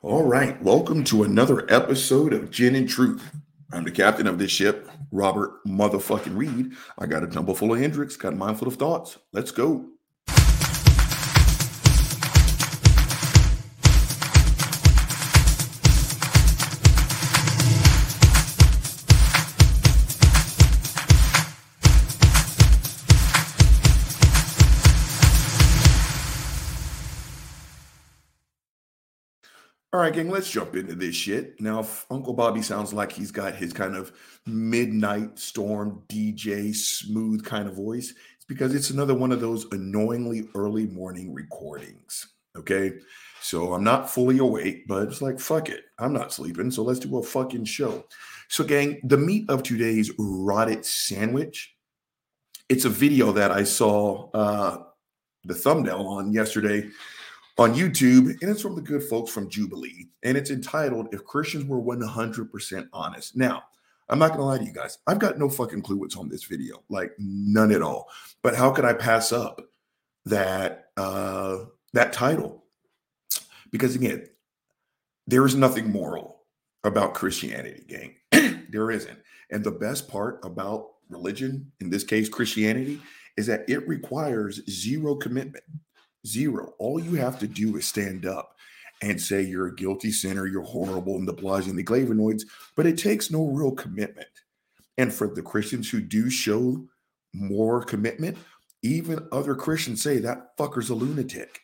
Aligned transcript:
All 0.00 0.22
right, 0.22 0.62
welcome 0.62 1.02
to 1.04 1.24
another 1.24 1.66
episode 1.68 2.32
of 2.32 2.52
Gin 2.52 2.76
and 2.76 2.88
Truth. 2.88 3.32
I'm 3.72 3.82
the 3.82 3.90
captain 3.90 4.28
of 4.28 4.38
this 4.38 4.52
ship, 4.52 4.88
Robert 5.10 5.64
motherfucking 5.66 6.36
Reed. 6.36 6.74
I 6.98 7.06
got 7.06 7.24
a 7.24 7.26
jumble 7.26 7.56
full 7.56 7.72
of 7.72 7.80
Hendrick's, 7.80 8.16
got 8.16 8.32
a 8.32 8.36
mind 8.36 8.60
full 8.60 8.68
of 8.68 8.76
thoughts. 8.76 9.18
Let's 9.32 9.50
go. 9.50 9.86
Right, 30.08 30.16
gang, 30.16 30.30
let's 30.30 30.50
jump 30.50 30.74
into 30.74 30.94
this 30.94 31.14
shit. 31.14 31.60
Now, 31.60 31.86
Uncle 32.10 32.32
Bobby 32.32 32.62
sounds 32.62 32.92
like 32.94 33.12
he's 33.12 33.30
got 33.30 33.54
his 33.54 33.72
kind 33.72 33.94
of 33.94 34.12
midnight 34.46 35.38
storm 35.38 36.02
DJ 36.08 36.74
smooth 36.74 37.44
kind 37.44 37.68
of 37.68 37.74
voice, 37.74 38.14
it's 38.36 38.44
because 38.46 38.74
it's 38.74 38.90
another 38.90 39.14
one 39.14 39.32
of 39.32 39.40
those 39.40 39.66
annoyingly 39.72 40.48
early 40.54 40.86
morning 40.86 41.34
recordings. 41.34 42.34
Okay. 42.56 42.94
So 43.40 43.74
I'm 43.74 43.84
not 43.84 44.10
fully 44.10 44.38
awake, 44.38 44.88
but 44.88 45.08
it's 45.08 45.22
like, 45.22 45.38
fuck 45.38 45.68
it. 45.68 45.84
I'm 45.98 46.12
not 46.12 46.32
sleeping. 46.32 46.70
So 46.70 46.82
let's 46.82 46.98
do 46.98 47.18
a 47.18 47.22
fucking 47.22 47.66
show. 47.66 48.04
So, 48.48 48.64
gang, 48.64 49.00
the 49.04 49.18
meat 49.18 49.48
of 49.50 49.62
today's 49.62 50.10
rotted 50.18 50.84
sandwich. 50.84 51.74
It's 52.68 52.84
a 52.84 52.90
video 52.90 53.30
that 53.32 53.50
I 53.50 53.64
saw 53.64 54.30
uh, 54.32 54.84
the 55.44 55.54
thumbnail 55.54 56.06
on 56.06 56.32
yesterday 56.32 56.88
on 57.58 57.74
YouTube, 57.74 58.40
and 58.40 58.50
it's 58.50 58.62
from 58.62 58.76
the 58.76 58.80
good 58.80 59.02
folks 59.02 59.30
from 59.30 59.50
Jubilee, 59.50 60.08
and 60.22 60.36
it's 60.36 60.50
entitled 60.50 61.08
"If 61.12 61.24
Christians 61.24 61.64
Were 61.64 61.80
100% 61.80 62.88
Honest." 62.92 63.36
Now, 63.36 63.64
I'm 64.08 64.18
not 64.18 64.30
gonna 64.30 64.44
lie 64.44 64.58
to 64.58 64.64
you 64.64 64.72
guys, 64.72 64.98
I've 65.06 65.18
got 65.18 65.38
no 65.38 65.48
fucking 65.48 65.82
clue 65.82 65.96
what's 65.96 66.16
on 66.16 66.28
this 66.28 66.44
video, 66.44 66.82
like 66.88 67.12
none 67.18 67.72
at 67.72 67.82
all. 67.82 68.08
But 68.42 68.56
how 68.56 68.70
could 68.70 68.84
I 68.84 68.94
pass 68.94 69.32
up 69.32 69.60
that 70.24 70.90
uh, 70.96 71.64
that 71.92 72.12
title? 72.12 72.64
Because 73.70 73.94
again, 73.94 74.26
there 75.26 75.44
is 75.44 75.54
nothing 75.54 75.90
moral 75.90 76.42
about 76.84 77.14
Christianity, 77.14 77.84
gang. 77.86 78.66
there 78.70 78.90
isn't. 78.90 79.18
And 79.50 79.64
the 79.64 79.72
best 79.72 80.08
part 80.08 80.40
about 80.44 80.90
religion, 81.08 81.70
in 81.80 81.90
this 81.90 82.04
case 82.04 82.28
Christianity, 82.28 83.00
is 83.36 83.46
that 83.46 83.68
it 83.68 83.86
requires 83.86 84.62
zero 84.70 85.14
commitment. 85.14 85.64
Zero. 86.28 86.74
All 86.78 87.00
you 87.00 87.14
have 87.14 87.38
to 87.40 87.48
do 87.48 87.76
is 87.76 87.86
stand 87.86 88.26
up 88.26 88.54
and 89.02 89.20
say 89.20 89.42
you're 89.42 89.68
a 89.68 89.74
guilty 89.74 90.10
sinner, 90.10 90.46
you're 90.46 90.62
horrible, 90.62 91.16
and 91.16 91.26
the 91.26 91.32
bloods 91.32 91.66
and 91.66 91.78
the 91.78 91.84
flavonoids, 91.84 92.42
but 92.76 92.86
it 92.86 92.98
takes 92.98 93.30
no 93.30 93.46
real 93.46 93.72
commitment. 93.72 94.28
And 94.96 95.12
for 95.12 95.28
the 95.28 95.42
Christians 95.42 95.88
who 95.88 96.00
do 96.00 96.28
show 96.28 96.84
more 97.32 97.82
commitment, 97.84 98.36
even 98.82 99.26
other 99.32 99.54
Christians 99.54 100.02
say 100.02 100.18
that 100.18 100.56
fucker's 100.56 100.90
a 100.90 100.94
lunatic. 100.94 101.60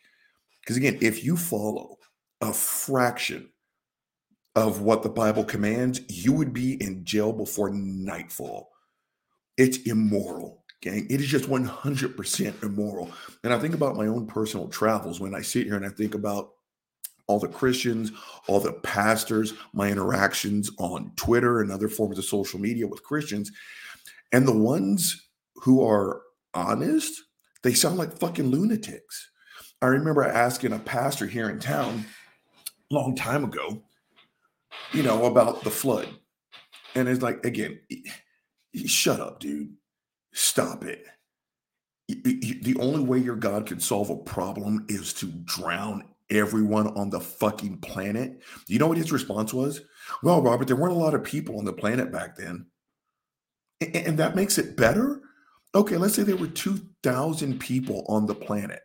Because 0.61 0.77
again, 0.77 0.97
if 1.01 1.23
you 1.23 1.37
follow 1.37 1.97
a 2.41 2.53
fraction 2.53 3.49
of 4.55 4.81
what 4.81 5.03
the 5.03 5.09
Bible 5.09 5.43
commands, 5.43 6.01
you 6.07 6.31
would 6.33 6.53
be 6.53 6.81
in 6.81 7.03
jail 7.03 7.33
before 7.33 7.69
nightfall. 7.69 8.71
It's 9.57 9.77
immoral 9.79 10.64
gang. 10.81 11.07
It 11.09 11.21
is 11.21 11.27
just 11.27 11.49
100% 11.49 12.63
immoral. 12.63 13.11
And 13.43 13.53
I 13.53 13.59
think 13.59 13.73
about 13.73 13.95
my 13.95 14.07
own 14.07 14.27
personal 14.27 14.67
travels 14.67 15.19
when 15.19 15.35
I 15.35 15.41
sit 15.41 15.65
here 15.65 15.75
and 15.75 15.85
I 15.85 15.89
think 15.89 16.15
about 16.15 16.51
all 17.27 17.39
the 17.39 17.47
Christians, 17.47 18.11
all 18.47 18.59
the 18.59 18.73
pastors, 18.73 19.53
my 19.73 19.89
interactions 19.89 20.69
on 20.77 21.11
Twitter 21.15 21.61
and 21.61 21.71
other 21.71 21.89
forms 21.89 22.19
of 22.19 22.25
social 22.25 22.59
media 22.59 22.87
with 22.87 23.03
Christians. 23.03 23.51
And 24.31 24.47
the 24.47 24.55
ones 24.55 25.27
who 25.55 25.83
are 25.85 26.21
honest, 26.53 27.21
they 27.63 27.73
sound 27.73 27.97
like 27.97 28.19
fucking 28.19 28.51
lunatics. 28.51 29.31
I 29.81 29.87
remember 29.87 30.23
asking 30.23 30.73
a 30.73 30.79
pastor 30.79 31.25
here 31.25 31.49
in 31.49 31.59
town 31.59 32.05
a 32.91 32.93
long 32.93 33.15
time 33.15 33.43
ago, 33.43 33.83
you 34.93 35.03
know, 35.03 35.25
about 35.25 35.63
the 35.63 35.71
flood. 35.71 36.07
And 36.93 37.09
it's 37.09 37.21
like, 37.21 37.43
again, 37.45 37.79
shut 38.85 39.19
up, 39.19 39.39
dude. 39.39 39.73
Stop 40.35 40.83
it. 40.83 41.05
The 42.07 42.75
only 42.79 42.99
way 42.99 43.17
your 43.17 43.35
God 43.35 43.65
can 43.65 43.79
solve 43.79 44.11
a 44.11 44.17
problem 44.17 44.85
is 44.89 45.11
to 45.13 45.25
drown 45.25 46.03
everyone 46.29 46.87
on 46.89 47.09
the 47.09 47.19
fucking 47.19 47.79
planet. 47.79 48.41
You 48.67 48.77
know 48.77 48.87
what 48.87 48.97
his 48.97 49.11
response 49.11 49.53
was? 49.53 49.81
Well, 50.21 50.43
Robert, 50.43 50.67
there 50.67 50.75
weren't 50.75 50.93
a 50.93 50.99
lot 50.99 51.13
of 51.13 51.23
people 51.23 51.57
on 51.57 51.65
the 51.65 51.73
planet 51.73 52.11
back 52.11 52.35
then. 52.35 52.67
And 53.81 54.19
that 54.19 54.35
makes 54.35 54.57
it 54.57 54.77
better? 54.77 55.21
Okay, 55.73 55.97
let's 55.97 56.15
say 56.15 56.23
there 56.23 56.35
were 56.35 56.47
2,000 56.47 57.59
people 57.59 58.05
on 58.07 58.25
the 58.25 58.35
planet. 58.35 58.81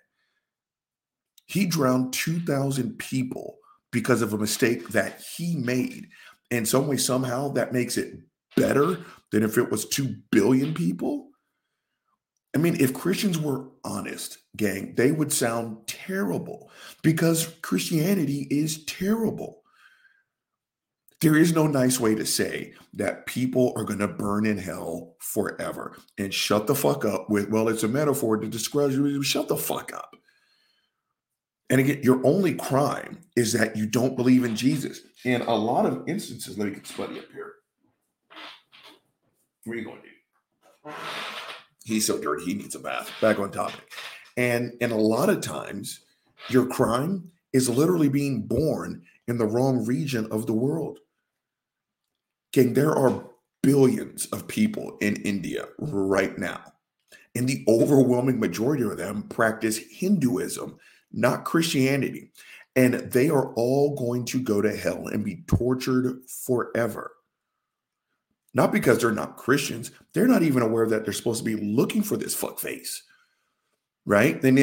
He 1.46 1.66
drowned 1.66 2.12
2,000 2.12 2.98
people 2.98 3.58
because 3.90 4.22
of 4.22 4.32
a 4.32 4.38
mistake 4.38 4.88
that 4.90 5.20
he 5.36 5.56
made. 5.56 6.08
In 6.50 6.64
some 6.64 6.86
way, 6.86 6.96
somehow, 6.96 7.48
that 7.50 7.72
makes 7.72 7.96
it 7.96 8.14
better 8.56 8.98
than 9.32 9.42
if 9.42 9.58
it 9.58 9.70
was 9.70 9.88
2 9.88 10.14
billion 10.30 10.74
people. 10.74 11.29
I 12.54 12.58
mean, 12.58 12.76
if 12.80 12.92
Christians 12.92 13.38
were 13.38 13.68
honest, 13.84 14.38
gang, 14.56 14.94
they 14.96 15.12
would 15.12 15.32
sound 15.32 15.86
terrible 15.86 16.70
because 17.02 17.54
Christianity 17.62 18.48
is 18.50 18.84
terrible. 18.86 19.62
There 21.20 21.36
is 21.36 21.54
no 21.54 21.66
nice 21.66 22.00
way 22.00 22.14
to 22.14 22.24
say 22.24 22.72
that 22.94 23.26
people 23.26 23.72
are 23.76 23.84
going 23.84 23.98
to 23.98 24.08
burn 24.08 24.46
in 24.46 24.58
hell 24.58 25.16
forever 25.20 25.96
and 26.18 26.32
shut 26.32 26.66
the 26.66 26.74
fuck 26.74 27.04
up 27.04 27.28
with, 27.28 27.50
well, 27.50 27.68
it's 27.68 27.82
a 27.82 27.88
metaphor 27.88 28.38
to 28.38 28.48
describe 28.48 28.90
you. 28.92 29.22
Shut 29.22 29.46
the 29.46 29.56
fuck 29.56 29.92
up. 29.92 30.16
And 31.68 31.78
again, 31.78 32.00
your 32.02 32.20
only 32.26 32.54
crime 32.54 33.20
is 33.36 33.52
that 33.52 33.76
you 33.76 33.86
don't 33.86 34.16
believe 34.16 34.44
in 34.44 34.56
Jesus. 34.56 35.02
In 35.24 35.42
a 35.42 35.54
lot 35.54 35.86
of 35.86 36.08
instances, 36.08 36.58
let 36.58 36.66
me 36.66 36.74
get 36.74 36.84
Spuddy 36.84 37.18
up 37.18 37.30
here. 37.32 37.52
Where 39.64 39.76
are 39.76 39.78
you 39.78 39.84
going, 39.84 40.00
dude? 40.00 40.94
He's 41.90 42.06
so 42.06 42.18
dirty 42.18 42.44
he 42.44 42.54
needs 42.54 42.74
a 42.74 42.78
bath 42.78 43.10
back 43.20 43.38
on 43.38 43.50
topic 43.50 43.92
and 44.36 44.72
and 44.80 44.92
a 44.92 44.96
lot 44.96 45.28
of 45.28 45.40
times 45.40 46.00
your 46.48 46.66
crime 46.66 47.30
is 47.52 47.68
literally 47.68 48.08
being 48.08 48.42
born 48.42 49.02
in 49.28 49.36
the 49.38 49.46
wrong 49.46 49.84
region 49.84 50.26
of 50.30 50.46
the 50.46 50.52
world 50.52 51.00
King, 52.52 52.74
there 52.74 52.96
are 52.96 53.24
billions 53.62 54.26
of 54.26 54.48
people 54.48 54.96
in 55.00 55.16
India 55.16 55.66
right 55.78 56.36
now. 56.38 56.60
And 57.36 57.48
the 57.48 57.64
overwhelming 57.68 58.40
majority 58.40 58.82
of 58.82 58.96
them 58.96 59.22
practice 59.24 59.78
Hinduism, 59.78 60.76
not 61.12 61.44
Christianity. 61.44 62.32
And 62.74 62.94
they 62.94 63.30
are 63.30 63.52
all 63.54 63.94
going 63.94 64.24
to 64.26 64.40
go 64.40 64.60
to 64.60 64.74
hell 64.74 65.08
and 65.08 65.24
be 65.24 65.44
tortured 65.46 66.22
forever. 66.28 67.12
Not 68.52 68.72
because 68.72 68.98
they're 68.98 69.12
not 69.12 69.36
Christians. 69.36 69.92
They're 70.12 70.26
not 70.26 70.42
even 70.42 70.62
aware 70.62 70.86
that 70.88 71.04
they're 71.04 71.12
supposed 71.12 71.44
to 71.44 71.56
be 71.56 71.56
looking 71.56 72.02
for 72.02 72.16
this 72.16 72.34
fuck 72.34 72.58
face. 72.58 73.02
Right? 74.06 74.40
Then 74.40 74.56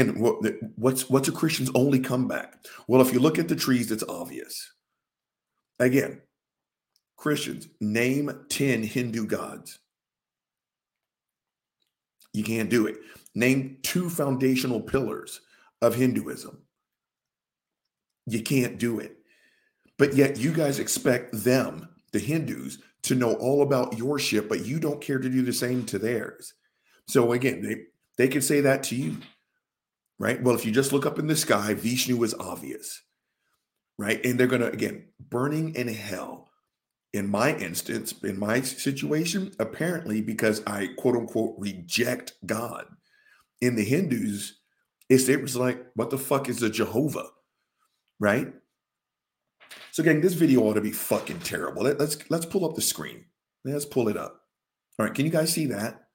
what's 0.75 1.09
what's 1.09 1.27
a 1.27 1.31
Christian's 1.31 1.71
only 1.73 1.99
comeback? 1.99 2.65
Well, 2.87 3.01
if 3.01 3.13
you 3.13 3.19
look 3.19 3.39
at 3.39 3.47
the 3.47 3.55
trees, 3.55 3.91
it's 3.91 4.03
obvious. 4.09 4.73
Again, 5.79 6.21
Christians, 7.15 7.67
name 7.79 8.45
10 8.49 8.83
Hindu 8.83 9.25
gods. 9.25 9.79
You 12.33 12.43
can't 12.43 12.69
do 12.69 12.87
it. 12.87 12.97
Name 13.35 13.77
two 13.83 14.09
foundational 14.09 14.81
pillars 14.81 15.41
of 15.81 15.95
Hinduism. 15.95 16.57
You 18.25 18.41
can't 18.41 18.77
do 18.77 18.99
it. 18.99 19.17
But 19.97 20.15
yet 20.15 20.37
you 20.37 20.51
guys 20.51 20.79
expect 20.79 21.31
them, 21.33 21.89
the 22.11 22.19
Hindus, 22.19 22.79
to 23.07 23.15
know 23.15 23.33
all 23.35 23.61
about 23.61 23.97
your 23.97 24.19
ship, 24.19 24.47
but 24.49 24.65
you 24.65 24.79
don't 24.79 25.01
care 25.01 25.19
to 25.19 25.29
do 25.29 25.41
the 25.41 25.53
same 25.53 25.85
to 25.85 25.99
theirs. 25.99 26.53
So 27.07 27.31
again, 27.31 27.61
they 27.61 27.83
they 28.17 28.27
can 28.27 28.41
say 28.41 28.61
that 28.61 28.83
to 28.83 28.95
you, 28.95 29.17
right? 30.19 30.41
Well, 30.41 30.55
if 30.55 30.65
you 30.65 30.71
just 30.71 30.91
look 30.91 31.05
up 31.05 31.19
in 31.19 31.27
the 31.27 31.35
sky, 31.35 31.73
Vishnu 31.73 32.21
is 32.23 32.33
obvious, 32.33 33.01
right? 33.97 34.23
And 34.25 34.39
they're 34.39 34.47
gonna 34.47 34.67
again 34.67 35.05
burning 35.19 35.75
in 35.75 35.87
hell. 35.87 36.49
In 37.13 37.29
my 37.29 37.55
instance, 37.55 38.13
in 38.23 38.37
my 38.37 38.61
situation, 38.61 39.53
apparently 39.59 40.21
because 40.21 40.61
I 40.67 40.89
quote 40.97 41.15
unquote 41.15 41.55
reject 41.57 42.33
God. 42.45 42.85
In 43.61 43.75
the 43.75 43.83
Hindus, 43.83 44.59
it's 45.09 45.29
it 45.29 45.41
was 45.41 45.55
like, 45.55 45.85
what 45.95 46.09
the 46.09 46.17
fuck 46.17 46.49
is 46.49 46.61
a 46.61 46.69
Jehovah, 46.69 47.27
right? 48.19 48.53
So 49.91 50.01
again, 50.01 50.21
this 50.21 50.33
video 50.33 50.61
ought 50.61 50.75
to 50.75 50.81
be 50.81 50.91
fucking 50.91 51.39
terrible. 51.39 51.83
Let, 51.83 51.99
let's 51.99 52.17
let's 52.29 52.45
pull 52.45 52.65
up 52.65 52.75
the 52.75 52.81
screen. 52.81 53.25
Let's 53.65 53.85
pull 53.85 54.09
it 54.09 54.17
up. 54.17 54.41
All 54.99 55.05
right, 55.05 55.13
can 55.13 55.25
you 55.25 55.31
guys 55.31 55.51
see 55.53 55.67
that? 55.67 56.07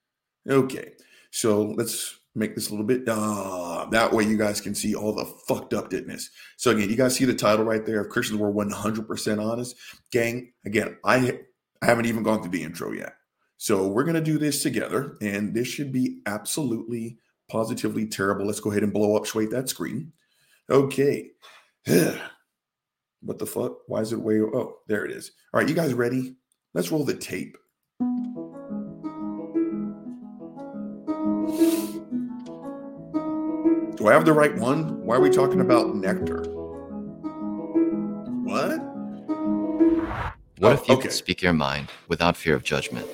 Okay. 0.49 0.93
So 1.31 1.63
let's 1.63 2.19
make 2.35 2.55
this 2.55 2.69
a 2.69 2.71
little 2.71 2.87
bit 2.87 3.03
uh, 3.09 3.87
that 3.91 4.13
way 4.13 4.25
you 4.25 4.37
guys 4.37 4.61
can 4.61 4.75
see 4.75 4.95
all 4.95 5.15
the 5.15 5.25
fucked 5.47 5.75
up 5.75 5.91
didness. 5.91 6.31
So 6.57 6.71
again, 6.71 6.89
you 6.89 6.97
guys 6.97 7.15
see 7.15 7.25
the 7.25 7.35
title 7.35 7.65
right 7.65 7.85
there. 7.85 8.03
If 8.03 8.09
Christians 8.09 8.41
were 8.41 8.53
100% 8.53 9.45
honest, 9.45 9.77
gang. 10.11 10.53
Again, 10.65 10.97
I, 11.05 11.41
I 11.83 11.87
haven't 11.87 12.07
even 12.07 12.23
gone 12.23 12.43
through 12.43 12.53
the 12.53 12.63
intro 12.63 12.93
yet. 12.93 13.15
So 13.59 13.87
we're 13.87 14.05
gonna 14.05 14.21
do 14.21 14.39
this 14.39 14.63
together, 14.63 15.17
and 15.21 15.55
this 15.55 15.69
should 15.69 15.93
be 15.93 16.21
absolutely 16.27 17.19
positively 17.49 18.07
terrible. 18.07 18.47
Let's 18.47 18.61
go 18.61 18.71
ahead 18.71 18.83
and 18.83 18.93
blow 18.93 19.17
up 19.17 19.25
Shwait 19.25 19.51
that 19.51 19.69
screen. 19.69 20.13
Okay. 20.69 21.31
what 23.23 23.39
the 23.39 23.47
fuck? 23.47 23.79
Why 23.87 24.01
is 24.01 24.13
it 24.13 24.21
way? 24.21 24.41
Oh, 24.41 24.77
there 24.89 25.05
it 25.05 25.11
is. 25.13 25.33
All 25.53 25.61
right, 25.61 25.69
you 25.69 25.75
guys 25.75 25.95
ready? 25.95 26.37
Let's 26.75 26.91
roll 26.91 27.05
the 27.05 27.15
tape. 27.15 27.57
Do 33.97 34.09
I 34.09 34.13
have 34.13 34.25
the 34.25 34.33
right 34.33 34.57
one? 34.59 35.05
Why 35.05 35.17
are 35.17 35.21
we 35.21 35.31
talking 35.31 35.61
about 35.61 35.95
nectar? 35.95 36.43
What? 38.43 38.79
What 40.59 40.73
Oh, 40.73 40.73
if 40.73 40.89
you 40.89 40.95
okay. 40.95 41.03
could 41.03 41.13
speak 41.13 41.43
your 41.43 41.53
mind 41.53 41.91
without 42.09 42.37
fear 42.37 42.55
of 42.57 42.65
judgment? 42.65 43.07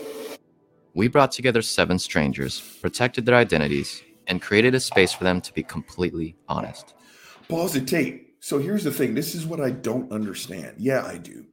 We 0.94 1.08
brought 1.08 1.32
together 1.32 1.62
seven 1.62 1.98
strangers, 1.98 2.60
protected 2.80 3.26
their 3.26 3.34
identities, 3.36 4.02
and 4.26 4.40
created 4.40 4.74
a 4.74 4.80
space 4.80 5.12
for 5.12 5.24
them 5.24 5.40
to 5.42 5.52
be 5.52 5.62
completely 5.62 6.36
honest. 6.48 6.94
Pause 7.48 7.74
the 7.74 7.80
tape. 7.82 8.27
So 8.40 8.58
here's 8.58 8.84
the 8.84 8.92
thing. 8.92 9.14
This 9.14 9.34
is 9.34 9.46
what 9.46 9.60
I 9.60 9.70
don't 9.70 10.12
understand. 10.12 10.76
Yeah, 10.78 11.04
I 11.04 11.18
do. 11.18 11.46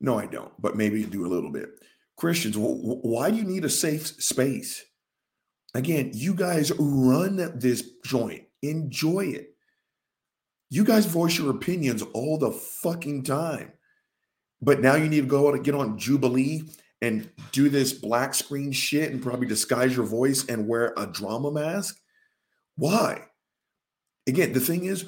No, 0.00 0.18
I 0.18 0.26
don't. 0.26 0.52
But 0.60 0.76
maybe 0.76 1.04
do 1.04 1.26
a 1.26 1.28
little 1.28 1.50
bit. 1.50 1.70
Christians, 2.16 2.56
wh- 2.56 3.04
why 3.04 3.30
do 3.30 3.36
you 3.36 3.44
need 3.44 3.64
a 3.64 3.70
safe 3.70 4.06
space? 4.06 4.84
Again, 5.74 6.10
you 6.14 6.34
guys 6.34 6.72
run 6.78 7.58
this 7.58 7.82
joint. 8.04 8.44
Enjoy 8.62 9.26
it. 9.26 9.54
You 10.70 10.84
guys 10.84 11.06
voice 11.06 11.38
your 11.38 11.50
opinions 11.50 12.02
all 12.14 12.38
the 12.38 12.50
fucking 12.50 13.24
time. 13.24 13.72
But 14.62 14.80
now 14.80 14.94
you 14.94 15.08
need 15.08 15.20
to 15.20 15.26
go 15.26 15.48
out 15.48 15.54
and 15.54 15.64
get 15.64 15.74
on 15.74 15.98
Jubilee 15.98 16.62
and 17.02 17.30
do 17.52 17.68
this 17.68 17.92
black 17.92 18.34
screen 18.34 18.72
shit 18.72 19.12
and 19.12 19.22
probably 19.22 19.46
disguise 19.46 19.94
your 19.94 20.06
voice 20.06 20.46
and 20.46 20.66
wear 20.66 20.94
a 20.96 21.06
drama 21.06 21.50
mask. 21.50 22.00
Why? 22.76 23.26
Again, 24.26 24.52
the 24.52 24.60
thing 24.60 24.84
is, 24.86 25.04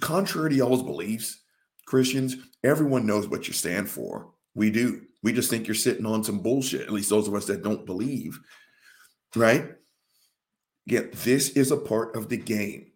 contrary 0.00 0.50
to 0.50 0.56
y'all's 0.56 0.82
beliefs, 0.82 1.42
Christians, 1.86 2.36
everyone 2.64 3.06
knows 3.06 3.28
what 3.28 3.46
you 3.46 3.54
stand 3.54 3.88
for. 3.88 4.30
We 4.54 4.70
do. 4.70 5.02
We 5.22 5.32
just 5.32 5.50
think 5.50 5.66
you're 5.66 5.74
sitting 5.74 6.06
on 6.06 6.24
some 6.24 6.40
bullshit, 6.40 6.82
at 6.82 6.92
least 6.92 7.10
those 7.10 7.28
of 7.28 7.34
us 7.34 7.46
that 7.46 7.62
don't 7.62 7.86
believe. 7.86 8.38
Right? 9.34 9.72
Again, 10.86 11.10
this 11.12 11.50
is 11.50 11.70
a 11.70 11.76
part 11.76 12.16
of 12.16 12.28
the 12.28 12.36
game. 12.36 12.92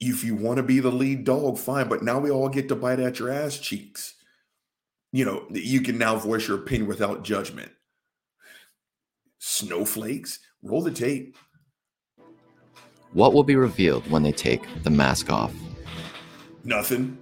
If 0.00 0.24
you 0.24 0.34
want 0.34 0.58
to 0.58 0.62
be 0.62 0.80
the 0.80 0.90
lead 0.90 1.24
dog, 1.24 1.58
fine. 1.58 1.88
But 1.88 2.02
now 2.02 2.18
we 2.18 2.30
all 2.30 2.48
get 2.48 2.68
to 2.68 2.76
bite 2.76 3.00
at 3.00 3.18
your 3.18 3.30
ass 3.30 3.58
cheeks. 3.58 4.14
You 5.12 5.24
know, 5.24 5.46
you 5.50 5.80
can 5.80 5.98
now 5.98 6.16
voice 6.16 6.48
your 6.48 6.58
opinion 6.58 6.88
without 6.88 7.24
judgment. 7.24 7.70
Snowflakes, 9.38 10.40
roll 10.62 10.82
the 10.82 10.90
tape. 10.90 11.36
What 13.12 13.32
will 13.32 13.44
be 13.44 13.56
revealed 13.56 14.10
when 14.10 14.22
they 14.22 14.32
take 14.32 14.62
the 14.82 14.90
mask 14.90 15.30
off? 15.30 15.54
Nothing. 16.64 17.18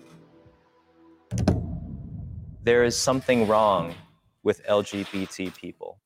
There 2.63 2.85
is 2.85 2.97
something 2.97 3.47
wrong 3.47 3.95
with 4.43 4.65
LGBT 4.67 5.55
people. 5.55 5.99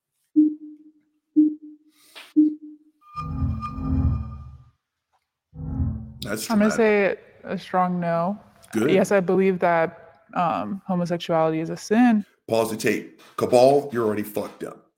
That's 6.21 6.51
I'm 6.51 6.59
gonna 6.59 6.71
say 6.71 7.17
a 7.45 7.57
strong 7.57 8.01
no. 8.01 8.39
good. 8.73 8.91
Yes, 8.91 9.13
I 9.13 9.21
believe 9.21 9.61
that 9.61 10.23
um, 10.35 10.83
homosexuality 10.87 11.61
is 11.61 11.71
a 11.71 11.77
sin. 11.77 12.25
Pause 12.49 12.71
the 12.71 12.77
tape. 12.77 13.23
Cabal, 13.37 13.91
you're 13.93 14.05
already 14.05 14.23
fucked 14.23 14.65
up. 14.65 14.91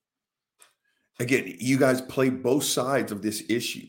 Again, 1.18 1.54
you 1.58 1.78
guys 1.78 2.00
play 2.00 2.30
both 2.30 2.64
sides 2.64 3.12
of 3.12 3.22
this 3.22 3.44
issue. 3.48 3.86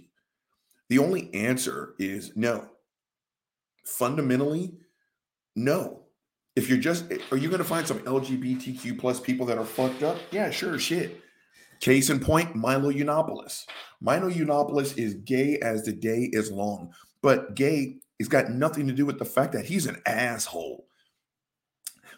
The 0.91 0.99
only 0.99 1.33
answer 1.33 1.95
is 1.99 2.33
no. 2.35 2.67
Fundamentally, 3.85 4.73
no. 5.55 6.01
If 6.57 6.67
you're 6.67 6.79
just, 6.79 7.05
are 7.31 7.37
you 7.37 7.47
going 7.47 7.61
to 7.61 7.63
find 7.63 7.87
some 7.87 7.99
LGBTQ 7.99 8.99
plus 8.99 9.17
people 9.17 9.45
that 9.45 9.57
are 9.57 9.63
fucked 9.63 10.03
up? 10.03 10.17
Yeah, 10.31 10.49
sure, 10.49 10.77
shit. 10.77 11.21
Case 11.79 12.09
in 12.09 12.19
point, 12.19 12.57
Milo 12.57 12.91
Yiannopoulos. 12.91 13.67
Milo 14.01 14.29
Yiannopoulos 14.29 14.97
is 14.97 15.13
gay 15.13 15.59
as 15.59 15.83
the 15.85 15.93
day 15.93 16.27
is 16.33 16.51
long, 16.51 16.91
but 17.21 17.55
gay 17.55 18.01
has 18.19 18.27
got 18.27 18.49
nothing 18.49 18.85
to 18.87 18.93
do 18.93 19.05
with 19.05 19.17
the 19.17 19.23
fact 19.23 19.53
that 19.53 19.67
he's 19.67 19.85
an 19.85 20.01
asshole. 20.05 20.87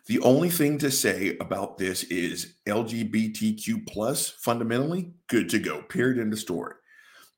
The 0.08 0.20
only 0.22 0.50
thing 0.50 0.80
to 0.80 0.90
say 0.90 1.38
about 1.40 1.78
this 1.78 2.06
is 2.06 2.56
LGBTQ 2.66 3.86
plus 3.86 4.30
fundamentally 4.30 5.14
good 5.28 5.48
to 5.50 5.60
go. 5.60 5.84
Period 5.84 6.18
in 6.18 6.32
the 6.32 6.38
story. 6.38 6.74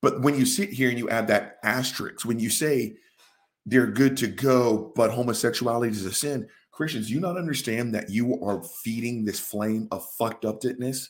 But 0.05 0.21
when 0.21 0.37
you 0.37 0.45
sit 0.45 0.69
here 0.69 0.89
and 0.89 0.99
you 0.99 1.09
add 1.09 1.29
that 1.29 1.57
asterisk, 1.63 2.25
when 2.25 2.37
you 2.37 2.51
say 2.51 2.95
they're 3.65 3.87
good 3.87 4.15
to 4.17 4.27
go, 4.27 4.93
but 4.95 5.09
homosexuality 5.09 5.93
is 5.93 6.05
a 6.05 6.13
sin, 6.13 6.47
Christians, 6.69 7.09
you 7.09 7.19
not 7.19 7.37
understand 7.37 7.95
that 7.95 8.11
you 8.11 8.39
are 8.43 8.61
feeding 8.83 9.25
this 9.25 9.39
flame 9.39 9.87
of 9.89 10.07
fucked 10.19 10.45
upness. 10.45 11.09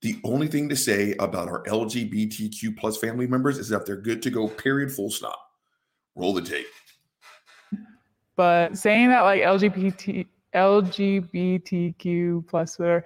The 0.00 0.18
only 0.24 0.48
thing 0.48 0.66
to 0.70 0.76
say 0.76 1.14
about 1.18 1.48
our 1.48 1.62
LGBTQ 1.64 2.78
plus 2.78 2.96
family 2.96 3.26
members 3.26 3.58
is 3.58 3.68
that 3.68 3.84
they're 3.84 4.00
good 4.00 4.22
to 4.22 4.30
go. 4.30 4.48
Period. 4.48 4.92
Full 4.92 5.10
stop. 5.10 5.38
Roll 6.14 6.32
the 6.32 6.40
tape. 6.40 6.68
But 8.34 8.78
saying 8.78 9.10
that 9.10 9.24
like 9.24 9.42
LGBT 9.42 10.26
LGBTQ 10.54 12.46
plus 12.48 12.78
whatever 12.78 13.04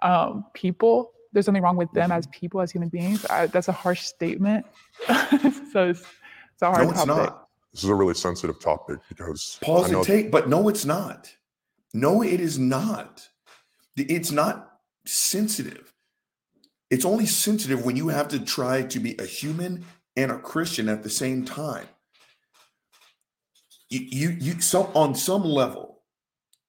um, 0.00 0.46
people, 0.54 1.12
there's 1.36 1.44
something 1.44 1.62
wrong 1.62 1.76
with 1.76 1.92
them 1.92 2.08
mm-hmm. 2.08 2.18
as 2.18 2.26
people, 2.28 2.62
as 2.62 2.72
human 2.72 2.88
beings. 2.88 3.26
I, 3.26 3.46
that's 3.46 3.68
a 3.68 3.72
harsh 3.72 4.00
statement. 4.00 4.64
so 5.06 5.90
it's, 5.90 6.00
it's 6.00 6.62
a 6.62 6.70
hard 6.70 6.84
No, 6.84 6.90
it's 6.90 7.04
topic. 7.04 7.06
not. 7.08 7.48
This 7.74 7.84
is 7.84 7.90
a 7.90 7.94
really 7.94 8.14
sensitive 8.14 8.58
topic 8.58 9.00
because 9.10 9.58
Pause 9.60 9.90
and 9.90 10.02
take, 10.02 10.30
but 10.30 10.48
no, 10.48 10.70
it's 10.70 10.86
not. 10.86 11.30
No, 11.92 12.22
it 12.22 12.40
is 12.40 12.58
not. 12.58 13.28
It's 13.98 14.32
not 14.32 14.78
sensitive. 15.04 15.92
It's 16.88 17.04
only 17.04 17.26
sensitive 17.26 17.84
when 17.84 17.96
you 17.96 18.08
have 18.08 18.28
to 18.28 18.40
try 18.40 18.80
to 18.84 18.98
be 18.98 19.14
a 19.18 19.26
human 19.26 19.84
and 20.16 20.30
a 20.30 20.38
Christian 20.38 20.88
at 20.88 21.02
the 21.02 21.10
same 21.10 21.44
time. 21.44 21.86
You, 23.90 24.00
you, 24.00 24.36
you 24.40 24.60
some 24.62 24.86
on 24.94 25.14
some 25.14 25.44
level, 25.44 26.00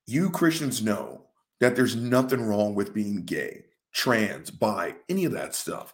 you 0.08 0.30
Christians 0.30 0.82
know 0.82 1.28
that 1.62 1.78
there's 1.78 1.96
nothing 1.96 2.42
wrong 2.42 2.76
with 2.76 2.94
being 2.94 3.24
gay, 3.24 3.64
trans, 3.98 4.51
bi, 4.51 4.96
any 5.10 5.25
of 5.25 5.32
that 5.32 5.56
stuff. 5.56 5.94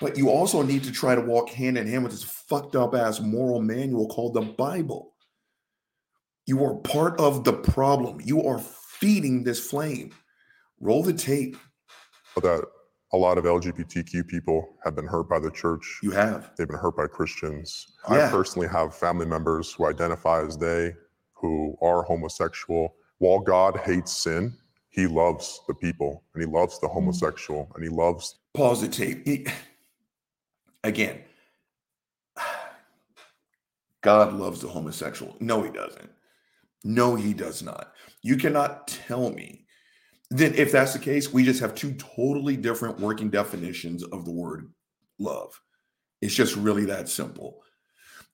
But 0.00 0.18
you 0.18 0.28
also 0.28 0.62
need 0.62 0.84
to 0.84 0.92
try 0.92 1.14
to 1.14 1.20
walk 1.22 1.48
hand 1.48 1.78
in 1.78 1.86
hand 1.86 2.04
with 2.04 2.12
this 2.12 2.22
fucked 2.22 2.76
up 2.76 2.94
ass 2.94 3.20
moral 3.20 3.62
manual 3.62 4.06
called 4.08 4.34
the 4.34 4.42
Bible. 4.42 5.14
You 6.44 6.62
are 6.64 6.74
part 6.74 7.18
of 7.18 7.44
the 7.44 7.54
problem. 7.54 8.20
You 8.22 8.42
are 8.42 8.58
feeding 8.58 9.42
this 9.42 9.58
flame. 9.58 10.12
Roll 10.78 11.02
the 11.02 11.14
tape. 11.14 11.56
that 12.42 12.62
a 13.14 13.16
lot 13.16 13.38
of 13.38 13.44
LGBTQ 13.44 14.28
people 14.28 14.68
have 14.84 14.94
been 14.94 15.06
hurt 15.06 15.28
by 15.28 15.38
the 15.38 15.50
church. 15.50 16.00
You 16.02 16.10
have. 16.10 16.50
They've 16.58 16.68
been 16.68 16.76
hurt 16.76 16.98
by 16.98 17.06
Christians. 17.06 17.94
Yeah. 18.10 18.26
I 18.26 18.30
personally 18.30 18.68
have 18.68 18.94
family 18.94 19.24
members 19.24 19.72
who 19.72 19.86
identify 19.86 20.44
as 20.44 20.58
they, 20.58 20.92
who 21.32 21.76
are 21.80 22.02
homosexual. 22.02 22.94
While 23.18 23.38
God 23.38 23.78
hates 23.78 24.14
sin, 24.14 24.54
he 24.96 25.06
loves 25.06 25.60
the 25.68 25.74
people 25.74 26.24
and 26.34 26.42
he 26.42 26.50
loves 26.50 26.80
the 26.80 26.86
mm-hmm. 26.86 26.94
homosexual 26.94 27.70
and 27.74 27.84
he 27.84 27.90
loves 27.90 28.40
Pause 28.54 28.80
the 28.80 28.88
tape. 28.88 29.26
He- 29.26 29.46
again, 30.82 31.20
God 34.02 34.32
loves 34.32 34.60
the 34.60 34.68
homosexual. 34.68 35.36
No, 35.38 35.62
he 35.62 35.70
doesn't. 35.70 36.10
No, 36.82 37.14
he 37.14 37.34
does 37.34 37.62
not. 37.62 37.92
You 38.22 38.36
cannot 38.36 38.88
tell 38.88 39.30
me. 39.30 39.66
Then, 40.30 40.54
if 40.54 40.72
that's 40.72 40.92
the 40.92 40.98
case, 40.98 41.32
we 41.32 41.44
just 41.44 41.60
have 41.60 41.74
two 41.74 41.92
totally 41.94 42.56
different 42.56 42.98
working 42.98 43.30
definitions 43.30 44.02
of 44.02 44.24
the 44.24 44.32
word 44.32 44.72
love. 45.18 45.60
It's 46.22 46.34
just 46.34 46.56
really 46.56 46.86
that 46.86 47.08
simple. 47.08 47.62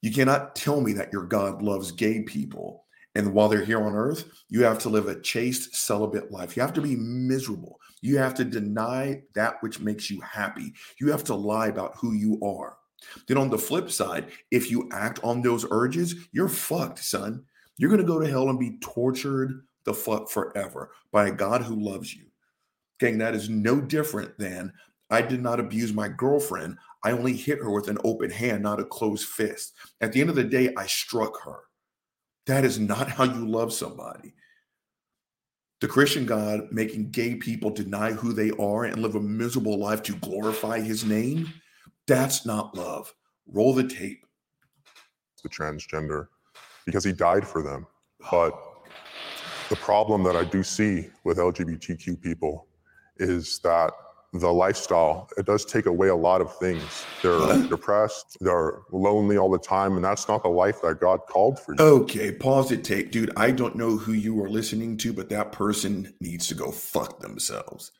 You 0.00 0.12
cannot 0.12 0.54
tell 0.54 0.80
me 0.80 0.92
that 0.94 1.12
your 1.12 1.24
God 1.24 1.62
loves 1.62 1.90
gay 1.90 2.22
people. 2.22 2.81
And 3.14 3.34
while 3.34 3.48
they're 3.48 3.64
here 3.64 3.82
on 3.82 3.94
earth, 3.94 4.24
you 4.48 4.64
have 4.64 4.78
to 4.80 4.88
live 4.88 5.06
a 5.06 5.20
chaste, 5.20 5.74
celibate 5.76 6.30
life. 6.30 6.56
You 6.56 6.62
have 6.62 6.72
to 6.74 6.80
be 6.80 6.96
miserable. 6.96 7.78
You 8.00 8.18
have 8.18 8.34
to 8.34 8.44
deny 8.44 9.22
that 9.34 9.62
which 9.62 9.80
makes 9.80 10.10
you 10.10 10.20
happy. 10.20 10.72
You 10.98 11.10
have 11.10 11.24
to 11.24 11.34
lie 11.34 11.68
about 11.68 11.96
who 11.96 12.14
you 12.14 12.40
are. 12.42 12.78
Then, 13.26 13.36
on 13.36 13.50
the 13.50 13.58
flip 13.58 13.90
side, 13.90 14.30
if 14.50 14.70
you 14.70 14.88
act 14.92 15.20
on 15.22 15.42
those 15.42 15.66
urges, 15.70 16.14
you're 16.32 16.48
fucked, 16.48 17.00
son. 17.00 17.44
You're 17.76 17.90
going 17.90 18.00
to 18.00 18.06
go 18.06 18.20
to 18.20 18.28
hell 18.28 18.48
and 18.48 18.58
be 18.58 18.78
tortured 18.80 19.64
the 19.84 19.92
fuck 19.92 20.30
forever 20.30 20.92
by 21.10 21.28
a 21.28 21.32
God 21.32 21.62
who 21.62 21.74
loves 21.74 22.14
you. 22.14 22.26
Gang, 23.00 23.18
that 23.18 23.34
is 23.34 23.48
no 23.48 23.80
different 23.80 24.38
than 24.38 24.72
I 25.10 25.20
did 25.20 25.42
not 25.42 25.60
abuse 25.60 25.92
my 25.92 26.08
girlfriend. 26.08 26.78
I 27.04 27.10
only 27.10 27.34
hit 27.34 27.58
her 27.58 27.70
with 27.70 27.88
an 27.88 27.98
open 28.04 28.30
hand, 28.30 28.62
not 28.62 28.80
a 28.80 28.84
closed 28.84 29.28
fist. 29.28 29.74
At 30.00 30.12
the 30.12 30.20
end 30.20 30.30
of 30.30 30.36
the 30.36 30.44
day, 30.44 30.72
I 30.76 30.86
struck 30.86 31.42
her. 31.42 31.60
That 32.46 32.64
is 32.64 32.78
not 32.78 33.08
how 33.08 33.24
you 33.24 33.46
love 33.46 33.72
somebody. 33.72 34.34
The 35.80 35.88
Christian 35.88 36.26
God 36.26 36.68
making 36.70 37.10
gay 37.10 37.34
people 37.34 37.70
deny 37.70 38.12
who 38.12 38.32
they 38.32 38.50
are 38.52 38.84
and 38.84 39.02
live 39.02 39.14
a 39.16 39.20
miserable 39.20 39.78
life 39.78 40.02
to 40.04 40.14
glorify 40.16 40.80
his 40.80 41.04
name, 41.04 41.52
that's 42.06 42.46
not 42.46 42.76
love. 42.76 43.12
Roll 43.46 43.74
the 43.74 43.86
tape. 43.88 44.24
the 45.42 45.48
transgender 45.48 46.28
because 46.86 47.04
he 47.04 47.12
died 47.12 47.46
for 47.46 47.62
them. 47.62 47.86
But 48.30 48.56
the 49.68 49.76
problem 49.76 50.22
that 50.22 50.36
I 50.36 50.44
do 50.44 50.62
see 50.62 51.10
with 51.24 51.38
LGBTQ 51.38 52.20
people 52.20 52.68
is 53.16 53.58
that 53.60 53.92
the 54.32 54.50
lifestyle 54.50 55.28
it 55.36 55.44
does 55.44 55.64
take 55.64 55.84
away 55.86 56.08
a 56.08 56.16
lot 56.16 56.40
of 56.40 56.56
things. 56.58 57.04
They're 57.22 57.68
depressed, 57.68 58.38
they're 58.40 58.78
lonely 58.90 59.36
all 59.36 59.50
the 59.50 59.58
time, 59.58 59.96
and 59.96 60.04
that's 60.04 60.26
not 60.26 60.42
the 60.42 60.48
life 60.48 60.80
that 60.82 61.00
God 61.00 61.20
called 61.28 61.60
for 61.60 61.74
you. 61.74 61.84
Okay, 61.84 62.32
pause 62.32 62.72
it, 62.72 62.82
tape. 62.82 63.10
Dude, 63.10 63.32
I 63.36 63.50
don't 63.50 63.76
know 63.76 63.96
who 63.96 64.12
you 64.12 64.42
are 64.42 64.48
listening 64.48 64.96
to, 64.98 65.12
but 65.12 65.28
that 65.28 65.52
person 65.52 66.14
needs 66.20 66.46
to 66.48 66.54
go 66.54 66.70
fuck 66.70 67.20
themselves. 67.20 67.92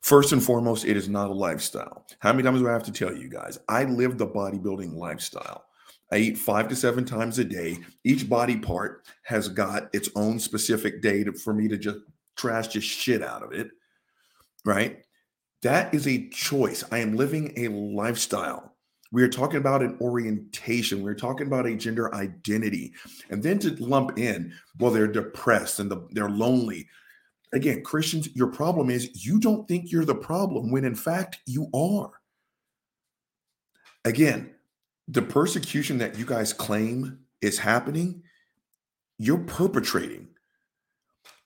First 0.00 0.32
and 0.32 0.42
foremost, 0.42 0.86
it 0.86 0.96
is 0.96 1.10
not 1.10 1.28
a 1.28 1.34
lifestyle. 1.34 2.06
How 2.20 2.32
many 2.32 2.42
times 2.42 2.60
do 2.60 2.68
I 2.68 2.72
have 2.72 2.84
to 2.84 2.92
tell 2.92 3.14
you 3.14 3.28
guys? 3.28 3.58
I 3.68 3.84
live 3.84 4.16
the 4.16 4.26
bodybuilding 4.26 4.94
lifestyle. 4.94 5.64
I 6.10 6.16
eat 6.16 6.38
five 6.38 6.68
to 6.68 6.76
seven 6.76 7.04
times 7.04 7.38
a 7.38 7.44
day. 7.44 7.78
Each 8.04 8.26
body 8.26 8.56
part 8.56 9.06
has 9.24 9.48
got 9.48 9.90
its 9.92 10.08
own 10.16 10.38
specific 10.38 11.02
day 11.02 11.24
to, 11.24 11.32
for 11.34 11.52
me 11.52 11.68
to 11.68 11.76
just 11.76 11.98
trash 12.36 12.68
just 12.68 12.88
shit 12.88 13.22
out 13.22 13.42
of 13.42 13.52
it. 13.52 13.70
Right? 14.64 15.04
That 15.62 15.94
is 15.94 16.06
a 16.06 16.28
choice. 16.28 16.84
I 16.90 16.98
am 16.98 17.16
living 17.16 17.52
a 17.56 17.68
lifestyle. 17.68 18.74
We 19.12 19.22
are 19.22 19.28
talking 19.28 19.58
about 19.58 19.82
an 19.82 19.98
orientation. 20.00 21.02
We're 21.02 21.14
talking 21.14 21.46
about 21.46 21.66
a 21.66 21.74
gender 21.74 22.14
identity. 22.14 22.92
And 23.28 23.42
then 23.42 23.58
to 23.60 23.70
lump 23.84 24.18
in, 24.18 24.52
well, 24.78 24.90
they're 24.90 25.08
depressed 25.08 25.80
and 25.80 25.90
the, 25.90 26.06
they're 26.12 26.30
lonely. 26.30 26.88
Again, 27.52 27.82
Christians, 27.82 28.34
your 28.34 28.46
problem 28.46 28.88
is 28.88 29.26
you 29.26 29.40
don't 29.40 29.66
think 29.66 29.90
you're 29.90 30.04
the 30.04 30.14
problem 30.14 30.70
when 30.70 30.84
in 30.84 30.94
fact 30.94 31.40
you 31.46 31.68
are. 31.74 32.12
Again, 34.04 34.54
the 35.08 35.22
persecution 35.22 35.98
that 35.98 36.16
you 36.16 36.24
guys 36.24 36.52
claim 36.52 37.18
is 37.42 37.58
happening, 37.58 38.22
you're 39.18 39.38
perpetrating. 39.38 40.28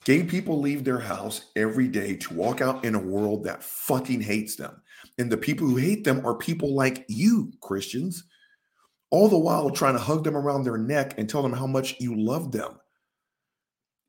Gay 0.05 0.23
people 0.23 0.61
leave 0.61 0.85
their 0.85 0.99
house 0.99 1.47
every 1.57 1.89
day 1.89 2.15
to 2.17 2.35
walk 2.35 2.61
out 2.61 2.85
in 2.85 2.95
a 2.95 2.99
world 2.99 3.45
that 3.45 3.65
fucking 3.65 4.21
hates 4.21 4.55
them. 4.55 4.83
And 5.19 5.33
the 5.33 5.37
people 5.37 5.67
who 5.67 5.77
hate 5.77 6.05
them 6.05 6.25
are 6.27 6.35
people 6.35 6.75
like 6.75 7.07
you, 7.09 7.53
Christians, 7.63 8.25
all 9.11 9.29
the 9.29 9.39
while 9.39 9.71
trying 9.71 9.95
to 9.95 10.01
hug 10.01 10.23
them 10.23 10.37
around 10.37 10.65
their 10.65 10.77
neck 10.77 11.15
and 11.17 11.29
tell 11.29 11.43
them 11.43 11.53
how 11.55 11.67
much 11.67 12.01
you 12.01 12.15
love 12.15 12.53
them. 12.53 12.79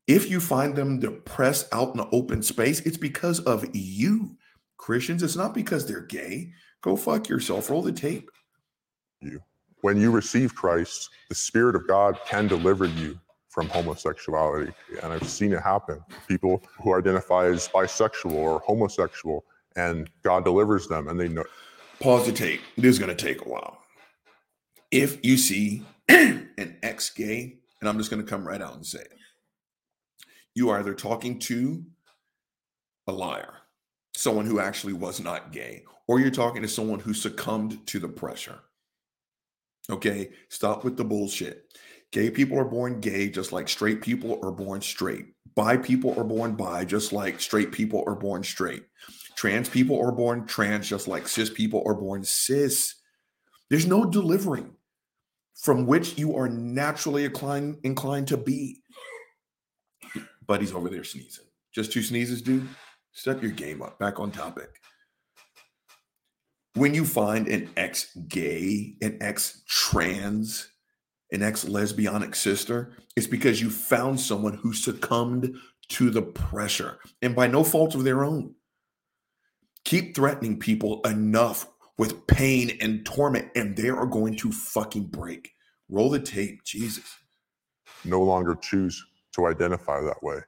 If 0.06 0.30
you 0.30 0.38
find 0.38 0.76
them 0.76 1.00
depressed 1.00 1.68
out 1.72 1.92
in 1.92 1.96
the 1.96 2.08
open 2.10 2.42
space, 2.42 2.80
it's 2.80 2.98
because 2.98 3.40
of 3.40 3.64
you, 3.74 4.36
Christians. 4.76 5.22
It's 5.22 5.34
not 5.34 5.54
because 5.54 5.86
they're 5.86 6.02
gay. 6.02 6.52
Go 6.82 6.96
fuck 6.96 7.28
yourself. 7.28 7.70
Roll 7.70 7.82
the 7.82 7.90
tape. 7.90 8.30
You. 9.20 9.40
When 9.80 9.98
you 10.00 10.10
receive 10.10 10.54
Christ, 10.54 11.08
the 11.28 11.34
Spirit 11.34 11.74
of 11.74 11.88
God 11.88 12.18
can 12.26 12.46
deliver 12.46 12.86
you 12.86 13.18
from 13.56 13.70
homosexuality. 13.70 14.70
And 15.02 15.14
I've 15.14 15.26
seen 15.26 15.54
it 15.54 15.62
happen. 15.62 16.04
People 16.28 16.62
who 16.82 16.94
identify 16.94 17.46
as 17.46 17.68
bisexual 17.68 18.34
or 18.34 18.60
homosexual, 18.60 19.46
and 19.76 20.10
God 20.22 20.44
delivers 20.44 20.86
them, 20.86 21.08
and 21.08 21.18
they 21.18 21.28
know 21.28 21.44
Pause 22.00 22.26
the 22.26 22.32
tape. 22.32 22.60
This 22.76 22.90
is 22.90 22.98
going 22.98 23.16
to 23.16 23.24
take 23.24 23.40
a 23.40 23.48
while. 23.48 23.78
If 24.90 25.24
you 25.24 25.38
see 25.38 25.82
an 26.08 26.76
ex 26.82 27.08
gay, 27.08 27.56
and 27.80 27.88
I'm 27.88 27.96
just 27.96 28.10
going 28.10 28.22
to 28.22 28.28
come 28.28 28.46
right 28.46 28.60
out 28.60 28.74
and 28.74 28.84
say 28.84 29.00
it, 29.00 29.14
you 30.54 30.68
are 30.68 30.78
either 30.78 30.92
talking 30.92 31.38
to 31.40 31.82
a 33.06 33.12
liar, 33.12 33.54
someone 34.14 34.44
who 34.44 34.60
actually 34.60 34.92
was 34.92 35.18
not 35.18 35.52
gay, 35.52 35.84
or 36.06 36.20
you're 36.20 36.30
talking 36.30 36.60
to 36.60 36.68
someone 36.68 37.00
who 37.00 37.14
succumbed 37.14 37.86
to 37.86 37.98
the 37.98 38.08
pressure. 38.08 38.58
Okay, 39.88 40.30
stop 40.50 40.84
with 40.84 40.98
the 40.98 41.04
bullshit. 41.04 41.78
Gay 42.16 42.30
people 42.30 42.58
are 42.58 42.64
born 42.64 42.98
gay 43.00 43.28
just 43.28 43.52
like 43.52 43.68
straight 43.68 44.00
people 44.00 44.40
are 44.42 44.50
born 44.50 44.80
straight. 44.80 45.26
Bi 45.54 45.76
people 45.76 46.18
are 46.18 46.24
born 46.24 46.54
bi 46.56 46.82
just 46.82 47.12
like 47.12 47.42
straight 47.42 47.72
people 47.72 48.04
are 48.06 48.14
born 48.14 48.42
straight. 48.42 48.84
Trans 49.36 49.68
people 49.68 50.00
are 50.00 50.12
born 50.12 50.46
trans 50.46 50.88
just 50.88 51.08
like 51.08 51.28
cis 51.28 51.50
people 51.50 51.82
are 51.84 51.92
born 51.92 52.24
cis. 52.24 52.94
There's 53.68 53.86
no 53.86 54.06
delivering 54.06 54.76
from 55.56 55.84
which 55.84 56.16
you 56.16 56.34
are 56.36 56.48
naturally 56.48 57.26
inclined 57.26 57.80
inclined 57.82 58.28
to 58.28 58.38
be. 58.38 58.80
Buddy's 60.46 60.72
over 60.72 60.88
there 60.88 61.04
sneezing. 61.04 61.44
Just 61.74 61.92
two 61.92 62.02
sneezes, 62.02 62.40
dude. 62.40 62.66
Step 63.12 63.42
your 63.42 63.52
game 63.52 63.82
up. 63.82 63.98
Back 63.98 64.18
on 64.18 64.30
topic. 64.30 64.70
When 66.76 66.94
you 66.94 67.04
find 67.04 67.46
an 67.46 67.68
ex 67.76 68.16
gay, 68.26 68.96
an 69.02 69.18
ex 69.20 69.62
trans, 69.68 70.70
an 71.32 71.42
ex 71.42 71.64
lesbianic 71.64 72.34
sister, 72.36 72.92
it's 73.16 73.26
because 73.26 73.60
you 73.60 73.70
found 73.70 74.20
someone 74.20 74.54
who 74.54 74.72
succumbed 74.72 75.56
to 75.88 76.10
the 76.10 76.22
pressure 76.22 76.98
and 77.22 77.34
by 77.34 77.46
no 77.46 77.64
fault 77.64 77.94
of 77.94 78.04
their 78.04 78.24
own. 78.24 78.54
Keep 79.84 80.14
threatening 80.16 80.58
people 80.58 81.00
enough 81.02 81.68
with 81.98 82.26
pain 82.26 82.76
and 82.80 83.06
torment, 83.06 83.48
and 83.54 83.76
they 83.76 83.88
are 83.88 84.06
going 84.06 84.36
to 84.36 84.52
fucking 84.52 85.04
break. 85.06 85.52
Roll 85.88 86.10
the 86.10 86.20
tape, 86.20 86.62
Jesus. 86.64 87.04
no 88.04 88.20
longer 88.22 88.54
choose 88.56 89.04
to 89.32 89.46
identify 89.46 90.00
that 90.02 90.22
way. 90.22 90.40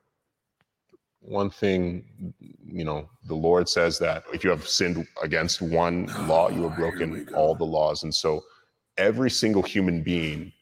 one 1.21 1.51
thing 1.51 2.05
you 2.65 2.85
know 2.85 3.09
the 3.25 3.35
lord 3.35 3.69
says 3.69 3.99
that 3.99 4.23
if 4.33 4.45
you 4.45 4.51
have 4.51 4.67
sinned 4.69 5.07
against 5.23 5.61
one 5.61 6.07
ah, 6.11 6.27
law 6.29 6.49
you 6.49 6.63
have 6.63 6.77
broken 6.77 7.29
all 7.35 7.55
the 7.55 7.65
laws 7.65 8.05
and 8.05 8.15
so 8.15 8.41
every 8.97 9.31
single 9.31 9.63
human 9.63 10.03
being 10.03 10.53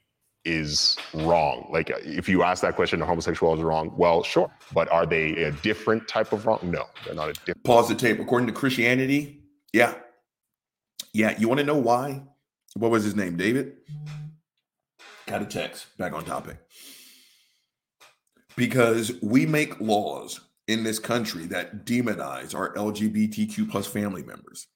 is 0.47 0.97
wrong 1.13 1.69
like 1.73 1.91
uh, 1.91 1.99
if 2.03 2.29
you 2.29 2.43
ask 2.43 2.63
that 2.63 2.77
question 2.77 3.01
homosexuality 3.01 3.61
is 3.61 3.65
wrong 3.65 3.93
well 3.97 4.23
sure 4.23 4.51
but 4.73 4.89
are 4.91 5.05
they 5.05 5.33
a 5.43 5.51
different 5.51 6.07
type 6.07 6.33
of 6.33 6.47
wrong 6.47 6.61
no 6.63 6.85
they're 7.05 7.15
not 7.15 7.29
a 7.29 7.33
different 7.33 7.57
Pause 7.67 7.89
the 7.89 7.95
tape. 7.97 8.21
According 8.21 8.47
to 8.47 8.53
Christianity, 8.53 9.43
yeah. 9.73 9.95
Yeah. 11.13 11.37
You 11.37 11.49
want 11.49 11.59
to 11.59 11.67
know 11.67 11.77
why? 11.77 12.23
What 12.75 12.93
was 12.93 13.03
his 13.03 13.17
name? 13.17 13.37
David? 13.37 13.73
Got 15.27 15.43
a 15.43 15.47
text. 15.47 15.87
Back 15.99 16.13
on 16.13 16.25
topic. 16.25 16.59
Because 18.57 19.13
we 19.21 19.47
make 19.47 19.81
laws 19.81 20.41
in 20.69 20.85
this 20.85 21.01
country 21.01 21.47
that 21.47 21.85
demonize 21.85 22.55
our 22.55 22.73
LGBTQ 22.75 23.69
plus 23.69 23.87
family 23.89 24.23
members. 24.23 24.69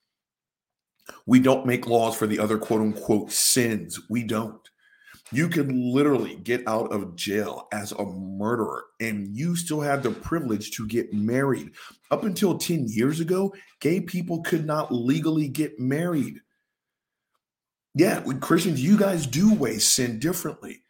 We 1.26 1.38
don't 1.38 1.66
make 1.66 1.86
laws 1.86 2.16
for 2.16 2.26
the 2.26 2.40
other 2.40 2.58
quote 2.58 2.80
unquote 2.80 3.30
sins. 3.30 4.00
We 4.10 4.24
don't. 4.24 4.68
You 5.32 5.48
could 5.48 5.70
literally 5.72 6.36
get 6.36 6.66
out 6.66 6.92
of 6.92 7.14
jail 7.14 7.68
as 7.72 7.92
a 7.92 8.04
murderer 8.04 8.84
and 9.00 9.28
you 9.36 9.54
still 9.54 9.80
have 9.80 10.02
the 10.02 10.10
privilege 10.10 10.72
to 10.72 10.86
get 10.86 11.12
married. 11.12 11.70
Up 12.10 12.24
until 12.24 12.58
10 12.58 12.86
years 12.88 13.20
ago, 13.20 13.54
gay 13.80 14.00
people 14.00 14.42
could 14.42 14.66
not 14.66 14.92
legally 14.92 15.46
get 15.46 15.78
married. 15.78 16.40
Yeah, 17.94 18.20
with 18.20 18.40
Christians, 18.40 18.82
you 18.82 18.98
guys 18.98 19.26
do 19.26 19.54
weigh 19.54 19.78
sin 19.78 20.18
differently. 20.18 20.82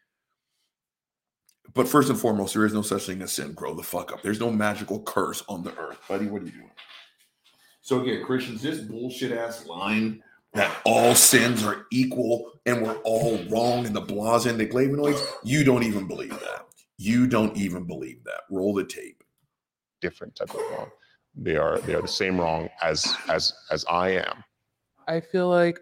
But 1.74 1.88
first 1.88 2.10
and 2.10 2.18
foremost, 2.18 2.54
there 2.54 2.66
is 2.66 2.74
no 2.74 2.82
such 2.82 3.06
thing 3.06 3.22
as 3.22 3.32
sin. 3.32 3.52
Grow 3.52 3.74
the 3.74 3.82
fuck 3.82 4.12
up. 4.12 4.22
There's 4.22 4.40
no 4.40 4.50
magical 4.50 5.02
curse 5.02 5.42
on 5.48 5.62
the 5.62 5.76
earth. 5.76 5.98
Buddy, 6.08 6.26
what 6.26 6.42
are 6.42 6.46
you 6.46 6.52
doing? 6.52 6.70
So 7.82 8.00
again, 8.00 8.24
Christians, 8.24 8.62
this 8.62 8.80
bullshit 8.80 9.32
ass 9.32 9.66
line 9.66 10.22
that 10.54 10.76
all 10.84 11.14
sins 11.14 11.64
are 11.64 11.86
equal 11.92 12.50
and 12.66 12.82
we're 12.82 12.98
all 12.98 13.38
wrong 13.48 13.86
in 13.86 13.92
the 13.92 14.00
blase 14.00 14.46
and 14.46 14.58
the 14.58 14.66
glavinoids, 14.66 15.24
you 15.44 15.64
don't 15.64 15.84
even 15.84 16.06
believe 16.06 16.30
that. 16.30 16.66
You 16.98 17.26
don't 17.26 17.56
even 17.56 17.84
believe 17.84 18.24
that. 18.24 18.42
Roll 18.50 18.74
the 18.74 18.84
tape. 18.84 19.22
different 20.00 20.34
type 20.34 20.50
of 20.50 20.60
wrong 20.72 20.90
they 21.36 21.56
are 21.56 21.78
they 21.80 21.94
are 21.94 22.02
the 22.02 22.08
same 22.08 22.40
wrong 22.40 22.68
as 22.82 23.14
as 23.28 23.52
as 23.70 23.84
i 23.88 24.08
am 24.08 24.42
I 25.10 25.20
feel 25.20 25.48
like 25.48 25.80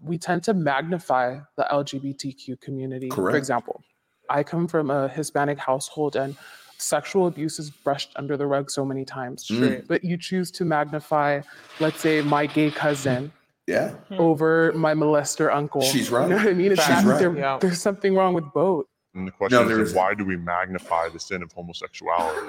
we 0.00 0.16
tend 0.16 0.42
to 0.44 0.54
magnify 0.54 1.38
the 1.56 1.66
LGBTQ 1.70 2.60
community. 2.60 3.08
Correct. 3.08 3.34
For 3.34 3.36
example, 3.36 3.82
I 4.30 4.42
come 4.42 4.66
from 4.66 4.90
a 4.90 5.08
Hispanic 5.08 5.58
household 5.58 6.16
and 6.16 6.36
sexual 6.78 7.26
abuse 7.26 7.58
is 7.58 7.70
brushed 7.70 8.12
under 8.16 8.36
the 8.36 8.46
rug 8.46 8.70
so 8.70 8.84
many 8.84 9.04
times. 9.04 9.46
Mm. 9.48 9.86
But 9.86 10.02
you 10.02 10.16
choose 10.16 10.50
to 10.52 10.64
magnify, 10.64 11.42
let's 11.80 12.00
say, 12.00 12.22
my 12.22 12.46
gay 12.46 12.70
cousin 12.70 13.30
Yeah. 13.66 13.94
over 14.18 14.72
my 14.72 14.92
molester 14.94 15.52
uncle. 15.54 15.82
She's 15.82 16.10
right. 16.10 16.24
You 16.24 16.30
know 16.30 16.36
what 16.36 16.48
I 16.48 16.52
mean? 16.54 16.72
It's 16.72 16.80
She's 16.84 16.94
just- 16.94 17.06
right. 17.06 17.18
there- 17.18 17.36
Yeah. 17.36 17.58
There's 17.60 17.80
something 17.80 18.14
wrong 18.14 18.34
with 18.34 18.44
both. 18.52 18.86
And 19.14 19.26
the 19.26 19.32
question 19.32 19.68
there 19.68 19.80
is, 19.80 19.90
is- 19.90 19.94
why 19.94 20.14
do 20.14 20.24
we 20.24 20.36
magnify 20.36 21.08
the 21.10 21.20
sin 21.20 21.42
of 21.42 21.52
homosexuality? 21.52 22.48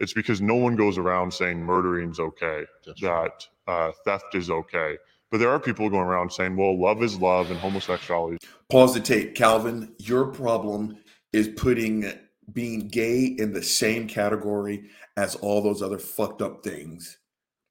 It's 0.00 0.12
because 0.14 0.40
no 0.40 0.54
one 0.54 0.76
goes 0.76 0.96
around 0.98 1.32
saying 1.32 1.60
murdering's 1.62 2.18
okay, 2.18 2.64
That's 2.86 3.02
right. 3.02 3.30
that 3.66 3.72
uh, 3.72 3.92
theft 4.04 4.34
is 4.34 4.48
okay. 4.50 4.96
But 5.30 5.38
there 5.38 5.50
are 5.50 5.60
people 5.60 5.88
going 5.90 6.06
around 6.08 6.32
saying, 6.32 6.56
well, 6.56 6.76
love 6.80 7.02
is 7.02 7.18
love 7.20 7.50
and 7.50 7.60
homosexuality. 7.60 8.38
Pause 8.70 8.94
the 8.94 9.00
tape. 9.00 9.34
Calvin, 9.36 9.94
your 9.98 10.24
problem 10.26 10.96
is 11.32 11.48
putting 11.48 12.10
being 12.52 12.88
gay 12.88 13.24
in 13.26 13.52
the 13.52 13.62
same 13.62 14.08
category 14.08 14.88
as 15.16 15.36
all 15.36 15.60
those 15.62 15.82
other 15.82 15.98
fucked 15.98 16.42
up 16.42 16.64
things 16.64 17.18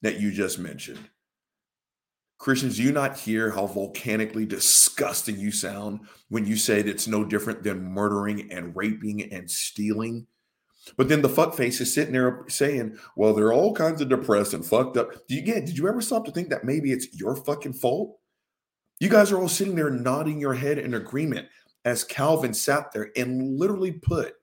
that 0.03 0.21
you 0.21 0.31
just 0.31 0.57
mentioned. 0.59 1.09
Christians, 2.39 2.77
do 2.77 2.83
you 2.83 2.93
not 2.93 3.19
hear 3.19 3.51
how 3.51 3.67
volcanically 3.67 4.45
disgusting 4.45 5.37
you 5.37 5.51
sound 5.51 5.99
when 6.29 6.45
you 6.45 6.55
said 6.55 6.87
it's 6.87 7.07
no 7.07 7.25
different 7.25 7.63
than 7.63 7.83
murdering 7.83 8.49
and 8.51 8.73
raping 8.75 9.31
and 9.33 9.49
stealing? 9.51 10.25
But 10.95 11.09
then 11.09 11.21
the 11.21 11.29
fuckface 11.29 11.81
is 11.81 11.93
sitting 11.93 12.13
there 12.13 12.45
saying, 12.47 12.97
well, 13.17 13.33
they're 13.33 13.51
all 13.51 13.75
kinds 13.75 14.01
of 14.01 14.07
depressed 14.07 14.53
and 14.53 14.65
fucked 14.65 14.95
up. 14.95 15.11
Do 15.27 15.35
you 15.35 15.41
get, 15.41 15.65
did 15.65 15.77
you 15.77 15.87
ever 15.89 16.01
stop 16.01 16.25
to 16.25 16.31
think 16.31 16.49
that 16.49 16.63
maybe 16.63 16.93
it's 16.93 17.13
your 17.13 17.35
fucking 17.35 17.73
fault? 17.73 18.17
You 19.01 19.09
guys 19.09 19.31
are 19.31 19.39
all 19.39 19.49
sitting 19.49 19.75
there 19.75 19.89
nodding 19.89 20.39
your 20.39 20.53
head 20.53 20.79
in 20.79 20.93
agreement 20.93 21.47
as 21.83 22.05
Calvin 22.05 22.53
sat 22.53 22.91
there 22.93 23.11
and 23.17 23.59
literally 23.59 23.91
put 23.91 24.33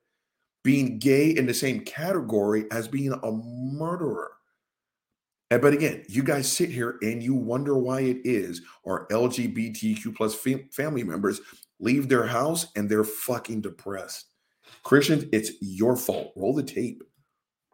being 0.63 0.99
gay 0.99 1.31
in 1.31 1.47
the 1.47 1.53
same 1.53 1.79
category 1.81 2.65
as 2.71 2.87
being 2.87 3.11
a 3.11 3.31
murderer. 3.31 4.31
And 5.49 5.61
but 5.61 5.73
again, 5.73 6.03
you 6.09 6.23
guys 6.23 6.51
sit 6.51 6.69
here 6.69 6.97
and 7.01 7.23
you 7.23 7.33
wonder 7.33 7.77
why 7.77 8.01
it 8.01 8.17
is 8.25 8.61
our 8.85 9.07
LGBTQ 9.07 10.15
plus 10.15 10.35
fam- 10.35 10.67
family 10.71 11.03
members 11.03 11.39
leave 11.79 12.09
their 12.09 12.25
house 12.25 12.67
and 12.75 12.89
they're 12.89 13.03
fucking 13.03 13.61
depressed. 13.61 14.25
Christians, 14.83 15.25
it's 15.31 15.51
your 15.61 15.95
fault. 15.95 16.33
Roll 16.35 16.53
the 16.53 16.63
tape. 16.63 17.01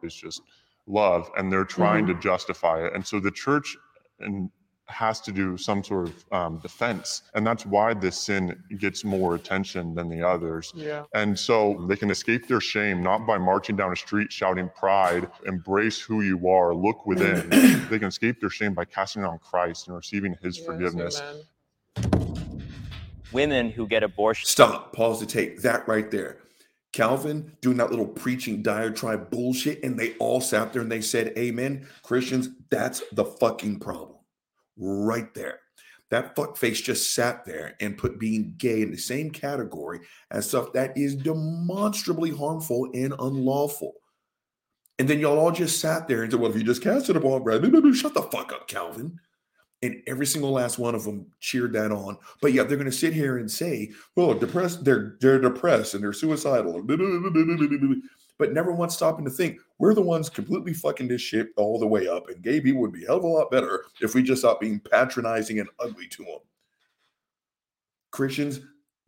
It's 0.02 0.14
just 0.14 0.42
love 0.86 1.30
and 1.36 1.50
they're 1.52 1.64
trying 1.64 2.04
Mm-hmm. 2.04 2.14
to 2.16 2.20
justify 2.22 2.84
it 2.86 2.92
and 2.94 3.04
so 3.06 3.18
the 3.18 3.30
church 3.30 3.76
and 4.20 4.50
has 4.86 5.20
to 5.22 5.32
do 5.32 5.56
some 5.56 5.82
sort 5.82 6.08
of 6.08 6.32
um, 6.32 6.58
defense 6.58 7.22
and 7.34 7.46
that's 7.46 7.64
why 7.64 7.94
this 7.94 8.18
sin 8.20 8.54
gets 8.78 9.02
more 9.04 9.34
attention 9.34 9.94
than 9.94 10.08
the 10.08 10.22
others 10.22 10.72
Yeah. 10.76 11.04
and 11.14 11.38
so 11.38 11.84
they 11.88 11.96
can 11.96 12.10
escape 12.10 12.46
their 12.48 12.60
shame 12.60 13.02
not 13.02 13.26
by 13.26 13.38
marching 13.38 13.76
down 13.76 13.92
a 13.92 13.96
street 13.96 14.30
shouting 14.30 14.70
pride 14.76 15.30
embrace 15.46 15.98
who 16.00 16.20
you 16.22 16.48
are 16.48 16.74
look 16.74 17.06
within 17.06 17.48
they 17.90 17.98
can 17.98 18.08
escape 18.08 18.40
their 18.40 18.50
shame 18.50 18.74
by 18.74 18.84
casting 18.84 19.22
it 19.22 19.26
on 19.26 19.38
christ 19.38 19.86
and 19.88 19.96
receiving 19.96 20.36
his 20.42 20.58
forgiveness 20.58 21.22
Women 23.32 23.70
who 23.70 23.88
get 23.88 24.04
abortion. 24.04 24.46
Stop. 24.46 24.92
Pause 24.94 25.20
the 25.20 25.26
tape. 25.26 25.60
That 25.62 25.88
right 25.88 26.08
there. 26.10 26.38
Calvin 26.92 27.56
doing 27.60 27.76
that 27.78 27.90
little 27.90 28.06
preaching 28.06 28.62
diatribe 28.62 29.28
bullshit, 29.28 29.82
and 29.82 29.98
they 29.98 30.14
all 30.18 30.40
sat 30.40 30.72
there 30.72 30.82
and 30.82 30.92
they 30.92 31.00
said, 31.00 31.32
Amen. 31.36 31.88
Christians, 32.04 32.50
that's 32.70 33.02
the 33.10 33.24
fucking 33.24 33.80
problem. 33.80 34.13
Right 34.76 35.32
there. 35.34 35.60
That 36.10 36.36
fuckface 36.36 36.82
just 36.82 37.14
sat 37.14 37.44
there 37.44 37.74
and 37.80 37.98
put 37.98 38.20
being 38.20 38.54
gay 38.58 38.82
in 38.82 38.90
the 38.90 38.96
same 38.96 39.30
category 39.30 40.00
as 40.30 40.48
stuff 40.48 40.72
that 40.74 40.96
is 40.96 41.16
demonstrably 41.16 42.30
harmful 42.30 42.88
and 42.94 43.14
unlawful. 43.18 43.94
And 44.98 45.08
then 45.08 45.18
y'all 45.18 45.38
all 45.38 45.50
just 45.50 45.80
sat 45.80 46.06
there 46.06 46.22
and 46.22 46.30
said, 46.30 46.40
Well, 46.40 46.50
if 46.50 46.56
you 46.56 46.62
just 46.62 46.82
cast 46.82 47.10
it 47.10 47.16
upon 47.16 47.42
Brad, 47.42 47.62
shut 47.96 48.14
the 48.14 48.28
fuck 48.30 48.52
up, 48.52 48.68
Calvin. 48.68 49.18
And 49.82 50.02
every 50.06 50.24
single 50.24 50.52
last 50.52 50.78
one 50.78 50.94
of 50.94 51.04
them 51.04 51.26
cheered 51.40 51.72
that 51.72 51.90
on. 51.90 52.16
But 52.40 52.52
yeah, 52.52 52.62
they're 52.62 52.76
going 52.76 52.90
to 52.90 52.96
sit 52.96 53.12
here 53.12 53.38
and 53.38 53.50
say, 53.50 53.90
"Well, 54.16 54.32
depressed. 54.32 54.84
They're 54.84 55.16
they're 55.20 55.40
depressed 55.40 55.94
and 55.94 56.02
they're 56.02 56.12
suicidal." 56.12 56.80
But 58.38 58.52
never 58.52 58.72
once 58.72 58.94
stopping 58.94 59.24
to 59.24 59.30
think 59.30 59.60
we're 59.78 59.94
the 59.94 60.02
ones 60.02 60.28
completely 60.28 60.72
fucking 60.72 61.08
this 61.08 61.20
shit 61.20 61.48
all 61.56 61.78
the 61.78 61.86
way 61.86 62.08
up. 62.08 62.28
And 62.28 62.42
gay 62.42 62.60
people 62.60 62.80
would 62.80 62.92
be 62.92 63.04
a 63.04 63.06
hell 63.06 63.18
of 63.18 63.24
a 63.24 63.28
lot 63.28 63.50
better 63.50 63.84
if 64.00 64.14
we 64.14 64.22
just 64.22 64.42
stopped 64.42 64.60
being 64.60 64.80
patronizing 64.80 65.60
and 65.60 65.68
ugly 65.78 66.08
to 66.08 66.24
them. 66.24 66.38
Christians, 68.10 68.60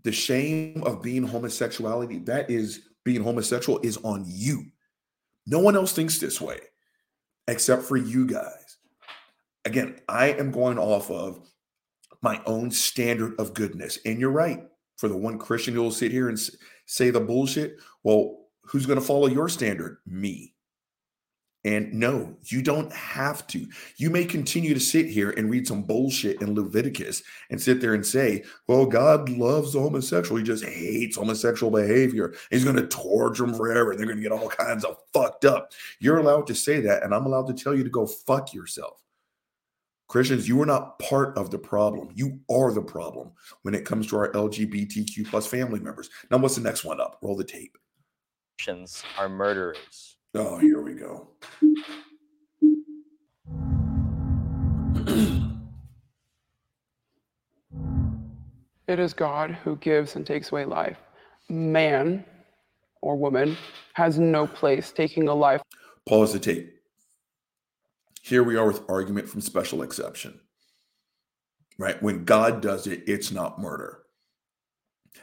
the 0.05 0.13
shame 0.13 0.83
of 0.85 1.03
being 1.03 1.25
homosexuality, 1.25 2.19
that 2.21 2.51
is 2.51 2.89
being 3.05 3.23
homosexual, 3.23 3.81
is 3.83 3.97
on 3.99 4.25
you. 4.27 4.65
No 5.47 5.59
one 5.59 5.77
else 5.77 5.93
thinks 5.93 6.19
this 6.19 6.41
way 6.41 6.59
except 7.49 7.83
for 7.83 7.97
you 7.97 8.27
guys 8.27 8.67
again, 9.67 9.97
I 10.09 10.29
am 10.29 10.51
going 10.51 10.79
off 10.79 11.11
of 11.11 11.41
my 12.23 12.41
own 12.47 12.71
standard 12.71 13.39
of 13.39 13.53
goodness. 13.53 13.99
And 14.07 14.19
you're 14.19 14.31
right. 14.31 14.63
For 14.97 15.09
the 15.09 15.17
one 15.17 15.39
Christian 15.39 15.75
who 15.75 15.83
will 15.83 15.91
sit 15.91 16.11
here 16.11 16.31
and 16.31 16.39
say 16.87 17.11
the 17.11 17.21
bullshit, 17.21 17.77
well, 18.03 18.46
who's 18.67 18.87
going 18.87 18.99
to 18.99 19.05
follow 19.05 19.27
your 19.27 19.49
standard? 19.49 19.99
Me. 20.07 20.55
And 21.67 21.93
no, 21.93 22.37
you 22.45 22.63
don't 22.63 22.93
have 22.93 23.45
to. 23.49 23.67
You 23.97 24.09
may 24.09 24.25
continue 24.25 24.73
to 24.73 24.79
sit 24.79 25.07
here 25.07 25.31
and 25.31 25.51
read 25.51 25.67
some 25.67 25.83
bullshit 25.83 26.41
in 26.41 26.55
Leviticus 26.55 27.25
and 27.51 27.61
sit 27.61 27.81
there 27.81 27.95
and 27.95 28.07
say, 28.07 28.45
well, 28.69 28.87
God 28.87 29.29
loves 29.29 29.73
the 29.73 29.81
homosexual. 29.81 30.39
He 30.39 30.45
just 30.45 30.65
hates 30.65 31.17
homosexual 31.17 31.73
behavior. 31.73 32.35
He's 32.51 32.63
going 32.63 32.77
to 32.77 32.87
torture 32.87 33.45
them 33.45 33.55
forever. 33.55 33.91
And 33.91 33.99
they're 33.99 34.07
going 34.07 34.19
to 34.19 34.23
get 34.23 34.31
all 34.31 34.49
kinds 34.49 34.85
of 34.85 34.97
fucked 35.13 35.45
up. 35.45 35.73
You're 35.99 36.19
allowed 36.19 36.47
to 36.47 36.55
say 36.55 36.81
that. 36.83 37.03
And 37.03 37.13
I'm 37.13 37.27
allowed 37.27 37.49
to 37.49 37.65
tell 37.65 37.75
you 37.75 37.83
to 37.83 37.91
go 37.91 38.07
fuck 38.07 38.55
yourself. 38.55 39.03
Christians, 40.07 40.47
you 40.47 40.63
are 40.63 40.67
not 40.67 41.01
part 41.01 41.37
of 41.37 41.51
the 41.51 41.59
problem. 41.59 42.11
You 42.15 42.39
are 42.49 42.73
the 42.73 42.81
problem 42.81 43.33
when 43.63 43.75
it 43.75 43.85
comes 43.85 44.07
to 44.09 44.17
our 44.19 44.31
LGBTQ 44.31 45.29
plus 45.29 45.49
family 45.49 45.81
members. 45.81 46.11
Now, 46.31 46.37
what's 46.37 46.55
the 46.55 46.61
next 46.61 46.85
one 46.85 47.01
up? 47.01 47.19
Roll 47.23 47.35
the 47.35 47.43
tape. 47.43 47.77
Are 49.19 49.29
murderers. 49.29 50.17
Oh, 50.35 50.59
here 50.59 50.81
we 50.83 50.95
go. 50.95 51.29
It 58.89 59.01
is 59.01 59.15
God 59.15 59.51
who 59.51 59.77
gives 59.77 60.15
and 60.17 60.27
takes 60.27 60.53
away 60.53 60.65
life. 60.65 60.99
Man 61.49 62.25
or 63.01 63.17
woman 63.17 63.57
has 63.95 64.19
no 64.19 64.47
place 64.47 64.93
taking 64.93 65.29
a 65.29 65.35
life 65.35 65.63
Pause 66.07 66.35
the 66.35 66.39
tape. 66.39 66.73
Here 68.23 68.45
we 68.45 68.57
are 68.57 68.67
with 68.67 68.89
argument 68.89 69.29
from 69.29 69.41
special 69.41 69.83
exception. 69.83 70.39
Right? 71.79 72.01
When 72.01 72.25
God 72.25 72.63
does 72.63 72.87
it, 72.87 73.03
it's 73.09 73.33
not 73.33 73.61
murder. 73.61 74.03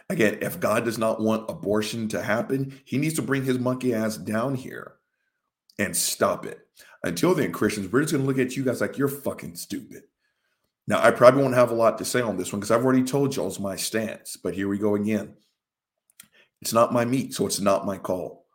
Again, 0.10 0.40
if 0.42 0.60
God 0.60 0.86
does 0.86 0.98
not 0.98 1.22
want 1.22 1.50
abortion 1.50 2.08
to 2.10 2.22
happen, 2.22 2.80
he 2.86 2.98
needs 2.98 3.16
to 3.16 3.22
bring 3.22 3.44
his 3.44 3.60
monkey 3.60 3.94
ass 3.94 4.18
down 4.18 4.56
here 4.56 4.96
and 5.80 5.96
stop 5.96 6.46
it. 6.46 6.60
Until 7.04 7.34
then, 7.34 7.52
Christians, 7.52 7.92
we're 7.92 8.02
just 8.02 8.14
going 8.14 8.24
to 8.24 8.28
look 8.28 8.40
at 8.40 8.56
you 8.56 8.64
guys 8.64 8.82
like 8.82 8.98
you're 8.98 9.08
fucking 9.08 9.56
stupid. 9.56 10.04
Now, 10.88 11.02
I 11.02 11.12
probably 11.12 11.42
won't 11.42 11.56
have 11.56 11.72
a 11.72 11.76
lot 11.76 11.98
to 11.98 12.06
say 12.06 12.22
on 12.22 12.38
this 12.38 12.52
one 12.52 12.60
because 12.60 12.72
I've 12.72 12.84
already 12.84 13.04
told 13.04 13.36
y'all's 13.36 13.60
my 13.60 13.76
stance, 13.76 14.36
but 14.36 14.54
here 14.54 14.68
we 14.68 14.78
go 14.78 14.96
again. 14.96 15.36
It's 16.62 16.74
not 16.74 16.94
my 16.94 17.06
meat, 17.06 17.34
so 17.34 17.46
it's 17.46 17.60
not 17.60 17.86
my 17.86 17.98
call. 17.98 18.46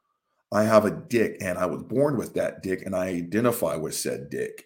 I 0.51 0.65
have 0.65 0.85
a 0.85 0.91
dick 0.91 1.39
and 1.41 1.59
I 1.59 1.67
was 1.67 1.83
born 1.83 2.17
with 2.17 2.35
that 2.35 2.63
dick 2.63 2.83
and 2.85 2.97
I 2.97 3.09
identify 3.09 3.77
with 3.77 3.95
said 3.95 4.31
dick. 4.31 4.65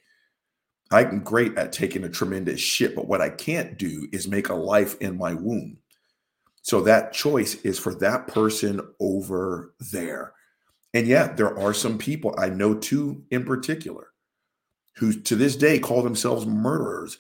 I'm 0.93 1.21
great 1.25 1.57
at 1.57 1.73
taking 1.73 2.05
a 2.05 2.09
tremendous 2.09 2.61
shit, 2.61 2.95
but 2.95 3.09
what 3.09 3.21
I 3.21 3.31
can't 3.31 3.79
do 3.79 4.07
is 4.13 4.29
make 4.29 4.49
a 4.49 4.55
life 4.55 4.97
in 5.01 5.17
my 5.17 5.35
womb. 5.35 5.79
So 6.63 6.81
that 6.83 7.13
choice 7.13 7.57
is 7.57 7.79
for 7.79 7.95
that 7.97 8.29
person 8.29 8.81
over 9.01 9.75
there. 9.93 10.33
And 10.95 11.07
yeah, 11.07 11.33
there 11.33 11.59
are 11.59 11.75
some 11.75 11.99
people, 11.99 12.35
I 12.39 12.49
know 12.49 12.75
two 12.75 13.25
in 13.31 13.45
particular, 13.45 14.09
who 14.97 15.13
to 15.13 15.37
this 15.37 15.57
day 15.57 15.79
call 15.79 16.03
themselves 16.03 16.47
murderers 16.47 17.19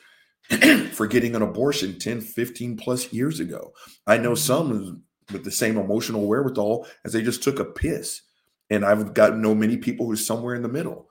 for 0.92 1.06
getting 1.06 1.34
an 1.34 1.42
abortion 1.42 1.98
10, 1.98 2.20
15 2.20 2.76
plus 2.76 3.12
years 3.12 3.40
ago. 3.40 3.72
I 4.06 4.18
know 4.18 4.32
mm-hmm. 4.32 4.36
some 4.36 5.02
with 5.32 5.44
the 5.44 5.50
same 5.50 5.76
emotional 5.76 6.26
wherewithal 6.26 6.86
as 7.04 7.12
they 7.12 7.22
just 7.22 7.42
took 7.42 7.58
a 7.58 7.64
piss. 7.64 8.22
And 8.70 8.84
I've 8.84 9.14
got 9.14 9.36
know 9.36 9.54
many 9.54 9.76
people 9.76 10.06
who's 10.06 10.24
somewhere 10.24 10.54
in 10.54 10.62
the 10.62 10.68
middle. 10.68 11.08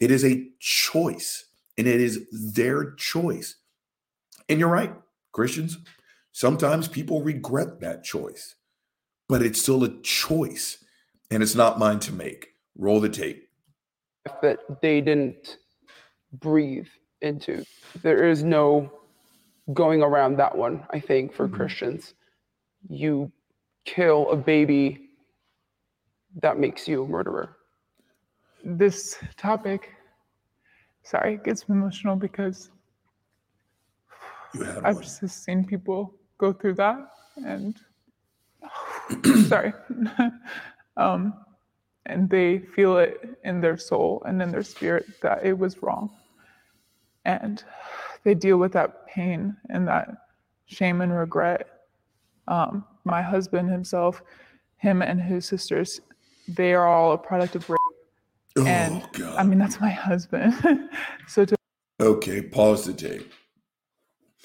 It 0.00 0.10
is 0.10 0.24
a 0.24 0.46
choice, 0.60 1.46
and 1.76 1.86
it 1.86 2.00
is 2.00 2.26
their 2.54 2.92
choice. 2.92 3.56
And 4.48 4.60
you're 4.60 4.68
right, 4.68 4.94
Christians. 5.32 5.78
Sometimes 6.34 6.88
people 6.88 7.22
regret 7.22 7.78
that 7.78 8.02
choice, 8.02 8.56
but 9.28 9.40
it's 9.40 9.62
still 9.62 9.84
a 9.84 10.00
choice, 10.02 10.84
and 11.30 11.44
it's 11.44 11.54
not 11.54 11.78
mine 11.78 12.00
to 12.00 12.12
make. 12.12 12.48
Roll 12.76 12.98
the 12.98 13.08
tape. 13.08 13.48
that 14.42 14.58
they 14.82 15.00
didn't 15.00 15.58
breathe 16.32 16.88
into. 17.20 17.64
There 18.02 18.28
is 18.28 18.42
no 18.42 18.90
going 19.74 20.02
around 20.02 20.36
that 20.38 20.58
one, 20.58 20.84
I 20.90 20.98
think, 20.98 21.32
for 21.32 21.46
mm-hmm. 21.46 21.54
Christians. 21.54 22.14
You 22.88 23.30
kill 23.84 24.28
a 24.32 24.36
baby, 24.36 25.10
that 26.42 26.58
makes 26.58 26.88
you 26.88 27.04
a 27.04 27.06
murderer. 27.06 27.56
This 28.64 29.18
topic, 29.36 29.92
sorry, 31.04 31.34
it 31.34 31.44
gets 31.44 31.68
me 31.68 31.76
emotional 31.76 32.16
because 32.16 32.70
You 34.52 34.64
had 34.64 34.78
I've 34.78 34.96
one. 34.96 35.04
just 35.04 35.44
seen 35.44 35.64
people 35.64 36.12
go 36.38 36.52
through 36.52 36.74
that 36.74 37.08
and 37.36 37.78
sorry. 39.46 39.72
um, 40.96 41.34
and 42.06 42.28
they 42.28 42.58
feel 42.58 42.98
it 42.98 43.38
in 43.44 43.60
their 43.60 43.78
soul 43.78 44.22
and 44.26 44.40
in 44.42 44.50
their 44.50 44.62
spirit 44.62 45.06
that 45.22 45.44
it 45.44 45.58
was 45.58 45.82
wrong. 45.82 46.10
And 47.24 47.64
they 48.24 48.34
deal 48.34 48.58
with 48.58 48.72
that 48.72 49.06
pain 49.06 49.56
and 49.70 49.88
that 49.88 50.08
shame 50.66 51.00
and 51.00 51.16
regret. 51.16 51.68
Um, 52.48 52.84
my 53.04 53.22
husband 53.22 53.70
himself, 53.70 54.22
him 54.76 55.00
and 55.00 55.20
his 55.20 55.46
sisters, 55.46 56.00
they 56.46 56.74
are 56.74 56.86
all 56.86 57.12
a 57.12 57.18
product 57.18 57.56
of 57.56 57.68
rape. 57.70 57.78
Oh, 58.58 58.66
and 58.66 59.02
God. 59.12 59.36
I 59.36 59.42
mean, 59.44 59.58
that's 59.58 59.80
my 59.80 59.90
husband. 59.90 60.54
so 61.26 61.44
to 61.44 61.56
Okay, 62.00 62.42
pause 62.42 62.84
the 62.84 62.92
tape. 62.92 63.32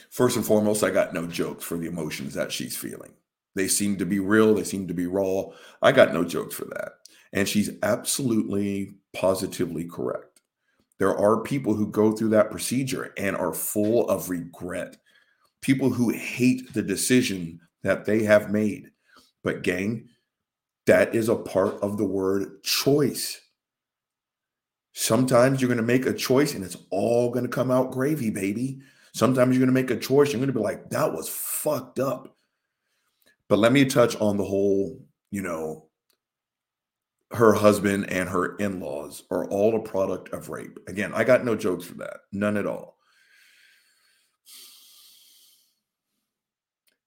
First 0.09 0.35
and 0.35 0.45
foremost, 0.45 0.83
I 0.83 0.89
got 0.89 1.13
no 1.13 1.27
jokes 1.27 1.63
for 1.63 1.77
the 1.77 1.87
emotions 1.87 2.33
that 2.33 2.51
she's 2.51 2.75
feeling. 2.75 3.13
They 3.55 3.67
seem 3.67 3.97
to 3.97 4.05
be 4.05 4.19
real, 4.19 4.53
they 4.55 4.63
seem 4.63 4.87
to 4.87 4.93
be 4.93 5.05
raw. 5.05 5.45
I 5.81 5.91
got 5.91 6.13
no 6.13 6.23
jokes 6.23 6.55
for 6.55 6.65
that. 6.65 6.93
And 7.31 7.47
she's 7.47 7.71
absolutely 7.83 8.95
positively 9.13 9.85
correct. 9.85 10.41
There 10.97 11.15
are 11.15 11.41
people 11.41 11.73
who 11.75 11.87
go 11.87 12.11
through 12.11 12.29
that 12.29 12.51
procedure 12.51 13.13
and 13.17 13.35
are 13.35 13.53
full 13.53 14.09
of 14.09 14.29
regret. 14.29 14.97
People 15.61 15.89
who 15.91 16.09
hate 16.09 16.73
the 16.73 16.81
decision 16.81 17.59
that 17.83 18.05
they 18.05 18.23
have 18.23 18.51
made. 18.51 18.91
But, 19.43 19.61
gang, 19.61 20.09
that 20.85 21.13
is 21.13 21.29
a 21.29 21.35
part 21.35 21.75
of 21.81 21.97
the 21.97 22.05
word 22.05 22.63
choice. 22.63 23.39
Sometimes 24.93 25.61
you're 25.61 25.69
going 25.69 25.77
to 25.77 25.83
make 25.83 26.05
a 26.05 26.13
choice 26.13 26.53
and 26.53 26.63
it's 26.63 26.77
all 26.89 27.29
going 27.29 27.45
to 27.45 27.49
come 27.49 27.71
out 27.71 27.91
gravy, 27.91 28.29
baby. 28.29 28.81
Sometimes 29.19 29.53
you're 29.53 29.65
going 29.65 29.75
to 29.75 29.81
make 29.81 29.91
a 29.91 29.99
choice. 29.99 30.31
You're 30.31 30.39
going 30.39 30.47
to 30.47 30.57
be 30.57 30.63
like, 30.63 30.91
that 30.91 31.11
was 31.11 31.27
fucked 31.27 31.99
up. 31.99 32.37
But 33.49 33.59
let 33.59 33.73
me 33.73 33.83
touch 33.83 34.15
on 34.21 34.37
the 34.37 34.45
whole, 34.45 34.97
you 35.29 35.41
know, 35.41 35.89
her 37.31 37.51
husband 37.51 38.09
and 38.09 38.29
her 38.29 38.55
in 38.55 38.79
laws 38.79 39.23
are 39.29 39.45
all 39.49 39.75
a 39.75 39.81
product 39.81 40.29
of 40.29 40.47
rape. 40.47 40.79
Again, 40.87 41.11
I 41.13 41.25
got 41.25 41.43
no 41.43 41.53
jokes 41.53 41.83
for 41.83 41.95
that. 41.95 42.21
None 42.31 42.55
at 42.55 42.65
all. 42.65 42.95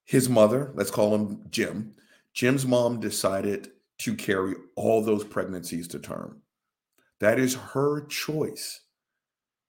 His 0.05 0.29
mother, 0.29 0.71
let's 0.75 0.91
call 0.91 1.15
him 1.15 1.47
Jim, 1.49 1.95
Jim's 2.35 2.67
mom 2.67 3.01
decided 3.01 3.71
to 4.01 4.15
carry 4.15 4.55
all 4.77 5.03
those 5.03 5.25
pregnancies 5.25 5.89
to 5.89 5.99
term. 5.99 6.43
That 7.21 7.39
is 7.39 7.55
her 7.55 8.05
choice. 8.05 8.83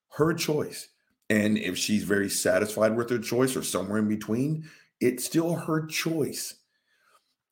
Her 0.10 0.34
choice. 0.34 0.90
And 1.30 1.58
if 1.58 1.78
she's 1.78 2.04
very 2.04 2.30
satisfied 2.30 2.96
with 2.96 3.10
her 3.10 3.20
choice 3.20 3.56
or 3.56 3.64
somewhere 3.64 4.00
in 4.00 4.08
between, 4.08 4.70
it's 5.00 5.26
still 5.26 5.56
her 5.56 5.86
choice. 5.86 6.56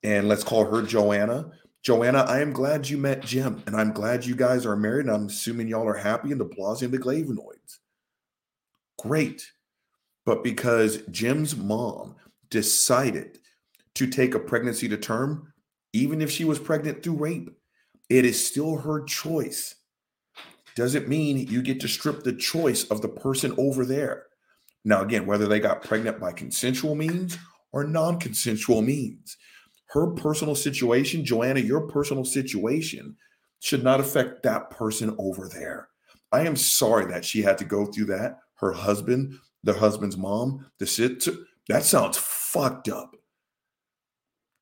And 0.03 0.27
let's 0.27 0.43
call 0.43 0.65
her 0.65 0.81
Joanna. 0.81 1.51
Joanna, 1.83 2.19
I 2.19 2.41
am 2.41 2.53
glad 2.53 2.87
you 2.87 2.97
met 2.97 3.21
Jim, 3.21 3.63
and 3.65 3.75
I'm 3.75 3.91
glad 3.91 4.25
you 4.25 4.35
guys 4.35 4.65
are 4.65 4.75
married. 4.75 5.07
And 5.07 5.15
I'm 5.15 5.27
assuming 5.27 5.67
y'all 5.67 5.87
are 5.87 5.95
happy 5.95 6.31
in 6.31 6.37
the 6.37 6.45
Blasey 6.45 6.83
and 6.83 6.93
the 6.93 6.99
Glavinoids. 6.99 7.79
Great. 8.99 9.51
But 10.25 10.43
because 10.43 11.01
Jim's 11.09 11.55
mom 11.55 12.15
decided 12.49 13.39
to 13.95 14.07
take 14.07 14.35
a 14.35 14.39
pregnancy 14.39 14.87
to 14.89 14.97
term, 14.97 15.53
even 15.93 16.21
if 16.21 16.29
she 16.29 16.45
was 16.45 16.59
pregnant 16.59 17.01
through 17.01 17.15
rape, 17.15 17.49
it 18.09 18.25
is 18.25 18.45
still 18.45 18.77
her 18.77 19.03
choice. 19.03 19.75
Doesn't 20.75 21.07
mean 21.07 21.47
you 21.47 21.61
get 21.61 21.79
to 21.81 21.87
strip 21.87 22.23
the 22.23 22.33
choice 22.33 22.85
of 22.85 23.01
the 23.01 23.09
person 23.09 23.53
over 23.57 23.85
there. 23.85 24.27
Now, 24.83 25.01
again, 25.01 25.25
whether 25.25 25.47
they 25.47 25.59
got 25.59 25.83
pregnant 25.83 26.19
by 26.19 26.31
consensual 26.31 26.95
means 26.95 27.37
or 27.71 27.83
non 27.83 28.19
consensual 28.19 28.81
means, 28.81 29.37
her 29.87 30.07
personal 30.07 30.55
situation, 30.55 31.25
Joanna, 31.25 31.59
your 31.59 31.87
personal 31.87 32.25
situation 32.25 33.15
should 33.59 33.83
not 33.83 33.99
affect 33.99 34.43
that 34.43 34.69
person 34.69 35.15
over 35.19 35.47
there. 35.47 35.89
I 36.31 36.41
am 36.47 36.55
sorry 36.55 37.05
that 37.11 37.25
she 37.25 37.41
had 37.41 37.57
to 37.57 37.65
go 37.65 37.85
through 37.85 38.05
that. 38.05 38.39
Her 38.55 38.71
husband, 38.71 39.33
the 39.63 39.73
husband's 39.73 40.17
mom, 40.17 40.65
to 40.79 40.85
sit 40.85 41.25
that 41.67 41.83
sounds 41.83 42.17
fucked 42.17 42.89
up. 42.89 43.15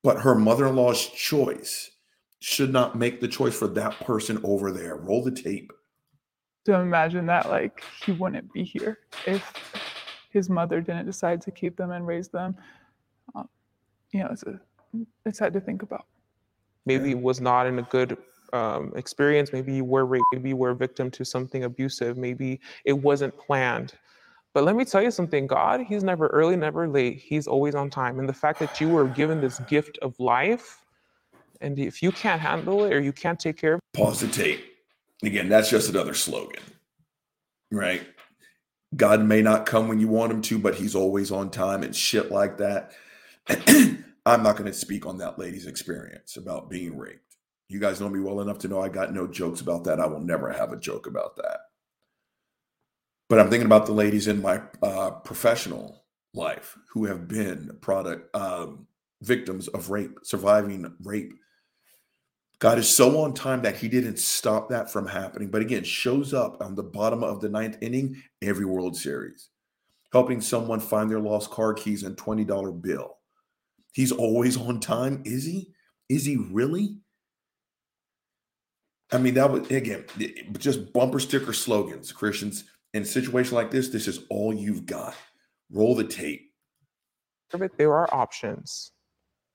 But 0.04 0.22
her 0.22 0.36
mother 0.36 0.68
in 0.68 0.76
law's 0.76 1.08
choice 1.08 1.92
should 2.40 2.72
not 2.72 2.98
make 2.98 3.20
the 3.20 3.28
choice 3.28 3.58
for 3.58 3.68
that 3.68 4.00
person 4.02 4.40
over 4.44 4.72
there. 4.72 4.96
Roll 4.96 5.24
the 5.24 5.32
tape. 5.32 5.72
To 6.70 6.80
imagine 6.80 7.26
that 7.26 7.50
like 7.50 7.84
he 8.06 8.12
wouldn't 8.12 8.52
be 8.54 8.64
here 8.64 9.00
if 9.26 9.54
his 10.30 10.50
mother 10.50 10.82
didn't 10.82 11.06
decide 11.06 11.42
to 11.42 11.52
keep 11.52 11.76
them 11.76 11.92
and 11.92 12.06
raise 12.06 12.28
them. 12.28 12.56
Um, 13.34 13.50
you 14.12 14.20
know, 14.20 14.30
it's 14.32 14.44
a 14.44 14.60
it's 15.26 15.40
sad 15.40 15.54
to 15.54 15.60
think 15.60 15.82
about. 15.82 16.06
maybe 16.86 17.12
it 17.12 17.20
was 17.20 17.42
not 17.42 17.68
in 17.68 17.80
a 17.80 17.84
good 17.84 18.18
um, 18.54 18.94
experience. 18.96 19.52
Maybe 19.54 19.74
you 19.74 19.84
were 19.84 20.06
raped. 20.06 20.26
Maybe 20.34 20.50
you 20.50 20.56
were 20.58 20.72
a 20.72 20.76
victim 20.76 21.12
to 21.12 21.26
something 21.26 21.64
abusive. 21.64 22.18
Maybe 22.18 22.60
it 22.86 22.94
wasn't 22.94 23.36
planned. 23.38 23.94
But 24.54 24.64
let 24.64 24.76
me 24.76 24.86
tell 24.86 25.02
you 25.02 25.12
something 25.12 25.46
God, 25.48 25.82
He's 25.82 26.04
never 26.04 26.28
early, 26.28 26.56
never 26.56 26.88
late. 26.88 27.20
He's 27.20 27.48
always 27.48 27.76
on 27.76 27.90
time. 27.90 28.20
And 28.20 28.28
the 28.28 28.34
fact 28.34 28.60
that 28.60 28.82
you 28.82 28.90
were 28.90 29.08
given 29.08 29.42
this 29.42 29.60
gift 29.62 29.98
of 30.02 30.20
life, 30.20 30.86
and 31.62 31.78
if 31.78 32.02
you 32.02 32.12
can't 32.12 32.42
handle 32.42 32.84
it 32.86 32.94
or 32.94 33.00
you 33.00 33.14
can't 33.14 33.40
take 33.40 33.58
care 33.58 33.76
of 33.76 33.80
Pause 33.94 34.22
the 34.22 34.28
tape. 34.28 34.69
Again, 35.24 35.50
that's 35.50 35.70
just 35.70 35.90
another 35.90 36.14
slogan, 36.14 36.64
right? 37.72 38.02
God 38.96 39.24
may 39.24 39.42
not 39.42 39.66
come 39.66 39.88
when 39.88 40.00
you 40.00 40.08
want 40.08 40.32
him 40.32 40.42
to, 40.44 40.58
but 40.58 40.76
he's 40.76 40.96
always 40.96 41.32
on 41.32 41.52
time 41.52 41.84
and 41.84 41.96
shit 41.96 42.32
like 42.32 42.58
that. 42.58 42.92
I'm 44.26 44.44
not 44.44 44.58
going 44.58 44.72
to 44.72 44.74
speak 44.74 45.06
on 45.06 45.18
that 45.20 45.38
lady's 45.38 45.68
experience 45.68 46.38
about 46.38 46.70
being 46.70 46.98
raped. 46.98 47.36
You 47.68 47.80
guys 47.80 48.02
know 48.02 48.10
me 48.10 48.20
well 48.20 48.42
enough 48.42 48.60
to 48.60 48.68
know 48.68 48.82
I 48.82 48.90
got 48.90 49.14
no 49.14 49.28
jokes 49.28 49.62
about 49.62 49.84
that. 49.84 50.00
I 50.00 50.08
will 50.08 50.22
never 50.22 50.52
have 50.52 50.72
a 50.72 50.80
joke 50.80 51.06
about 51.06 51.36
that. 51.38 51.60
But 53.30 53.40
I'm 53.40 53.50
thinking 53.50 53.68
about 53.68 53.86
the 53.86 53.94
ladies 53.94 54.28
in 54.28 54.42
my 54.42 54.62
uh, 54.82 55.12
professional 55.12 56.04
life 56.34 56.78
who 56.92 57.06
have 57.06 57.28
been 57.28 57.78
product 57.80 58.36
um, 58.36 58.88
victims 59.22 59.68
of 59.68 59.92
rape, 59.92 60.18
surviving 60.24 60.92
rape. 61.04 61.34
God 62.60 62.78
is 62.78 62.94
so 62.94 63.20
on 63.22 63.34
time 63.34 63.62
that 63.62 63.78
He 63.78 63.88
didn't 63.88 64.20
stop 64.20 64.70
that 64.70 64.92
from 64.92 65.08
happening. 65.08 65.50
But 65.50 65.62
again, 65.62 65.84
shows 65.84 66.34
up 66.34 66.62
on 66.62 66.76
the 66.76 66.84
bottom 66.84 67.24
of 67.24 67.40
the 67.40 67.50
ninth 67.50 67.78
inning 67.82 68.22
every 68.42 68.66
World 68.66 68.98
Series, 68.98 69.50
helping 70.12 70.42
someone 70.42 70.82
find 70.82 71.10
their 71.10 71.20
lost 71.22 71.52
car 71.52 71.74
keys 71.74 72.04
and 72.04 72.18
twenty 72.18 72.44
dollar 72.44 72.72
bill. 72.72 73.18
He's 73.94 74.12
always 74.12 74.58
on 74.58 74.80
time, 74.80 75.22
is 75.26 75.46
he? 75.46 75.72
Is 76.10 76.26
he 76.26 76.36
really? 76.38 76.98
I 79.12 79.18
mean, 79.18 79.34
that 79.36 79.50
was 79.50 79.72
again 79.72 80.06
just 80.58 80.94
bumper 80.94 81.20
sticker 81.20 81.54
slogans, 81.54 82.12
Christians. 82.12 82.66
In 82.94 83.04
a 83.04 83.06
situation 83.06 83.54
like 83.56 83.72
this, 83.72 83.90
this 83.90 84.08
is 84.08 84.22
all 84.30 84.54
you've 84.54 84.86
got. 84.86 85.16
Roll 85.72 85.96
the 85.96 86.04
tape. 86.04 86.52
there 87.78 87.94
are 87.94 88.12
options. 88.14 88.92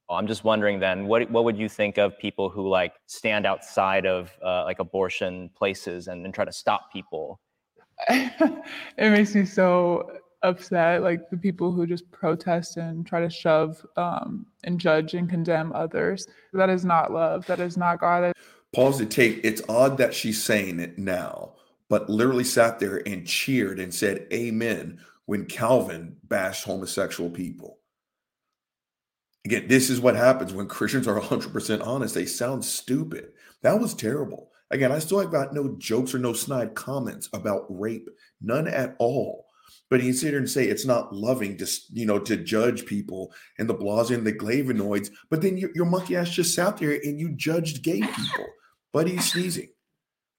Well, 0.09 0.19
I'm 0.19 0.27
just 0.27 0.45
wondering 0.45 0.81
then, 0.81 1.07
what 1.07 1.31
what 1.31 1.45
would 1.45 1.57
you 1.57 1.69
think 1.69 1.99
of 1.99 2.19
people 2.19 2.51
who 2.51 2.69
like 2.69 2.95
stand 3.07 3.47
outside 3.47 4.07
of 4.07 4.31
uh, 4.45 4.65
like 4.65 4.79
abortion 4.79 5.51
places 5.57 6.09
and, 6.09 6.25
and 6.25 6.35
try 6.35 6.45
to 6.45 6.53
stop 6.53 6.93
people? 6.93 7.41
it 8.09 8.63
makes 8.99 9.35
me 9.35 9.45
so 9.45 10.11
upset 10.43 11.03
like 11.03 11.31
the 11.31 11.37
people 11.39 11.73
who 11.73 11.87
just 11.87 12.11
protest 12.11 12.77
and 12.77 13.07
try 13.07 13.21
to 13.21 13.31
shove 13.31 13.85
um, 13.97 14.45
and 14.65 14.79
judge 14.79 15.15
and 15.15 15.31
condemn 15.31 15.73
others 15.73 16.27
that 16.53 16.69
is 16.69 16.85
not 16.85 17.11
love 17.11 17.47
that 17.47 17.61
is 17.61 17.79
not 17.79 17.99
god 17.99 18.35
Pause 18.75 18.99
the 18.99 19.07
tape. 19.07 19.41
It's 19.45 19.63
odd 19.69 19.99
that 19.99 20.13
she's 20.13 20.43
saying 20.43 20.81
it 20.81 20.99
now, 20.99 21.53
but 21.89 22.11
literally 22.11 22.43
sat 22.43 22.81
there 22.81 23.07
and 23.07 23.25
cheered 23.25 23.79
and 23.79 23.95
said 23.95 24.27
amen 24.33 24.99
when 25.27 25.47
Calvin 25.47 26.17
bashed 26.25 26.65
homosexual 26.65 27.31
people. 27.31 27.79
Again, 29.45 29.69
this 29.69 29.91
is 29.91 30.01
what 30.01 30.17
happens 30.17 30.55
when 30.55 30.69
Christians 30.69 31.07
are 31.07 31.21
100% 31.21 31.87
honest. 31.87 32.15
They 32.15 32.27
sound 32.27 32.65
stupid. 32.65 33.33
That 33.63 33.81
was 33.81 33.95
terrible. 33.95 34.51
Again, 34.71 34.91
I 34.91 34.99
still 34.99 35.21
have 35.21 35.31
got 35.31 35.53
no 35.55 35.77
jokes 35.79 36.15
or 36.15 36.19
no 36.19 36.33
snide 36.33 36.75
comments 36.75 37.29
about 37.33 37.67
rape, 37.69 38.09
none 38.41 38.67
at 38.67 38.97
all. 38.99 39.47
But 39.91 40.01
he 40.01 40.13
sit 40.13 40.31
here 40.31 40.39
and 40.39 40.49
say 40.51 40.65
it's 40.65 40.87
not 40.87 41.15
loving 41.15 41.57
to, 41.59 41.67
you 41.93 42.07
know, 42.07 42.19
to 42.21 42.37
judge 42.37 42.87
people 42.87 43.33
and 43.59 43.69
the 43.69 43.75
blahs 43.75 44.13
and 44.13 44.27
the 44.27 44.33
glavinoids. 44.33 45.11
But 45.31 45.43
then 45.43 45.59
your, 45.59 45.71
your 45.75 45.85
monkey 45.85 46.17
ass 46.17 46.31
just 46.31 46.55
sat 46.55 46.79
there 46.79 46.93
and 46.93 47.21
you 47.21 47.33
judged 47.37 47.83
gay 47.83 48.01
people. 48.17 48.47
But 48.93 49.07
he's 49.09 49.31
sneezing. 49.31 49.69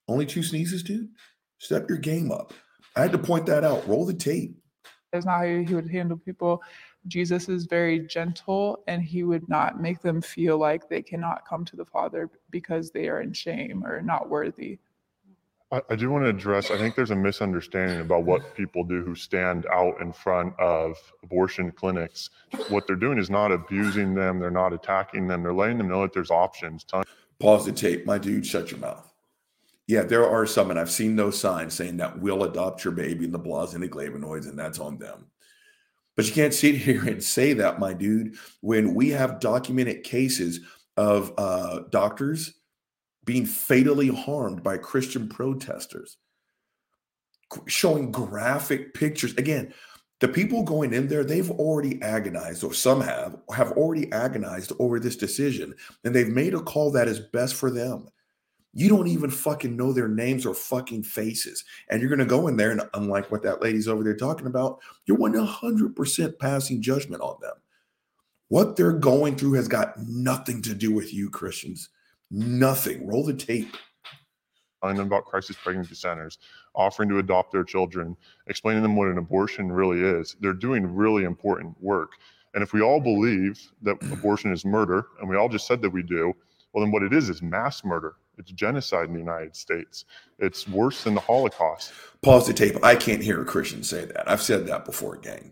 Only 0.07 0.25
two 0.25 0.43
sneezes, 0.43 0.83
dude? 0.83 1.09
Step 1.59 1.87
your 1.87 1.99
game 1.99 2.31
up. 2.31 2.53
I 2.95 3.01
had 3.01 3.11
to 3.11 3.17
point 3.17 3.45
that 3.45 3.63
out. 3.63 3.87
Roll 3.87 4.05
the 4.05 4.13
tape. 4.13 4.57
that's 5.11 5.25
not 5.25 5.39
how 5.39 5.45
he 5.45 5.73
would 5.73 5.89
handle 5.89 6.17
people 6.17 6.61
jesus 7.07 7.49
is 7.49 7.65
very 7.65 7.99
gentle 7.99 8.83
and 8.87 9.03
he 9.03 9.23
would 9.23 9.47
not 9.49 9.81
make 9.81 10.01
them 10.01 10.21
feel 10.21 10.57
like 10.57 10.89
they 10.89 11.01
cannot 11.01 11.47
come 11.47 11.63
to 11.65 11.75
the 11.75 11.85
father 11.85 12.29
because 12.49 12.91
they 12.91 13.07
are 13.07 13.21
in 13.21 13.33
shame 13.33 13.83
or 13.85 14.01
not 14.01 14.29
worthy 14.29 14.79
I, 15.71 15.81
I 15.89 15.95
do 15.95 16.09
want 16.09 16.23
to 16.23 16.29
address, 16.29 16.69
I 16.69 16.77
think 16.77 16.95
there's 16.95 17.11
a 17.11 17.15
misunderstanding 17.15 17.99
about 17.99 18.23
what 18.23 18.55
people 18.55 18.83
do 18.83 19.03
who 19.03 19.15
stand 19.15 19.65
out 19.65 19.99
in 19.99 20.13
front 20.13 20.57
of 20.59 20.95
abortion 21.23 21.71
clinics. 21.71 22.29
What 22.69 22.87
they're 22.87 22.95
doing 22.95 23.17
is 23.17 23.29
not 23.29 23.51
abusing 23.51 24.13
them, 24.13 24.39
they're 24.39 24.51
not 24.51 24.73
attacking 24.73 25.27
them, 25.27 25.43
they're 25.43 25.53
letting 25.53 25.77
them 25.77 25.89
know 25.89 26.03
that 26.03 26.13
there's 26.13 26.31
options. 26.31 26.85
Pause 27.39 27.65
the 27.65 27.71
tape. 27.71 28.05
My 28.05 28.17
dude, 28.17 28.45
shut 28.45 28.71
your 28.71 28.79
mouth. 28.79 29.11
Yeah, 29.87 30.03
there 30.03 30.27
are 30.27 30.45
some, 30.45 30.71
and 30.71 30.79
I've 30.79 30.89
seen 30.89 31.15
those 31.15 31.39
signs 31.39 31.73
saying 31.73 31.97
that 31.97 32.19
we'll 32.19 32.43
adopt 32.43 32.83
your 32.83 32.93
baby 32.93 33.25
in 33.25 33.31
the 33.31 33.39
blahs 33.39 33.73
and 33.73 33.83
the 33.83 33.89
flavonoids, 33.89 34.47
and 34.47 34.57
that's 34.57 34.79
on 34.79 34.97
them. 34.97 35.25
But 36.15 36.27
you 36.27 36.33
can't 36.33 36.53
sit 36.53 36.75
here 36.77 37.05
and 37.05 37.23
say 37.23 37.53
that, 37.53 37.79
my 37.79 37.93
dude, 37.93 38.35
when 38.61 38.93
we 38.93 39.09
have 39.09 39.39
documented 39.39 40.03
cases 40.03 40.61
of 40.97 41.33
uh, 41.37 41.81
doctors 41.89 42.53
being 43.25 43.45
fatally 43.45 44.07
harmed 44.07 44.63
by 44.63 44.77
Christian 44.77 45.27
protesters, 45.27 46.17
showing 47.65 48.11
graphic 48.11 48.93
pictures. 48.93 49.33
Again, 49.33 49.73
the 50.21 50.27
people 50.27 50.63
going 50.63 50.93
in 50.93 51.07
there, 51.07 51.23
they've 51.23 51.51
already 51.51 52.01
agonized, 52.01 52.63
or 52.63 52.73
some 52.73 53.01
have, 53.01 53.37
have 53.53 53.73
already 53.73 54.11
agonized 54.11 54.71
over 54.79 54.99
this 54.99 55.17
decision, 55.17 55.73
and 56.03 56.15
they've 56.15 56.29
made 56.29 56.53
a 56.53 56.61
call 56.61 56.91
that 56.91 57.07
is 57.07 57.19
best 57.19 57.55
for 57.55 57.69
them. 57.69 58.07
You 58.77 58.89
don't 58.89 59.07
even 59.07 59.29
fucking 59.29 59.75
know 59.75 59.93
their 59.93 60.09
names 60.09 60.45
or 60.45 60.53
fucking 60.53 61.03
faces. 61.03 61.63
And 61.89 62.01
you're 62.01 62.09
going 62.09 62.19
to 62.19 62.25
go 62.25 62.47
in 62.47 62.57
there, 62.57 62.71
and 62.71 62.81
unlike 62.93 63.31
what 63.31 63.41
that 63.43 63.61
lady's 63.61 63.87
over 63.87 64.03
there 64.03 64.17
talking 64.17 64.47
about, 64.47 64.79
you're 65.05 65.17
100% 65.17 66.39
passing 66.39 66.81
judgment 66.81 67.21
on 67.21 67.37
them. 67.41 67.53
What 68.49 68.75
they're 68.75 68.91
going 68.91 69.37
through 69.37 69.53
has 69.53 69.69
got 69.69 69.97
nothing 69.97 70.61
to 70.63 70.75
do 70.75 70.93
with 70.93 71.13
you, 71.13 71.29
Christians. 71.29 71.89
Nothing. 72.29 73.07
Roll 73.07 73.23
the 73.23 73.33
tape. 73.33 73.75
Telling 74.81 74.97
them 74.97 75.07
about 75.07 75.23
crisis 75.23 75.55
pregnancy 75.55 75.95
centers, 75.95 76.37
offering 76.75 77.07
to 77.09 77.19
adopt 77.19 77.53
their 77.53 77.63
children, 77.63 78.17
explaining 78.47 78.83
them 78.83 78.97
what 78.97 79.07
an 79.07 79.17
abortion 79.17 79.71
really 79.71 80.01
is. 80.01 80.35
They're 80.41 80.53
doing 80.53 80.85
really 80.85 81.23
important 81.23 81.75
work. 81.81 82.11
And 82.53 82.61
if 82.61 82.73
we 82.73 82.81
all 82.81 82.99
believe 82.99 83.71
that 83.83 84.03
abortion 84.11 84.51
is 84.51 84.65
murder, 84.65 85.07
and 85.19 85.29
we 85.29 85.37
all 85.37 85.49
just 85.49 85.65
said 85.65 85.81
that 85.81 85.89
we 85.89 86.03
do, 86.03 86.33
well, 86.73 86.83
then 86.83 86.91
what 86.91 87.03
it 87.03 87.13
is 87.13 87.29
is 87.29 87.41
mass 87.41 87.85
murder. 87.85 88.15
It's 88.37 88.51
genocide 88.51 89.07
in 89.07 89.13
the 89.13 89.19
United 89.19 89.55
States. 89.55 90.05
It's 90.39 90.67
worse 90.67 91.03
than 91.03 91.15
the 91.15 91.21
Holocaust. 91.21 91.93
Pause 92.21 92.47
the 92.47 92.53
tape. 92.53 92.83
I 92.83 92.95
can't 92.95 93.23
hear 93.23 93.41
a 93.41 93.45
Christian 93.45 93.83
say 93.83 94.05
that. 94.05 94.29
I've 94.29 94.41
said 94.41 94.67
that 94.67 94.85
before, 94.85 95.17
gang. 95.17 95.51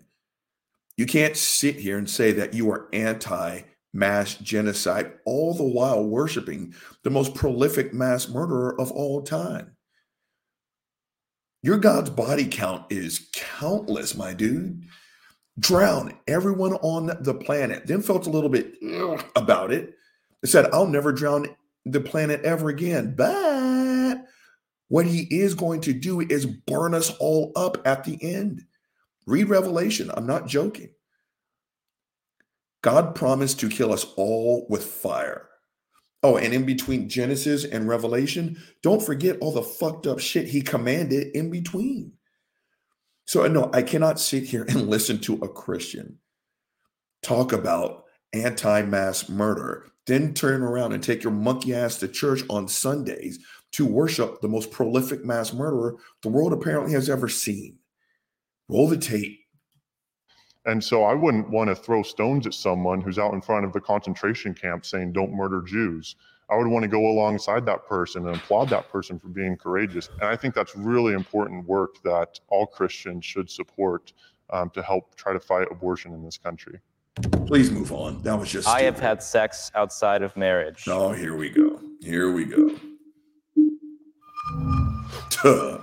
You 0.97 1.05
can't 1.05 1.35
sit 1.35 1.75
here 1.75 1.97
and 1.97 2.09
say 2.09 2.31
that 2.33 2.53
you 2.53 2.69
are 2.71 2.87
anti 2.93 3.61
mass 3.93 4.35
genocide, 4.35 5.13
all 5.25 5.53
the 5.53 5.63
while 5.63 6.03
worshiping 6.03 6.73
the 7.03 7.09
most 7.09 7.35
prolific 7.35 7.93
mass 7.93 8.27
murderer 8.27 8.79
of 8.79 8.91
all 8.91 9.21
time. 9.21 9.75
Your 11.61 11.77
God's 11.77 12.09
body 12.09 12.45
count 12.45 12.85
is 12.89 13.29
countless, 13.33 14.15
my 14.15 14.33
dude. 14.33 14.83
Drown 15.59 16.17
everyone 16.27 16.73
on 16.73 17.15
the 17.21 17.33
planet, 17.33 17.87
then 17.87 18.01
felt 18.01 18.27
a 18.27 18.31
little 18.31 18.49
bit 18.49 18.75
about 19.35 19.71
it. 19.71 19.93
They 20.41 20.49
said, 20.49 20.69
I'll 20.73 20.87
never 20.87 21.11
drown 21.13 21.55
the 21.85 22.01
planet 22.01 22.41
ever 22.43 22.69
again. 22.69 23.15
But 23.15 24.25
what 24.87 25.05
he 25.05 25.21
is 25.29 25.53
going 25.53 25.81
to 25.81 25.93
do 25.93 26.21
is 26.21 26.45
burn 26.45 26.93
us 26.93 27.09
all 27.19 27.51
up 27.55 27.77
at 27.85 28.03
the 28.03 28.17
end. 28.21 28.63
Read 29.25 29.49
Revelation. 29.49 30.11
I'm 30.13 30.27
not 30.27 30.47
joking. 30.47 30.89
God 32.81 33.15
promised 33.15 33.59
to 33.61 33.69
kill 33.69 33.93
us 33.93 34.05
all 34.17 34.67
with 34.69 34.83
fire. 34.83 35.49
Oh, 36.21 36.37
and 36.37 36.53
in 36.53 36.65
between 36.65 37.09
Genesis 37.09 37.65
and 37.65 37.87
Revelation, 37.87 38.61
don't 38.81 39.01
forget 39.01 39.37
all 39.39 39.51
the 39.51 39.61
fucked 39.61 40.07
up 40.07 40.19
shit 40.19 40.47
he 40.47 40.61
commanded 40.61 41.35
in 41.35 41.49
between. 41.49 42.13
So, 43.25 43.45
no, 43.47 43.69
I 43.73 43.81
cannot 43.81 44.19
sit 44.19 44.43
here 44.43 44.63
and 44.69 44.89
listen 44.89 45.19
to 45.21 45.35
a 45.35 45.49
Christian 45.49 46.19
talk 47.23 47.53
about 47.53 48.03
anti 48.33 48.83
mass 48.83 49.29
murder, 49.29 49.87
then 50.05 50.33
turn 50.33 50.61
around 50.61 50.93
and 50.93 51.03
take 51.03 51.23
your 51.23 51.33
monkey 51.33 51.73
ass 51.73 51.97
to 51.99 52.07
church 52.07 52.41
on 52.49 52.67
Sundays 52.67 53.39
to 53.71 53.85
worship 53.85 54.41
the 54.41 54.47
most 54.47 54.71
prolific 54.71 55.25
mass 55.25 55.53
murderer 55.53 55.95
the 56.21 56.29
world 56.29 56.53
apparently 56.53 56.93
has 56.93 57.09
ever 57.09 57.27
seen. 57.29 57.77
Roll 58.67 58.87
the 58.87 58.97
tape. 58.97 59.39
And 60.65 60.81
so 60.81 61.03
I 61.03 61.13
wouldn't 61.13 61.49
want 61.49 61.69
to 61.69 61.75
throw 61.75 62.03
stones 62.03 62.47
at 62.47 62.53
someone 62.53 63.01
who's 63.01 63.19
out 63.19 63.33
in 63.33 63.41
front 63.41 63.65
of 63.65 63.73
the 63.73 63.81
concentration 63.81 64.53
camp 64.53 64.85
saying, 64.85 65.11
don't 65.11 65.33
murder 65.33 65.61
Jews. 65.61 66.15
I 66.49 66.55
would 66.55 66.67
want 66.67 66.83
to 66.83 66.89
go 66.89 67.07
alongside 67.07 67.65
that 67.65 67.85
person 67.87 68.27
and 68.27 68.35
applaud 68.35 68.69
that 68.69 68.89
person 68.89 69.19
for 69.19 69.27
being 69.27 69.57
courageous. 69.57 70.09
And 70.19 70.29
I 70.29 70.35
think 70.35 70.53
that's 70.53 70.75
really 70.75 71.13
important 71.13 71.67
work 71.67 72.01
that 72.03 72.39
all 72.47 72.65
Christians 72.65 73.25
should 73.25 73.49
support 73.49 74.13
um, 74.51 74.69
to 74.71 74.81
help 74.81 75.15
try 75.15 75.33
to 75.33 75.39
fight 75.39 75.67
abortion 75.71 76.13
in 76.13 76.23
this 76.23 76.37
country. 76.37 76.79
Please 77.45 77.69
move 77.69 77.91
on. 77.91 78.21
That 78.23 78.39
was 78.39 78.51
just. 78.51 78.67
I 78.67 78.81
have 78.81 78.99
had 78.99 79.21
sex 79.21 79.71
outside 79.75 80.23
of 80.23 80.35
marriage. 80.35 80.85
Oh, 80.87 81.11
here 81.11 81.35
we 81.35 81.49
go. 81.49 81.79
Here 82.01 82.31
we 82.31 82.45
go. 82.45 82.75
Tuh. 85.29 85.79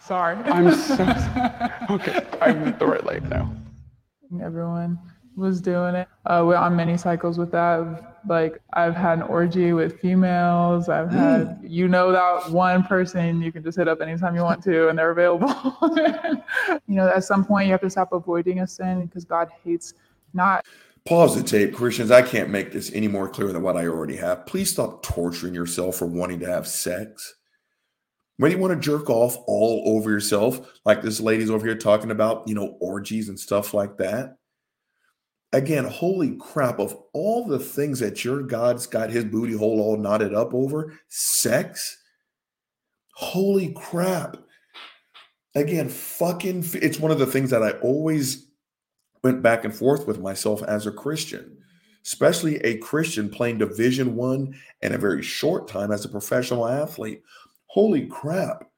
Sorry. 0.00 0.36
I'm 0.36 0.72
so 0.72 0.94
okay. 1.90 2.24
I'm 2.40 2.68
at 2.68 2.78
the 2.78 2.86
right 2.86 3.04
life 3.04 3.24
now. 3.24 3.52
Everyone 4.40 4.98
was 5.36 5.60
doing 5.60 5.94
it. 5.94 6.08
Uh, 6.24 6.42
we're 6.46 6.56
on 6.56 6.74
many 6.74 6.96
cycles 6.96 7.38
with 7.38 7.52
that. 7.52 8.20
Like 8.26 8.60
I've 8.72 8.96
had 8.96 9.18
an 9.18 9.22
orgy 9.24 9.72
with 9.72 10.00
females. 10.00 10.88
I've 10.88 11.10
had, 11.10 11.60
you 11.62 11.86
know, 11.86 12.10
that 12.10 12.50
one 12.50 12.82
person 12.82 13.40
you 13.42 13.52
can 13.52 13.62
just 13.62 13.78
hit 13.78 13.86
up 13.86 14.00
anytime 14.00 14.34
you 14.34 14.42
want 14.42 14.62
to, 14.64 14.88
and 14.88 14.98
they're 14.98 15.10
available. 15.10 15.48
you 16.86 16.94
know, 16.96 17.08
at 17.08 17.24
some 17.24 17.44
point 17.44 17.66
you 17.66 17.72
have 17.72 17.82
to 17.82 17.90
stop 17.90 18.12
avoiding 18.12 18.60
a 18.60 18.66
sin 18.66 19.06
because 19.06 19.24
God 19.24 19.48
hates 19.62 19.94
not. 20.32 20.64
Pause 21.04 21.36
the 21.36 21.48
tape, 21.48 21.74
Christians. 21.74 22.10
I 22.10 22.22
can't 22.22 22.50
make 22.50 22.72
this 22.72 22.90
any 22.92 23.06
more 23.06 23.28
clear 23.28 23.52
than 23.52 23.62
what 23.62 23.76
I 23.76 23.86
already 23.86 24.16
have. 24.16 24.44
Please 24.46 24.72
stop 24.72 25.04
torturing 25.04 25.54
yourself 25.54 25.96
for 25.96 26.06
wanting 26.06 26.40
to 26.40 26.46
have 26.46 26.66
sex. 26.66 27.36
When 28.38 28.50
you 28.50 28.58
want 28.58 28.74
to 28.74 28.80
jerk 28.80 29.08
off 29.08 29.36
all 29.46 29.84
over 29.86 30.10
yourself, 30.10 30.68
like 30.84 31.02
this 31.02 31.20
lady's 31.20 31.48
over 31.48 31.64
here 31.64 31.76
talking 31.76 32.10
about, 32.10 32.46
you 32.48 32.54
know, 32.54 32.76
orgies 32.80 33.28
and 33.28 33.38
stuff 33.38 33.72
like 33.72 33.96
that. 33.98 34.36
Again, 35.56 35.86
holy 35.86 36.36
crap, 36.36 36.78
of 36.78 36.94
all 37.14 37.46
the 37.46 37.58
things 37.58 37.98
that 38.00 38.22
your 38.22 38.42
God's 38.42 38.86
got 38.86 39.08
his 39.08 39.24
booty 39.24 39.54
hole 39.54 39.80
all 39.80 39.96
knotted 39.96 40.34
up 40.34 40.52
over, 40.52 40.92
sex. 41.08 41.96
Holy 43.14 43.72
crap. 43.72 44.36
Again, 45.54 45.88
fucking, 45.88 46.62
it's 46.74 47.00
one 47.00 47.10
of 47.10 47.18
the 47.18 47.24
things 47.24 47.48
that 47.48 47.62
I 47.62 47.70
always 47.78 48.50
went 49.24 49.40
back 49.40 49.64
and 49.64 49.74
forth 49.74 50.06
with 50.06 50.20
myself 50.20 50.62
as 50.62 50.86
a 50.86 50.92
Christian, 50.92 51.56
especially 52.04 52.56
a 52.56 52.76
Christian 52.76 53.30
playing 53.30 53.56
Division 53.56 54.14
One 54.14 54.54
in 54.82 54.92
a 54.92 54.98
very 54.98 55.22
short 55.22 55.68
time 55.68 55.90
as 55.90 56.04
a 56.04 56.10
professional 56.10 56.68
athlete 56.68 57.22
holy 57.68 58.06
crap. 58.08 58.70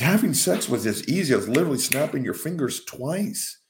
Having 0.00 0.34
sex 0.34 0.68
was 0.68 0.84
as 0.84 1.08
easy 1.08 1.32
as 1.32 1.48
literally 1.48 1.78
snapping 1.78 2.24
your 2.24 2.34
fingers 2.34 2.84
twice. 2.86 3.60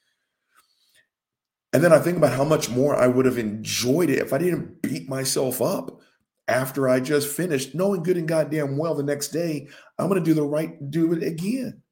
And 1.75 1.83
then 1.83 1.93
I 1.93 1.99
think 1.99 2.17
about 2.17 2.33
how 2.33 2.45
much 2.45 2.71
more 2.71 2.95
I 2.95 3.09
would 3.09 3.27
have 3.27 3.37
enjoyed 3.37 4.09
it 4.09 4.21
if 4.21 4.33
I 4.33 4.39
didn't 4.39 4.81
beat 4.81 5.09
myself 5.09 5.61
up 5.61 6.01
after 6.47 6.89
I 6.89 7.01
just 7.01 7.29
finished, 7.29 7.75
knowing 7.75 8.05
good 8.05 8.17
and 8.17 8.29
goddamn 8.29 8.77
well 8.77 8.95
the 8.95 9.03
next 9.03 9.29
day 9.29 9.67
I'm 9.99 10.09
going 10.09 10.23
to 10.23 10.25
do 10.25 10.35
the 10.35 10.45
right, 10.45 10.91
do 10.91 11.13
it 11.13 11.25
again. 11.25 11.83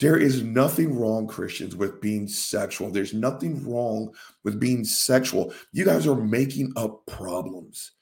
There 0.00 0.18
is 0.18 0.42
nothing 0.42 0.98
wrong, 0.98 1.26
Christians, 1.26 1.74
with 1.74 2.02
being 2.02 2.28
sexual. 2.28 2.90
There's 2.90 3.14
nothing 3.14 3.66
wrong 3.66 4.12
with 4.42 4.60
being 4.60 4.84
sexual. 4.84 5.54
You 5.72 5.86
guys 5.86 6.06
are 6.06 6.14
making 6.14 6.74
up 6.76 7.06
problems. 7.06 7.92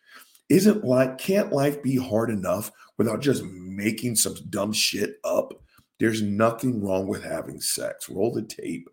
Isn't 0.48 0.84
like, 0.84 1.16
can't 1.16 1.52
life 1.52 1.80
be 1.80 1.96
hard 1.96 2.28
enough 2.28 2.72
without 2.98 3.20
just 3.20 3.44
making 3.44 4.16
some 4.16 4.34
dumb 4.50 4.72
shit 4.72 5.18
up. 5.22 5.52
There's 6.00 6.22
nothing 6.22 6.82
wrong 6.82 7.06
with 7.06 7.22
having 7.22 7.60
sex. 7.60 8.08
Roll 8.08 8.32
the 8.32 8.42
tape. 8.42 8.88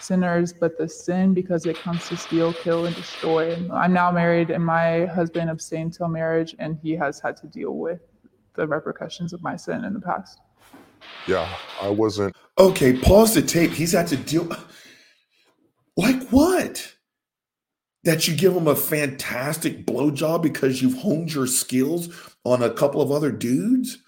Sinners, 0.00 0.52
but 0.52 0.78
the 0.78 0.88
sin 0.88 1.34
because 1.34 1.66
it 1.66 1.76
comes 1.76 2.08
to 2.08 2.16
steal, 2.16 2.52
kill, 2.52 2.86
and 2.86 2.94
destroy. 2.94 3.56
I'm 3.72 3.92
now 3.92 4.10
married, 4.10 4.50
and 4.50 4.64
my 4.64 5.06
husband 5.06 5.50
abstained 5.50 5.94
till 5.94 6.08
marriage, 6.08 6.54
and 6.58 6.78
he 6.82 6.92
has 6.92 7.20
had 7.20 7.36
to 7.38 7.46
deal 7.48 7.72
with 7.72 8.00
the 8.54 8.66
repercussions 8.66 9.32
of 9.32 9.42
my 9.42 9.56
sin 9.56 9.84
in 9.84 9.94
the 9.94 10.00
past. 10.00 10.38
Yeah, 11.26 11.48
I 11.80 11.88
wasn't. 11.88 12.36
Okay, 12.58 12.96
pause 12.98 13.34
the 13.34 13.42
tape. 13.42 13.72
He's 13.72 13.92
had 13.92 14.06
to 14.08 14.16
deal. 14.16 14.48
Like 15.96 16.28
what? 16.28 16.94
that 18.04 18.26
you 18.26 18.34
give 18.34 18.54
him 18.54 18.68
a 18.68 18.74
fantastic 18.74 19.84
blowjob 19.84 20.42
because 20.42 20.80
you've 20.80 20.98
honed 20.98 21.34
your 21.34 21.46
skills 21.46 22.08
on 22.44 22.62
a 22.62 22.70
couple 22.70 23.02
of 23.02 23.10
other 23.10 23.30
dudes? 23.30 23.98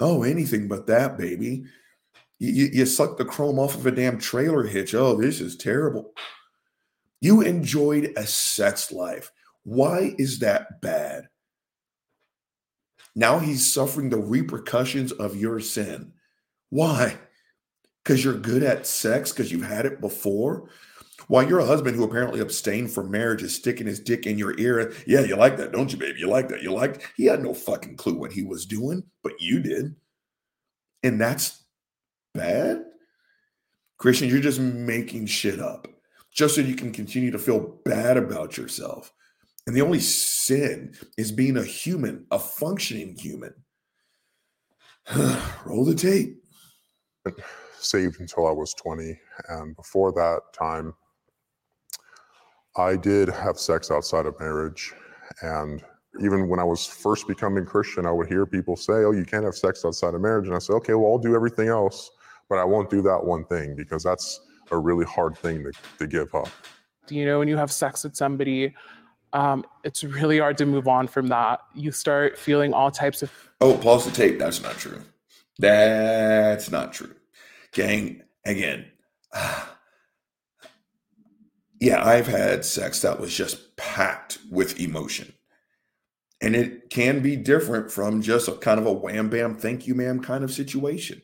Oh, 0.00 0.22
anything 0.22 0.68
but 0.68 0.86
that, 0.86 1.18
baby. 1.18 1.64
You, 2.38 2.68
you, 2.72 2.86
suck 2.86 3.16
the 3.16 3.24
chrome 3.24 3.58
off 3.58 3.74
of 3.74 3.86
a 3.86 3.90
damn 3.90 4.18
trailer 4.18 4.64
hitch. 4.64 4.94
Oh, 4.94 5.16
this 5.16 5.40
is 5.40 5.56
terrible. 5.56 6.12
You 7.20 7.40
enjoyed 7.40 8.12
a 8.16 8.26
sex 8.26 8.92
life. 8.92 9.32
Why 9.64 10.14
is 10.18 10.40
that 10.40 10.80
bad? 10.82 11.28
Now 13.14 13.38
he's 13.38 13.72
suffering 13.72 14.10
the 14.10 14.18
repercussions 14.18 15.12
of 15.12 15.34
your 15.34 15.60
sin. 15.60 16.12
Why? 16.68 17.16
Because 18.04 18.22
you're 18.22 18.34
good 18.34 18.62
at 18.62 18.86
sex, 18.86 19.32
because 19.32 19.50
you've 19.50 19.66
had 19.66 19.86
it 19.86 20.02
before? 20.02 20.68
While 21.28 21.48
your 21.48 21.64
husband, 21.64 21.96
who 21.96 22.04
apparently 22.04 22.40
abstained 22.40 22.92
from 22.92 23.10
marriage, 23.10 23.42
is 23.42 23.54
sticking 23.54 23.86
his 23.86 23.98
dick 23.98 24.26
in 24.26 24.38
your 24.38 24.56
ear. 24.60 24.92
Yeah, 25.06 25.20
you 25.22 25.34
like 25.36 25.56
that, 25.56 25.72
don't 25.72 25.90
you, 25.90 25.98
babe? 25.98 26.16
You 26.18 26.28
like 26.28 26.48
that. 26.50 26.62
You 26.62 26.72
like. 26.72 27.10
He 27.16 27.24
had 27.24 27.42
no 27.42 27.54
fucking 27.54 27.96
clue 27.96 28.14
what 28.14 28.32
he 28.32 28.42
was 28.42 28.66
doing, 28.66 29.02
but 29.22 29.32
you 29.40 29.60
did. 29.60 29.96
And 31.02 31.20
that's 31.20 31.64
bad. 32.36 32.84
Christian, 33.98 34.28
you're 34.28 34.40
just 34.40 34.60
making 34.60 35.26
shit 35.26 35.58
up 35.58 35.88
just 36.32 36.54
so 36.54 36.60
you 36.60 36.74
can 36.74 36.92
continue 36.92 37.30
to 37.30 37.38
feel 37.38 37.78
bad 37.84 38.16
about 38.16 38.56
yourself. 38.56 39.12
And 39.66 39.74
the 39.74 39.82
only 39.82 40.00
sin 40.00 40.94
is 41.16 41.32
being 41.32 41.56
a 41.56 41.64
human, 41.64 42.26
a 42.30 42.38
functioning 42.38 43.16
human. 43.16 43.54
Roll 45.64 45.84
the 45.84 45.94
tape. 45.94 46.42
Saved 47.78 48.20
until 48.20 48.46
I 48.46 48.52
was 48.52 48.74
20. 48.74 49.18
And 49.48 49.74
before 49.74 50.12
that 50.12 50.40
time, 50.56 50.94
I 52.76 52.96
did 52.96 53.28
have 53.28 53.58
sex 53.58 53.90
outside 53.90 54.26
of 54.26 54.38
marriage. 54.38 54.92
And 55.42 55.82
even 56.20 56.48
when 56.48 56.60
I 56.60 56.64
was 56.64 56.86
first 56.86 57.26
becoming 57.26 57.64
Christian, 57.64 58.06
I 58.06 58.12
would 58.12 58.28
hear 58.28 58.46
people 58.46 58.76
say, 58.76 59.04
Oh, 59.04 59.12
you 59.12 59.24
can't 59.24 59.44
have 59.44 59.54
sex 59.54 59.84
outside 59.84 60.14
of 60.14 60.20
marriage. 60.20 60.46
And 60.46 60.54
I 60.54 60.58
said, 60.58 60.74
Okay, 60.74 60.94
well, 60.94 61.12
I'll 61.12 61.18
do 61.18 61.34
everything 61.34 61.68
else, 61.68 62.10
but 62.48 62.58
I 62.58 62.64
won't 62.64 62.90
do 62.90 63.02
that 63.02 63.24
one 63.24 63.44
thing 63.44 63.74
because 63.76 64.02
that's 64.02 64.40
a 64.70 64.78
really 64.78 65.04
hard 65.04 65.36
thing 65.38 65.64
to, 65.64 65.72
to 65.98 66.06
give 66.06 66.34
up. 66.34 66.48
You 67.08 67.24
know, 67.24 67.38
when 67.38 67.48
you 67.48 67.56
have 67.56 67.70
sex 67.70 68.04
with 68.04 68.16
somebody, 68.16 68.74
um, 69.32 69.64
it's 69.84 70.02
really 70.02 70.38
hard 70.38 70.58
to 70.58 70.66
move 70.66 70.88
on 70.88 71.06
from 71.06 71.28
that. 71.28 71.60
You 71.74 71.92
start 71.92 72.38
feeling 72.38 72.72
all 72.72 72.90
types 72.90 73.22
of. 73.22 73.30
Oh, 73.60 73.76
pause 73.76 74.04
the 74.04 74.10
tape. 74.10 74.38
That's 74.38 74.62
not 74.62 74.76
true. 74.76 75.02
That's 75.58 76.70
not 76.70 76.92
true. 76.92 77.14
Gang, 77.72 78.22
again, 78.44 78.86
yeah, 81.80 82.04
I've 82.04 82.26
had 82.26 82.64
sex 82.64 83.02
that 83.02 83.20
was 83.20 83.34
just 83.34 83.76
packed 83.76 84.38
with 84.50 84.80
emotion. 84.80 85.32
And 86.42 86.54
it 86.54 86.90
can 86.90 87.20
be 87.22 87.34
different 87.36 87.90
from 87.90 88.20
just 88.20 88.48
a 88.48 88.52
kind 88.52 88.78
of 88.78 88.86
a 88.86 88.92
wham 88.92 89.30
bam, 89.30 89.56
thank 89.56 89.86
you, 89.86 89.94
ma'am 89.94 90.20
kind 90.20 90.44
of 90.44 90.52
situation. 90.52 91.22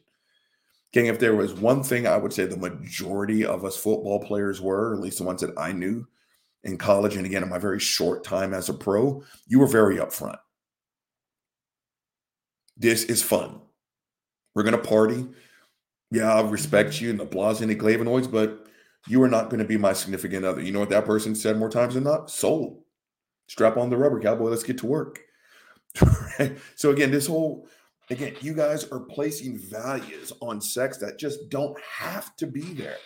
Gang, 0.93 1.07
if 1.07 1.19
there 1.19 1.35
was 1.35 1.55
one 1.55 1.83
thing 1.83 2.07
I 2.07 2.17
would 2.17 2.33
say 2.33 2.45
the 2.45 2.57
majority 2.57 3.45
of 3.45 3.65
us 3.65 3.77
football 3.77 4.21
players 4.21 4.61
were, 4.61 4.95
at 4.95 5.01
least 5.01 5.19
the 5.19 5.25
ones 5.25 5.41
that 5.41 5.57
I 5.59 5.73
knew 5.73 6.07
in 6.65 6.77
college, 6.77 7.17
and 7.17 7.25
again, 7.25 7.43
in 7.43 7.49
my 7.49 7.59
very 7.59 7.81
short 7.81 8.25
time 8.25 8.53
as 8.53 8.69
a 8.69 8.75
pro, 8.75 9.23
you 9.47 9.59
were 9.59 9.67
very 9.67 9.97
upfront. 9.97 10.39
This 12.77 13.05
is 13.05 13.23
fun. 13.23 13.61
We're 14.55 14.65
going 14.65 14.77
to 14.77 14.89
party. 14.89 15.27
Yeah, 16.11 16.35
I 16.35 16.43
respect 16.43 17.01
you 17.01 17.09
and 17.09 17.19
the 17.19 17.27
blahs 17.27 17.63
and 17.63 17.71
the 17.71 17.77
glavinoids, 17.77 18.31
but 18.31 18.67
you 19.09 19.23
are 19.23 19.29
not 19.29 19.49
going 19.49 19.61
to 19.61 19.67
be 19.67 19.79
my 19.79 19.95
significant 19.95 20.45
other. 20.45 20.61
You 20.61 20.73
know 20.73 20.81
what 20.81 20.91
that 20.91 21.07
person 21.07 21.35
said 21.35 21.57
more 21.57 21.71
times 21.71 21.95
than 21.95 22.05
not? 22.05 22.31
Sold. 22.31 22.83
Strap 23.47 23.79
on 23.79 23.89
the 23.89 23.97
rubber, 23.97 24.21
cowboy. 24.21 24.51
Let's 24.51 24.63
get 24.63 24.79
to 24.79 24.87
work. 24.87 25.21
so 26.75 26.91
again, 26.91 27.11
this 27.11 27.27
whole 27.27 27.67
again, 28.11 28.35
you 28.41 28.55
guys 28.55 28.85
are 28.91 29.01
placing 29.01 29.59
values 29.59 30.33
on 30.41 30.61
sex 30.61 30.99
that 30.99 31.19
just 31.19 31.49
don't 31.49 31.79
have 31.81 32.37
to 32.37 32.47
be 32.47 32.75
there. 32.75 32.97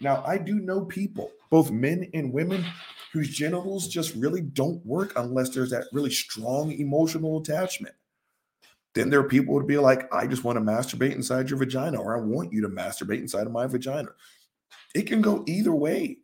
Now, 0.00 0.24
I 0.26 0.38
do 0.38 0.54
know 0.56 0.84
people, 0.84 1.30
both 1.50 1.70
men 1.70 2.08
and 2.14 2.32
women, 2.32 2.64
whose 3.12 3.28
genitals 3.28 3.86
just 3.86 4.14
really 4.14 4.40
don't 4.40 4.84
work 4.84 5.12
unless 5.16 5.50
there's 5.50 5.70
that 5.70 5.84
really 5.92 6.10
strong 6.10 6.72
emotional 6.72 7.38
attachment. 7.38 7.94
Then 8.94 9.10
there 9.10 9.20
are 9.20 9.28
people 9.28 9.52
who 9.52 9.60
would 9.60 9.66
be 9.66 9.78
like, 9.78 10.12
I 10.12 10.26
just 10.26 10.44
want 10.44 10.56
to 10.56 10.64
masturbate 10.64 11.14
inside 11.14 11.50
your 11.50 11.58
vagina, 11.58 12.00
or 12.00 12.16
I 12.16 12.20
want 12.20 12.52
you 12.52 12.60
to 12.62 12.68
masturbate 12.68 13.20
inside 13.20 13.46
of 13.46 13.52
my 13.52 13.66
vagina. 13.66 14.08
It 14.94 15.02
can 15.02 15.20
go 15.20 15.44
either 15.46 15.74
way. 15.74 16.18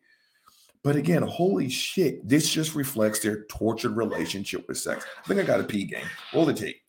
But 0.83 0.97
again, 0.97 1.23
holy 1.23 1.69
shit, 1.69 2.27
this 2.27 2.49
just 2.49 2.75
reflects 2.75 3.21
their 3.21 3.45
tortured 3.45 3.97
relationship 3.97 4.67
with 4.67 4.79
sex. 4.79 5.05
I 5.23 5.29
think 5.29 5.41
I 5.41 5.43
got 5.43 5.61
a 5.61 5.65
pee 5.65 5.85
game. 5.85 6.07
Roll 6.33 6.47
the 6.47 6.55
tape. 6.55 6.81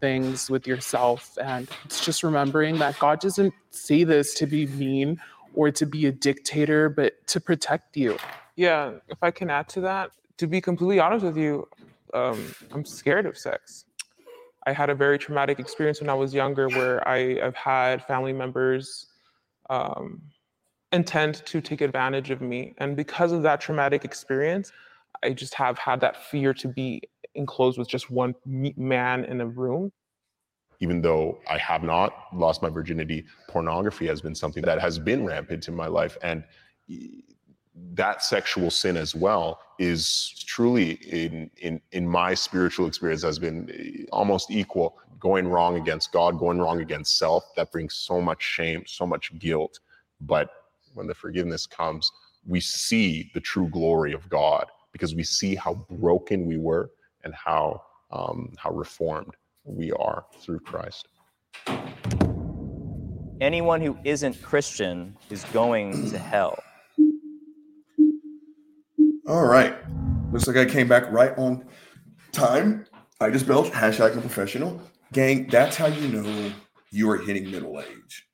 Things 0.00 0.50
with 0.50 0.66
yourself. 0.66 1.36
And 1.40 1.68
it's 1.84 2.04
just 2.04 2.22
remembering 2.22 2.78
that 2.78 2.98
God 2.98 3.20
doesn't 3.20 3.54
say 3.70 4.04
this 4.04 4.34
to 4.34 4.46
be 4.46 4.66
mean 4.66 5.20
or 5.54 5.70
to 5.70 5.86
be 5.86 6.06
a 6.06 6.12
dictator, 6.12 6.88
but 6.88 7.26
to 7.28 7.40
protect 7.40 7.96
you. 7.96 8.16
Yeah, 8.56 8.92
if 9.08 9.22
I 9.22 9.30
can 9.30 9.50
add 9.50 9.68
to 9.70 9.80
that, 9.82 10.10
to 10.38 10.46
be 10.46 10.60
completely 10.60 10.98
honest 10.98 11.24
with 11.24 11.36
you, 11.36 11.68
um, 12.14 12.54
I'm 12.72 12.84
scared 12.84 13.26
of 13.26 13.38
sex. 13.38 13.84
I 14.66 14.72
had 14.72 14.90
a 14.90 14.94
very 14.94 15.18
traumatic 15.18 15.58
experience 15.58 16.00
when 16.00 16.10
I 16.10 16.14
was 16.14 16.32
younger 16.32 16.68
where 16.68 17.06
I 17.06 17.40
have 17.40 17.56
had 17.56 18.04
family 18.04 18.32
members 18.32 19.06
um, 19.70 20.22
intend 20.92 21.44
to 21.46 21.60
take 21.60 21.80
advantage 21.80 22.30
of 22.30 22.40
me. 22.40 22.74
And 22.78 22.96
because 22.96 23.32
of 23.32 23.42
that 23.42 23.60
traumatic 23.60 24.04
experience, 24.04 24.72
I 25.22 25.30
just 25.30 25.54
have 25.54 25.78
had 25.78 26.00
that 26.00 26.16
fear 26.16 26.54
to 26.54 26.68
be 26.68 27.02
enclosed 27.34 27.78
with 27.78 27.88
just 27.88 28.10
one 28.10 28.34
man 28.46 29.24
in 29.24 29.40
a 29.40 29.46
room. 29.46 29.92
Even 30.80 31.00
though 31.00 31.38
I 31.48 31.58
have 31.58 31.82
not 31.82 32.12
lost 32.32 32.60
my 32.62 32.68
virginity, 32.68 33.24
pornography 33.48 34.06
has 34.08 34.20
been 34.20 34.34
something 34.34 34.62
that 34.64 34.80
has 34.80 34.98
been 34.98 35.24
rampant 35.24 35.68
in 35.68 35.74
my 35.74 35.86
life. 35.86 36.18
And 36.22 36.42
that 37.94 38.22
sexual 38.22 38.70
sin 38.70 38.96
as 38.96 39.14
well 39.14 39.60
is 39.78 40.44
truly 40.46 40.92
in 40.92 41.50
in 41.56 41.80
in 41.92 42.06
my 42.06 42.34
spiritual 42.34 42.86
experience 42.86 43.22
has 43.22 43.38
been 43.38 44.06
almost 44.12 44.50
equal 44.50 44.98
going 45.18 45.48
wrong 45.48 45.78
against 45.78 46.12
god 46.12 46.38
going 46.38 46.58
wrong 46.58 46.80
against 46.80 47.16
self 47.16 47.44
that 47.56 47.72
brings 47.72 47.94
so 47.94 48.20
much 48.20 48.42
shame 48.42 48.82
so 48.86 49.06
much 49.06 49.36
guilt 49.38 49.80
but 50.20 50.50
when 50.92 51.06
the 51.06 51.14
forgiveness 51.14 51.66
comes 51.66 52.12
we 52.46 52.60
see 52.60 53.30
the 53.32 53.40
true 53.40 53.68
glory 53.68 54.12
of 54.12 54.28
god 54.28 54.66
because 54.92 55.14
we 55.14 55.22
see 55.22 55.54
how 55.54 55.74
broken 55.88 56.44
we 56.44 56.58
were 56.58 56.90
and 57.24 57.34
how 57.34 57.82
um, 58.10 58.52
how 58.58 58.70
reformed 58.70 59.34
we 59.64 59.92
are 59.92 60.24
through 60.38 60.60
christ 60.60 61.08
anyone 63.40 63.80
who 63.80 63.96
isn't 64.04 64.40
christian 64.42 65.16
is 65.30 65.44
going 65.52 66.10
to 66.10 66.18
hell 66.18 66.62
all 69.28 69.46
right. 69.46 69.76
Looks 70.32 70.48
like 70.48 70.56
I 70.56 70.64
came 70.64 70.88
back 70.88 71.10
right 71.12 71.32
on 71.38 71.64
time. 72.32 72.86
I 73.20 73.30
just 73.30 73.46
built 73.46 73.72
hashtag 73.72 74.20
professional. 74.20 74.82
Gang, 75.12 75.46
that's 75.46 75.76
how 75.76 75.86
you 75.86 76.08
know 76.08 76.52
you 76.90 77.08
are 77.08 77.18
hitting 77.18 77.48
middle 77.48 77.80
age. 77.80 78.26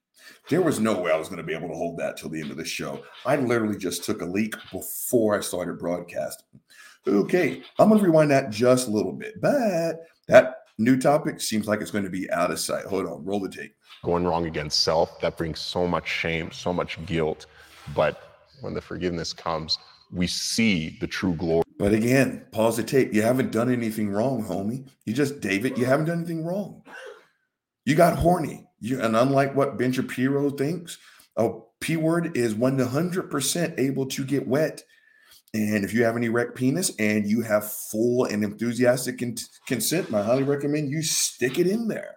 There 0.49 0.63
was 0.63 0.81
no 0.81 0.99
way 0.99 1.13
I 1.13 1.19
was 1.19 1.29
going 1.29 1.43
to 1.43 1.47
be 1.47 1.55
able 1.55 1.69
to 1.69 1.75
hold 1.75 1.99
that 1.99 2.17
till 2.17 2.31
the 2.31 2.41
end 2.41 2.51
of 2.51 2.57
the 2.57 2.65
show. 2.65 3.03
I 3.27 3.37
literally 3.37 3.77
just 3.77 4.03
took 4.03 4.23
a 4.23 4.25
leak 4.25 4.55
before 4.73 5.37
I 5.37 5.41
started 5.41 5.79
broadcasting. 5.79 6.59
Okay, 7.07 7.63
I'm 7.79 7.89
going 7.89 8.01
to 8.01 8.07
rewind 8.07 8.31
that 8.31 8.51
just 8.51 8.89
a 8.89 8.91
little 8.91 9.13
bit. 9.13 9.41
But 9.41 10.01
that 10.27 10.57
new 10.79 10.99
topic 10.99 11.41
seems 11.41 11.67
like 11.67 11.81
it's 11.81 11.91
going 11.91 12.05
to 12.05 12.11
be 12.11 12.31
out 12.31 12.51
of 12.51 12.59
sight. 12.59 12.85
Hold 12.85 13.07
on, 13.07 13.25
roll 13.25 13.41
the 13.41 13.49
tape. 13.49 13.75
Going 14.05 14.25
wrong 14.25 14.47
against 14.47 14.83
self, 14.83 15.21
that 15.21 15.37
brings 15.37 15.61
so 15.61 15.87
much 15.87 16.09
shame, 16.09 16.51
so 16.53 16.73
much 16.73 17.05
guilt. 17.07 17.47
But 17.95 18.23
when 18.61 18.75
the 18.75 18.81
forgiveness 18.81 19.33
comes, 19.33 19.79
we 20.13 20.27
see 20.27 20.97
the 21.01 21.07
true 21.07 21.35
glory. 21.35 21.65
But 21.79 21.93
again, 21.93 22.45
pause 22.53 22.77
the 22.77 22.83
tape. 22.83 23.13
You 23.13 23.23
haven't 23.23 23.53
done 23.53 23.73
anything 23.73 24.11
wrong, 24.11 24.45
homie. 24.45 24.89
You 25.05 25.15
just, 25.15 25.41
David, 25.41 25.79
you 25.79 25.85
haven't 25.85 26.07
done 26.07 26.19
anything 26.19 26.45
wrong. 26.45 26.83
You 27.85 27.95
got 27.95 28.19
horny. 28.19 28.67
You, 28.81 29.01
and 29.01 29.17
unlike 29.17 29.55
what 29.55 29.79
Ben 29.79 29.93
Shapiro 29.93 30.51
thinks, 30.51 30.99
a 31.37 31.51
P 31.81 31.97
word 31.97 32.37
is 32.37 32.55
100% 32.55 33.79
able 33.79 34.07
to 34.07 34.25
get 34.25 34.47
wet. 34.47 34.83
And 35.55 35.85
if 35.85 35.95
you 35.95 36.05
have 36.05 36.17
an 36.17 36.25
erect 36.25 36.55
penis 36.55 36.93
and 36.99 37.27
you 37.27 37.41
have 37.41 37.71
full 37.73 38.25
and 38.25 38.45
enthusiastic 38.45 39.23
consent, 39.67 40.13
I 40.13 40.23
highly 40.23 40.43
recommend 40.43 40.91
you 40.91 41.03
stick 41.03 41.59
it 41.59 41.67
in 41.67 41.89
there. 41.89 42.17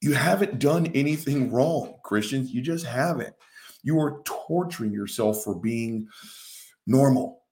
You 0.00 0.14
haven't 0.14 0.58
done 0.58 0.86
anything 0.94 1.52
wrong, 1.52 1.96
Christians. 2.02 2.50
You 2.50 2.62
just 2.62 2.86
haven't. 2.86 3.34
You 3.82 4.00
are 4.00 4.22
torturing 4.24 4.92
yourself 4.92 5.44
for 5.44 5.54
being 5.54 6.08
normal. 6.86 7.42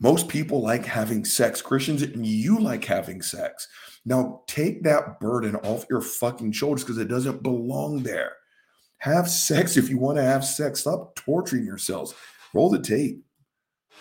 Most 0.00 0.28
people 0.28 0.62
like 0.62 0.84
having 0.84 1.24
sex. 1.24 1.60
Christians, 1.60 2.02
and 2.02 2.24
you 2.24 2.58
like 2.58 2.84
having 2.84 3.20
sex. 3.20 3.68
Now 4.04 4.42
take 4.46 4.82
that 4.84 5.20
burden 5.20 5.56
off 5.56 5.86
your 5.90 6.00
fucking 6.00 6.52
shoulders 6.52 6.84
because 6.84 6.98
it 6.98 7.08
doesn't 7.08 7.42
belong 7.42 8.02
there. 8.02 8.32
Have 8.98 9.28
sex 9.28 9.76
if 9.76 9.90
you 9.90 9.98
want 9.98 10.16
to 10.18 10.22
have 10.22 10.44
sex. 10.44 10.80
Stop 10.80 11.14
torturing 11.16 11.64
yourselves. 11.64 12.14
Roll 12.54 12.70
the 12.70 12.78
tape. 12.78 13.22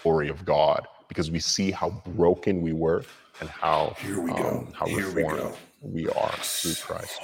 Glory 0.07 0.29
of 0.29 0.45
God, 0.45 0.87
because 1.09 1.29
we 1.29 1.39
see 1.41 1.69
how 1.69 1.89
broken 2.15 2.61
we 2.61 2.71
were 2.71 3.03
and 3.41 3.49
how 3.49 3.93
here 3.99 4.21
we 4.21 4.31
go. 4.31 4.59
Um, 4.65 4.73
how 4.73 4.85
Here 4.85 5.11
we 5.13 5.23
go. 5.23 5.51
we 5.81 6.07
are 6.07 6.31
through 6.37 6.75
Christ. 6.75 7.19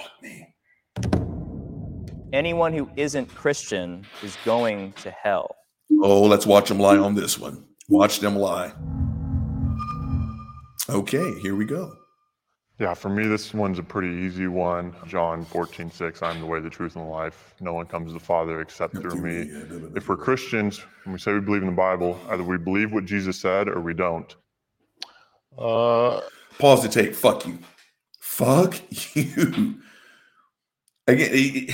anyone 2.33 2.73
who 2.73 2.89
isn't 2.97 3.27
christian 3.35 4.05
is 4.21 4.35
going 4.43 4.91
to 5.03 5.11
hell 5.11 5.55
Oh, 6.01 6.23
let's 6.23 6.45
watch 6.45 6.67
them 6.67 6.77
lie 6.79 6.97
on 6.97 7.15
this 7.15 7.39
one. 7.39 7.63
Watch 7.87 8.19
them 8.19 8.35
lie. 8.35 8.73
Okay, 10.89 11.39
here 11.39 11.55
we 11.55 11.63
go. 11.65 11.93
Yeah, 12.83 12.93
for 12.95 13.07
me, 13.09 13.27
this 13.27 13.53
one's 13.53 13.79
a 13.79 13.83
pretty 13.83 14.09
easy 14.09 14.47
one. 14.47 14.93
John 15.07 15.45
14, 15.45 15.89
6, 15.89 16.21
I'm 16.21 16.41
the 16.41 16.45
way, 16.45 16.59
the 16.59 16.69
truth, 16.69 16.97
and 16.97 17.05
the 17.05 17.09
life. 17.09 17.55
No 17.61 17.73
one 17.73 17.85
comes 17.85 18.09
to 18.09 18.13
the 18.15 18.19
Father 18.19 18.59
except 18.59 18.97
through 18.97 19.21
me. 19.21 19.49
If 19.95 20.09
we're. 20.09 20.17
Christians, 20.17 20.79
when 21.05 21.13
we 21.13 21.19
say 21.19 21.31
we 21.33 21.39
believe 21.39 21.61
in 21.63 21.69
the 21.69 21.73
Bible, 21.75 22.19
either 22.29 22.43
we 22.43 22.57
believe 22.57 22.91
what 22.91 23.05
Jesus 23.05 23.39
said 23.39 23.69
or 23.69 23.79
we 23.79 23.93
don't. 23.93 24.35
Uh, 25.57 26.19
Pause 26.59 26.83
the 26.83 26.89
tape. 26.89 27.15
Fuck 27.15 27.47
you. 27.47 27.59
Fuck 28.19 28.81
you. 29.15 29.79
Again, 31.07 31.29
a- 31.33 31.69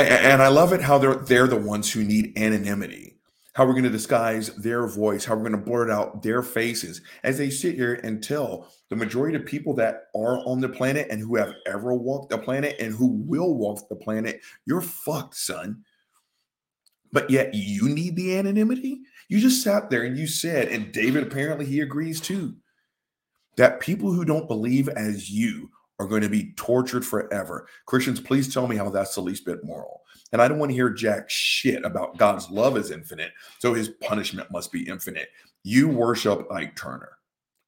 and 0.32 0.42
I 0.42 0.48
love 0.48 0.72
it 0.72 0.80
how 0.82 0.96
they're 0.98 1.16
they're 1.16 1.46
the 1.46 1.56
ones 1.56 1.92
who 1.92 2.04
need 2.04 2.38
anonymity. 2.38 3.11
How 3.54 3.66
we're 3.66 3.72
going 3.72 3.84
to 3.84 3.90
disguise 3.90 4.48
their 4.56 4.86
voice, 4.86 5.26
how 5.26 5.34
we're 5.34 5.48
going 5.48 5.52
to 5.52 5.58
blurt 5.58 5.90
out 5.90 6.22
their 6.22 6.42
faces 6.42 7.02
as 7.22 7.36
they 7.36 7.50
sit 7.50 7.74
here 7.74 8.00
and 8.02 8.22
tell 8.22 8.72
the 8.88 8.96
majority 8.96 9.36
of 9.36 9.44
people 9.44 9.74
that 9.74 10.04
are 10.14 10.38
on 10.46 10.60
the 10.60 10.70
planet 10.70 11.08
and 11.10 11.20
who 11.20 11.36
have 11.36 11.52
ever 11.66 11.92
walked 11.94 12.30
the 12.30 12.38
planet 12.38 12.76
and 12.80 12.94
who 12.94 13.08
will 13.08 13.54
walk 13.54 13.86
the 13.90 13.96
planet, 13.96 14.40
you're 14.64 14.80
fucked, 14.80 15.36
son. 15.36 15.84
But 17.12 17.28
yet 17.28 17.52
you 17.52 17.90
need 17.90 18.16
the 18.16 18.38
anonymity. 18.38 19.02
You 19.28 19.38
just 19.38 19.62
sat 19.62 19.90
there 19.90 20.04
and 20.04 20.16
you 20.16 20.26
said, 20.26 20.68
and 20.68 20.90
David 20.90 21.22
apparently 21.22 21.66
he 21.66 21.80
agrees 21.80 22.22
too, 22.22 22.56
that 23.58 23.80
people 23.80 24.12
who 24.12 24.24
don't 24.24 24.48
believe 24.48 24.88
as 24.88 25.30
you 25.30 25.68
are 25.98 26.06
going 26.06 26.22
to 26.22 26.30
be 26.30 26.54
tortured 26.56 27.04
forever. 27.04 27.68
Christians, 27.86 28.18
please 28.18 28.52
tell 28.52 28.66
me 28.66 28.76
how 28.76 28.88
that's 28.88 29.14
the 29.14 29.20
least 29.20 29.44
bit 29.44 29.62
moral. 29.62 30.01
And 30.32 30.40
I 30.40 30.48
don't 30.48 30.58
want 30.58 30.70
to 30.70 30.74
hear 30.74 30.90
jack 30.90 31.28
shit 31.28 31.84
about 31.84 32.16
God's 32.16 32.50
love 32.50 32.76
is 32.76 32.90
infinite, 32.90 33.32
so 33.58 33.74
his 33.74 33.88
punishment 33.88 34.50
must 34.50 34.72
be 34.72 34.88
infinite. 34.88 35.28
You 35.62 35.88
worship 35.88 36.50
Ike 36.50 36.74
Turner. 36.74 37.18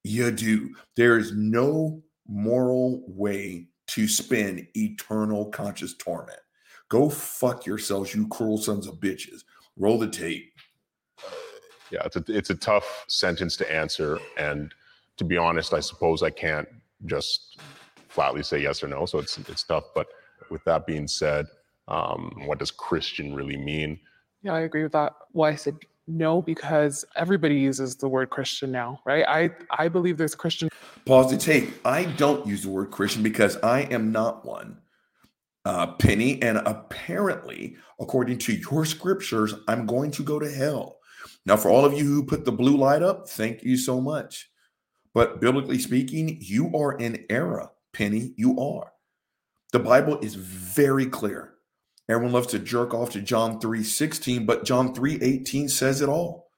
You 0.02 0.30
do. 0.30 0.74
There 0.96 1.18
is 1.18 1.32
no 1.32 2.02
moral 2.26 3.02
way 3.06 3.68
to 3.88 4.08
spend 4.08 4.66
eternal 4.74 5.46
conscious 5.46 5.94
torment. 5.94 6.38
Go 6.88 7.08
fuck 7.08 7.66
yourselves, 7.66 8.14
you 8.14 8.28
cruel 8.28 8.58
sons 8.58 8.86
of 8.86 8.96
bitches. 8.96 9.42
Roll 9.76 9.98
the 9.98 10.08
tape. 10.08 10.52
yeah, 11.90 12.02
it's 12.04 12.16
a 12.16 12.24
it's 12.28 12.50
a 12.50 12.54
tough 12.54 13.04
sentence 13.08 13.56
to 13.56 13.72
answer, 13.72 14.18
and 14.36 14.72
to 15.16 15.24
be 15.24 15.36
honest, 15.36 15.74
I 15.74 15.80
suppose 15.80 16.22
I 16.22 16.30
can't 16.30 16.68
just 17.06 17.58
flatly 18.08 18.42
say 18.42 18.60
yes 18.62 18.82
or 18.82 18.88
no. 18.88 19.06
So 19.06 19.18
it's 19.18 19.38
it's 19.38 19.64
tough. 19.64 19.84
But 19.94 20.06
with 20.50 20.64
that 20.64 20.86
being 20.86 21.08
said, 21.08 21.46
um, 21.88 22.42
what 22.46 22.58
does 22.58 22.70
Christian 22.70 23.34
really 23.34 23.56
mean? 23.56 24.00
Yeah, 24.42 24.54
I 24.54 24.60
agree 24.60 24.82
with 24.82 24.92
that. 24.92 25.14
Well, 25.32 25.50
I 25.50 25.54
said 25.56 25.76
no 26.06 26.42
because 26.42 27.04
everybody 27.16 27.56
uses 27.56 27.96
the 27.96 28.08
word 28.08 28.30
Christian 28.30 28.70
now, 28.70 29.00
right? 29.04 29.24
I 29.26 29.50
I 29.70 29.88
believe 29.88 30.18
there's 30.18 30.34
Christian 30.34 30.68
Pause 31.06 31.32
the 31.32 31.36
tape. 31.36 31.74
I 31.84 32.04
don't 32.04 32.46
use 32.46 32.62
the 32.62 32.70
word 32.70 32.90
Christian 32.90 33.22
because 33.22 33.58
I 33.58 33.82
am 33.82 34.10
not 34.10 34.44
one. 34.46 34.78
Uh, 35.66 35.92
Penny, 35.92 36.40
and 36.42 36.58
apparently, 36.58 37.76
according 38.00 38.38
to 38.38 38.54
your 38.54 38.84
scriptures, 38.86 39.54
I'm 39.68 39.86
going 39.86 40.10
to 40.12 40.22
go 40.22 40.38
to 40.38 40.50
hell. 40.50 40.98
Now, 41.46 41.56
for 41.56 41.70
all 41.70 41.84
of 41.84 41.92
you 41.92 42.04
who 42.04 42.24
put 42.24 42.44
the 42.44 42.52
blue 42.52 42.76
light 42.76 43.02
up, 43.02 43.28
thank 43.28 43.62
you 43.62 43.76
so 43.76 44.00
much. 44.00 44.50
But 45.12 45.40
biblically 45.40 45.78
speaking, 45.78 46.38
you 46.40 46.74
are 46.74 46.92
in 46.92 47.24
error, 47.28 47.70
Penny. 47.92 48.32
You 48.36 48.58
are. 48.58 48.92
The 49.72 49.78
Bible 49.78 50.18
is 50.20 50.34
very 50.34 51.06
clear. 51.06 51.53
Everyone 52.08 52.32
loves 52.32 52.48
to 52.48 52.58
jerk 52.58 52.92
off 52.92 53.10
to 53.10 53.22
John 53.22 53.60
3:16, 53.60 54.46
but 54.46 54.64
John 54.64 54.94
3:18 54.94 55.68
says 55.68 56.00
it 56.00 56.08
all. 56.08 56.50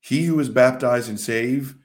He 0.00 0.24
who 0.24 0.38
is 0.38 0.48
baptized 0.48 1.08
and 1.08 1.18
saved 1.18 1.76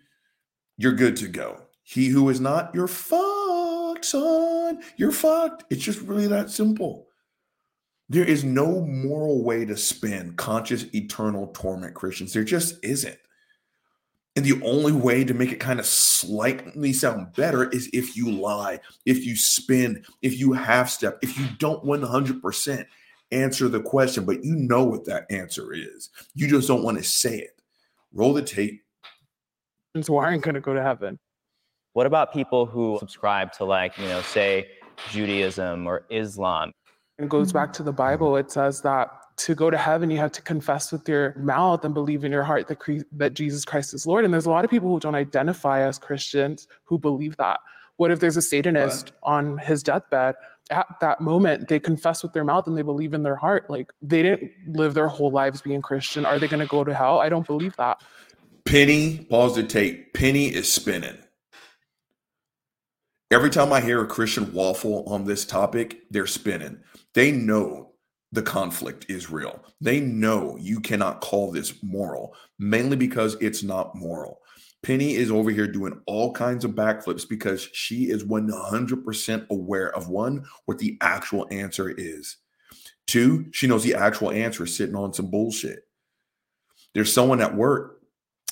you're 0.77 0.93
good 0.93 1.15
to 1.17 1.27
go. 1.27 1.61
He 1.83 2.07
who 2.07 2.29
is 2.29 2.39
not, 2.39 2.73
you're 2.73 2.87
fucked, 2.87 4.05
son. 4.05 4.81
You're 4.97 5.11
fucked. 5.11 5.65
It's 5.69 5.83
just 5.83 6.01
really 6.01 6.27
that 6.27 6.49
simple. 6.49 7.07
There 8.09 8.25
is 8.25 8.43
no 8.43 8.81
moral 8.81 9.43
way 9.43 9.65
to 9.65 9.77
spend 9.77 10.37
conscious 10.37 10.85
eternal 10.93 11.47
torment, 11.47 11.95
Christians. 11.95 12.33
There 12.33 12.43
just 12.43 12.83
isn't. 12.83 13.17
And 14.35 14.43
the 14.43 14.59
only 14.63 14.91
way 14.91 15.23
to 15.23 15.33
make 15.33 15.51
it 15.51 15.59
kind 15.59 15.79
of 15.79 15.85
slightly 15.85 16.91
sound 16.91 17.33
better 17.35 17.69
is 17.69 17.89
if 17.93 18.17
you 18.17 18.31
lie, 18.31 18.79
if 19.05 19.25
you 19.25 19.35
spin, 19.35 20.03
if 20.23 20.39
you 20.39 20.53
half 20.53 20.89
step, 20.89 21.19
if 21.21 21.37
you 21.37 21.45
don't 21.59 21.83
100% 21.83 22.85
answer 23.31 23.67
the 23.67 23.81
question, 23.81 24.25
but 24.25 24.43
you 24.43 24.55
know 24.55 24.83
what 24.83 25.05
that 25.05 25.25
answer 25.29 25.73
is. 25.73 26.09
You 26.33 26.47
just 26.47 26.67
don't 26.67 26.83
want 26.83 26.97
to 26.97 27.03
say 27.03 27.37
it. 27.37 27.61
Roll 28.11 28.33
the 28.33 28.41
tape. 28.41 28.81
who 29.93 30.17
aren't 30.17 30.43
going 30.43 30.55
to 30.55 30.61
go 30.61 30.73
to 30.73 30.81
heaven. 30.81 31.19
What 31.93 32.07
about 32.07 32.33
people 32.33 32.65
who 32.65 32.97
subscribe 32.99 33.51
to 33.53 33.65
like, 33.65 33.97
you 33.99 34.07
know, 34.07 34.21
say 34.21 34.67
Judaism 35.11 35.85
or 35.85 36.05
Islam? 36.09 36.71
It 37.19 37.29
goes 37.29 37.53
back 37.53 37.71
to 37.73 37.83
the 37.83 37.93
Bible. 37.93 38.35
It 38.37 38.49
says 38.49 38.81
that 38.81 39.11
to 39.37 39.55
go 39.55 39.69
to 39.69 39.77
heaven, 39.77 40.09
you 40.09 40.17
have 40.17 40.31
to 40.33 40.41
confess 40.41 40.91
with 40.91 41.07
your 41.07 41.35
mouth 41.37 41.83
and 41.83 41.93
believe 41.93 42.23
in 42.23 42.31
your 42.31 42.43
heart 42.43 42.67
that, 42.67 42.79
Cre- 42.79 43.01
that 43.13 43.33
Jesus 43.33 43.65
Christ 43.65 43.93
is 43.93 44.05
Lord. 44.05 44.25
And 44.25 44.33
there's 44.33 44.45
a 44.45 44.51
lot 44.51 44.65
of 44.65 44.71
people 44.71 44.89
who 44.89 44.99
don't 44.99 45.15
identify 45.15 45.81
as 45.81 45.97
Christians 45.97 46.67
who 46.85 46.97
believe 46.97 47.37
that. 47.37 47.59
What 47.97 48.11
if 48.11 48.19
there's 48.19 48.37
a 48.37 48.41
Satanist 48.41 49.11
on 49.23 49.57
his 49.57 49.83
deathbed? 49.83 50.35
At 50.69 50.87
that 51.01 51.21
moment, 51.21 51.67
they 51.67 51.79
confess 51.79 52.23
with 52.23 52.33
their 52.33 52.43
mouth 52.43 52.67
and 52.67 52.77
they 52.77 52.81
believe 52.81 53.13
in 53.13 53.23
their 53.23 53.35
heart. 53.35 53.69
Like 53.69 53.91
they 54.01 54.23
didn't 54.23 54.51
live 54.67 54.93
their 54.93 55.07
whole 55.07 55.31
lives 55.31 55.61
being 55.61 55.81
Christian. 55.81 56.25
Are 56.25 56.39
they 56.39 56.47
going 56.47 56.61
to 56.61 56.67
go 56.67 56.83
to 56.83 56.93
hell? 56.93 57.19
I 57.19 57.29
don't 57.29 57.45
believe 57.45 57.75
that. 57.77 58.01
Penny, 58.65 59.19
pause 59.29 59.55
the 59.55 59.63
tape. 59.63 60.13
Penny 60.13 60.47
is 60.47 60.71
spinning. 60.71 61.17
Every 63.29 63.49
time 63.49 63.73
I 63.73 63.81
hear 63.81 64.01
a 64.01 64.07
Christian 64.07 64.53
waffle 64.53 65.03
on 65.07 65.25
this 65.25 65.43
topic, 65.43 66.01
they're 66.11 66.27
spinning. 66.27 66.81
They 67.13 67.31
know 67.31 67.92
the 68.33 68.41
conflict 68.41 69.05
is 69.09 69.29
real. 69.29 69.63
They 69.79 69.99
know 69.99 70.57
you 70.59 70.79
cannot 70.79 71.21
call 71.21 71.51
this 71.51 71.83
moral, 71.83 72.35
mainly 72.57 72.97
because 72.97 73.37
it's 73.39 73.61
not 73.61 73.95
moral. 73.95 74.39
Penny 74.81 75.13
is 75.13 75.29
over 75.29 75.51
here 75.51 75.67
doing 75.67 76.01
all 76.07 76.33
kinds 76.33 76.65
of 76.65 76.71
backflips 76.71 77.29
because 77.29 77.69
she 77.73 78.09
is 78.09 78.23
100% 78.23 79.47
aware 79.49 79.95
of 79.95 80.09
one, 80.09 80.45
what 80.65 80.79
the 80.79 80.97
actual 80.99 81.47
answer 81.51 81.93
is. 81.95 82.37
Two, 83.05 83.45
she 83.51 83.67
knows 83.67 83.83
the 83.83 83.93
actual 83.93 84.31
answer 84.31 84.63
is 84.63 84.75
sitting 84.75 84.95
on 84.95 85.13
some 85.13 85.29
bullshit. 85.29 85.83
There's 86.95 87.13
someone 87.13 87.39
at 87.39 87.55
work 87.55 88.01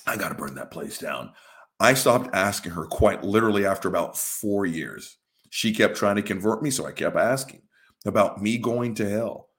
I 0.05 0.15
got 0.15 0.29
to 0.29 0.35
burn 0.35 0.55
that 0.55 0.71
place 0.71 0.99
down. 0.99 1.33
I 1.79 1.95
stopped 1.95 2.35
asking 2.35 2.73
her 2.73 2.85
quite 2.85 3.23
literally 3.23 3.65
after 3.65 3.87
about 3.87 4.17
four 4.17 4.67
years. 4.67 5.17
She 5.49 5.73
kept 5.73 5.97
trying 5.97 6.17
to 6.17 6.21
convert 6.21 6.61
me, 6.61 6.69
so 6.69 6.85
I 6.85 6.91
kept 6.91 7.15
asking 7.15 7.63
about 8.05 8.41
me 8.41 8.59
going 8.59 8.93
to 8.95 9.09
hell. 9.09 9.50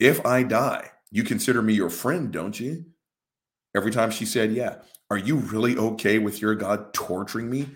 If 0.00 0.24
I 0.24 0.42
die, 0.42 0.90
you 1.10 1.22
consider 1.24 1.60
me 1.60 1.74
your 1.74 1.90
friend, 1.90 2.32
don't 2.32 2.58
you? 2.58 2.86
Every 3.76 3.92
time 3.92 4.10
she 4.10 4.24
said, 4.24 4.52
Yeah. 4.52 4.76
Are 5.10 5.18
you 5.18 5.36
really 5.36 5.76
okay 5.76 6.18
with 6.18 6.40
your 6.40 6.54
God 6.54 6.94
torturing 6.94 7.50
me? 7.50 7.68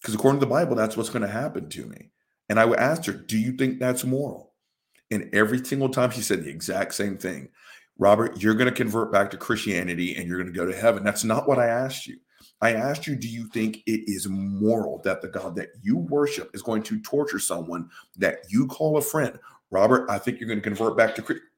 Because 0.00 0.14
according 0.14 0.40
to 0.40 0.46
the 0.46 0.50
Bible, 0.50 0.76
that's 0.76 0.96
what's 0.96 1.08
going 1.08 1.22
to 1.22 1.28
happen 1.28 1.68
to 1.70 1.86
me. 1.86 2.10
And 2.48 2.58
I 2.60 2.64
would 2.64 2.78
ask 2.78 3.04
her, 3.06 3.12
Do 3.12 3.38
you 3.38 3.52
think 3.52 3.78
that's 3.78 4.04
moral? 4.04 4.52
And 5.10 5.34
every 5.34 5.64
single 5.64 5.88
time 5.88 6.10
she 6.10 6.20
said 6.20 6.44
the 6.44 6.50
exact 6.50 6.94
same 6.94 7.16
thing. 7.16 7.48
Robert, 7.98 8.42
you're 8.42 8.54
going 8.54 8.68
to 8.68 8.74
convert 8.74 9.12
back 9.12 9.30
to 9.30 9.36
Christianity 9.36 10.16
and 10.16 10.26
you're 10.26 10.38
going 10.38 10.52
to 10.52 10.58
go 10.58 10.66
to 10.66 10.76
heaven. 10.76 11.04
That's 11.04 11.24
not 11.24 11.48
what 11.48 11.58
I 11.58 11.66
asked 11.66 12.06
you. 12.06 12.18
I 12.60 12.72
asked 12.72 13.06
you, 13.06 13.14
do 13.14 13.28
you 13.28 13.46
think 13.48 13.82
it 13.86 14.02
is 14.06 14.26
moral 14.28 15.00
that 15.04 15.22
the 15.22 15.28
God 15.28 15.54
that 15.56 15.68
you 15.82 15.98
worship 15.98 16.50
is 16.54 16.62
going 16.62 16.82
to 16.84 17.00
torture 17.02 17.38
someone 17.38 17.88
that 18.16 18.38
you 18.48 18.66
call 18.66 18.96
a 18.96 19.02
friend? 19.02 19.38
Robert, 19.70 20.10
I 20.10 20.18
think 20.18 20.40
you're 20.40 20.48
going 20.48 20.60
to 20.60 20.68
convert 20.68 20.96
back 20.96 21.14
to 21.14 21.22
Christianity. 21.22 21.53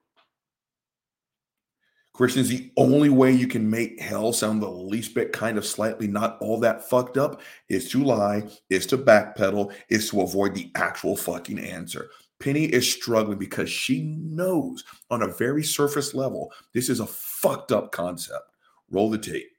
Christians, 2.16 2.48
the 2.48 2.72
only 2.78 3.10
way 3.10 3.30
you 3.30 3.46
can 3.46 3.68
make 3.68 4.00
hell 4.00 4.32
sound 4.32 4.62
the 4.62 4.70
least 4.70 5.14
bit 5.14 5.32
kind 5.32 5.58
of 5.58 5.66
slightly 5.66 6.08
not 6.08 6.38
all 6.40 6.58
that 6.60 6.88
fucked 6.88 7.18
up 7.18 7.42
is 7.68 7.90
to 7.90 8.02
lie, 8.02 8.48
is 8.70 8.86
to 8.86 8.96
backpedal, 8.96 9.70
is 9.90 10.08
to 10.10 10.22
avoid 10.22 10.54
the 10.54 10.70
actual 10.76 11.14
fucking 11.14 11.58
answer. 11.58 12.08
Penny 12.40 12.64
is 12.64 12.90
struggling 12.90 13.36
because 13.36 13.68
she 13.68 14.02
knows 14.02 14.82
on 15.10 15.22
a 15.22 15.28
very 15.28 15.62
surface 15.62 16.14
level 16.14 16.50
this 16.72 16.88
is 16.88 17.00
a 17.00 17.06
fucked 17.06 17.70
up 17.70 17.92
concept. 17.92 18.50
Roll 18.90 19.10
the 19.10 19.18
tape. 19.18 19.50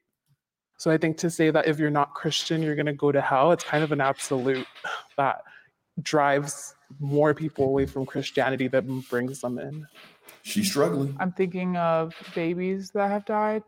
So 0.78 0.90
I 0.90 0.98
think 0.98 1.16
to 1.18 1.30
say 1.30 1.50
that 1.50 1.68
if 1.68 1.78
you're 1.78 1.90
not 1.90 2.14
Christian, 2.14 2.60
you're 2.60 2.74
going 2.74 2.86
to 2.86 2.92
go 2.92 3.12
to 3.12 3.20
hell, 3.20 3.52
it's 3.52 3.64
kind 3.64 3.84
of 3.84 3.92
an 3.92 4.00
absolute 4.00 4.66
that 5.16 5.42
drives 6.02 6.74
more 6.98 7.34
people 7.34 7.66
away 7.66 7.86
from 7.86 8.04
Christianity 8.04 8.66
than 8.66 9.00
brings 9.10 9.40
them 9.40 9.60
in. 9.60 9.86
She's 10.48 10.70
struggling. 10.70 11.16
I'm 11.20 11.32
thinking 11.32 11.76
of 11.76 12.14
babies 12.34 12.90
that 12.92 13.10
have 13.10 13.26
died, 13.26 13.62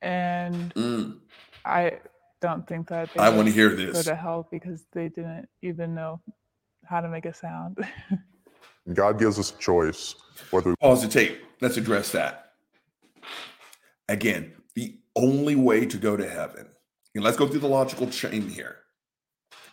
and 0.00 0.72
Mm, 0.74 1.18
I 1.64 1.98
don't 2.40 2.66
think 2.66 2.88
that 2.88 3.12
they 3.12 3.20
I 3.20 3.28
want 3.30 3.40
to 3.40 3.44
would 3.44 3.54
hear 3.54 3.70
go 3.70 3.76
this. 3.76 4.04
to 4.04 4.14
hell 4.14 4.48
because 4.50 4.84
they 4.92 5.08
didn't 5.08 5.48
even 5.62 5.94
know 5.94 6.20
how 6.86 7.00
to 7.00 7.08
make 7.08 7.26
a 7.26 7.34
sound. 7.34 7.78
God 8.94 9.18
gives 9.18 9.38
us 9.38 9.52
a 9.52 9.58
choice 9.58 10.14
whether 10.50 10.70
we 10.70 10.76
Pause 10.80 11.02
the 11.02 11.08
tape. 11.08 11.42
Let's 11.60 11.76
address 11.76 12.12
that. 12.12 12.52
Again, 14.08 14.54
the 14.74 14.98
only 15.16 15.56
way 15.56 15.86
to 15.86 15.96
go 15.98 16.16
to 16.16 16.28
heaven 16.28 16.68
And 17.14 17.24
let's 17.24 17.36
go 17.36 17.46
through 17.48 17.60
the 17.60 17.68
logical 17.68 18.08
chain 18.08 18.48
here. 18.48 18.78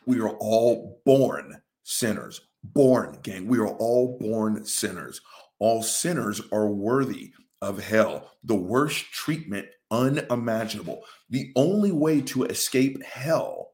We 0.05 0.19
are 0.19 0.29
all 0.31 1.01
born 1.05 1.61
sinners. 1.83 2.41
Born, 2.63 3.19
gang. 3.23 3.47
We 3.47 3.59
are 3.59 3.67
all 3.67 4.17
born 4.19 4.65
sinners. 4.65 5.21
All 5.59 5.83
sinners 5.83 6.41
are 6.51 6.67
worthy 6.69 7.33
of 7.61 7.83
hell, 7.83 8.31
the 8.43 8.55
worst 8.55 9.11
treatment 9.11 9.67
unimaginable. 9.91 11.03
The 11.29 11.51
only 11.55 11.91
way 11.91 12.21
to 12.21 12.45
escape 12.45 13.03
hell 13.03 13.71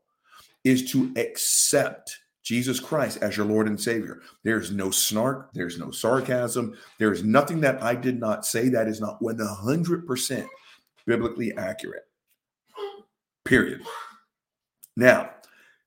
is 0.63 0.91
to 0.91 1.13
accept 1.15 2.17
Jesus 2.43 2.79
Christ 2.79 3.19
as 3.21 3.37
your 3.37 3.45
Lord 3.45 3.67
and 3.67 3.79
Savior. 3.79 4.21
There's 4.43 4.71
no 4.71 4.91
snark, 4.91 5.51
there's 5.53 5.79
no 5.79 5.91
sarcasm, 5.91 6.77
there's 6.99 7.23
nothing 7.23 7.61
that 7.61 7.81
I 7.81 7.95
did 7.95 8.19
not 8.19 8.45
say 8.45 8.69
that 8.69 8.87
is 8.87 9.01
not 9.01 9.19
100% 9.21 10.47
biblically 11.05 11.53
accurate. 11.57 12.03
Period. 13.43 13.81
Now, 14.95 15.31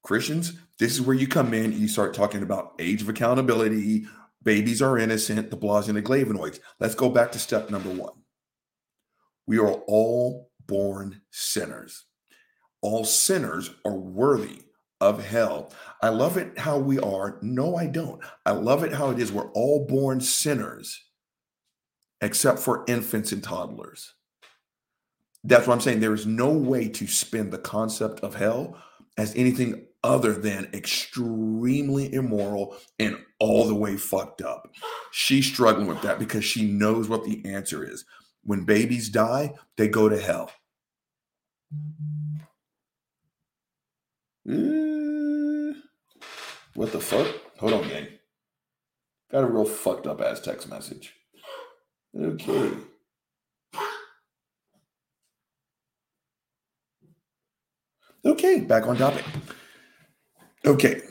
Christians, 0.02 0.54
this 0.78 0.92
is 0.92 1.00
where 1.00 1.16
you 1.16 1.26
come 1.26 1.54
in 1.54 1.72
you 1.72 1.88
start 1.88 2.14
talking 2.14 2.42
about 2.42 2.74
age 2.78 3.02
of 3.02 3.08
accountability, 3.08 4.06
babies 4.48 4.80
are 4.80 4.96
innocent, 4.96 5.50
the 5.50 5.58
blahs 5.58 5.88
and 5.88 5.98
the 5.98 6.00
glavinoids. 6.00 6.58
Let's 6.80 6.94
go 6.94 7.10
back 7.10 7.30
to 7.32 7.38
step 7.38 7.68
number 7.68 7.90
one. 7.90 8.14
We 9.46 9.58
are 9.58 9.72
all 9.86 10.50
born 10.66 11.20
sinners. 11.30 12.06
All 12.80 13.04
sinners 13.04 13.70
are 13.84 13.98
worthy 13.98 14.62
of 15.02 15.22
hell. 15.22 15.70
I 16.00 16.08
love 16.08 16.38
it 16.38 16.58
how 16.58 16.78
we 16.78 16.98
are. 16.98 17.38
No, 17.42 17.76
I 17.76 17.88
don't. 17.88 18.24
I 18.46 18.52
love 18.52 18.84
it 18.84 18.94
how 18.94 19.10
it 19.10 19.18
is. 19.18 19.30
We're 19.30 19.52
all 19.52 19.84
born 19.86 20.18
sinners, 20.18 20.98
except 22.22 22.58
for 22.58 22.86
infants 22.88 23.32
and 23.32 23.44
toddlers. 23.44 24.14
That's 25.44 25.66
what 25.66 25.74
I'm 25.74 25.82
saying. 25.82 26.00
There 26.00 26.14
is 26.14 26.24
no 26.24 26.48
way 26.48 26.88
to 26.88 27.06
spin 27.06 27.50
the 27.50 27.58
concept 27.58 28.20
of 28.20 28.34
hell 28.34 28.82
as 29.18 29.34
anything 29.34 29.87
other 30.04 30.32
than 30.32 30.68
extremely 30.72 32.12
immoral 32.12 32.76
and 32.98 33.18
all 33.40 33.66
the 33.66 33.74
way 33.74 33.96
fucked 33.96 34.42
up. 34.42 34.70
She's 35.10 35.46
struggling 35.46 35.86
with 35.86 36.02
that 36.02 36.18
because 36.18 36.44
she 36.44 36.70
knows 36.70 37.08
what 37.08 37.24
the 37.24 37.44
answer 37.44 37.84
is. 37.84 38.04
When 38.44 38.64
babies 38.64 39.08
die, 39.08 39.54
they 39.76 39.88
go 39.88 40.08
to 40.08 40.18
hell. 40.18 40.50
Uh, 44.48 45.74
what 46.74 46.92
the 46.92 47.00
fuck? 47.00 47.26
Hold 47.58 47.74
on, 47.74 47.88
gang. 47.88 48.06
Got 49.30 49.44
a 49.44 49.46
real 49.46 49.66
fucked 49.66 50.06
up 50.06 50.20
ass 50.22 50.40
text 50.40 50.70
message. 50.70 51.12
Okay. 52.18 52.70
Okay, 58.24 58.60
back 58.60 58.86
on 58.86 58.96
topic. 58.96 59.24
Okay. 60.64 61.02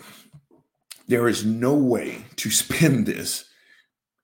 There 1.07 1.27
is 1.27 1.45
no 1.45 1.73
way 1.73 2.25
to 2.37 2.51
spin 2.51 3.05
this 3.05 3.45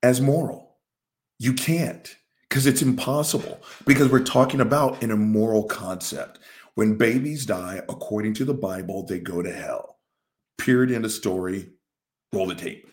as 0.01 0.19
moral. 0.19 0.77
You 1.39 1.53
can't 1.53 2.15
because 2.49 2.67
it's 2.67 2.81
impossible 2.81 3.61
because 3.85 4.11
we're 4.11 4.23
talking 4.23 4.61
about 4.61 5.01
an 5.01 5.11
immoral 5.11 5.63
concept. 5.63 6.39
When 6.75 6.97
babies 6.97 7.45
die, 7.45 7.81
according 7.89 8.33
to 8.35 8.45
the 8.45 8.53
Bible, 8.53 9.05
they 9.05 9.19
go 9.19 9.41
to 9.41 9.51
hell. 9.51 9.97
Period. 10.57 10.91
End 10.91 11.05
of 11.05 11.11
story. 11.11 11.69
Roll 12.31 12.47
the 12.47 12.55
tape. 12.55 12.87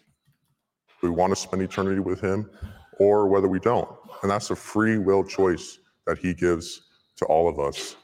We 1.02 1.10
want 1.10 1.32
to 1.32 1.36
spend 1.36 1.62
eternity 1.62 2.00
with 2.00 2.20
Him 2.20 2.50
or 2.98 3.28
whether 3.28 3.48
we 3.48 3.58
don't. 3.58 3.88
And 4.22 4.30
that's 4.30 4.50
a 4.50 4.56
free 4.56 4.98
will 4.98 5.24
choice 5.24 5.78
that 6.06 6.18
He 6.18 6.34
gives 6.34 6.82
to 7.16 7.24
all 7.26 7.48
of 7.48 7.58
us. 7.58 7.96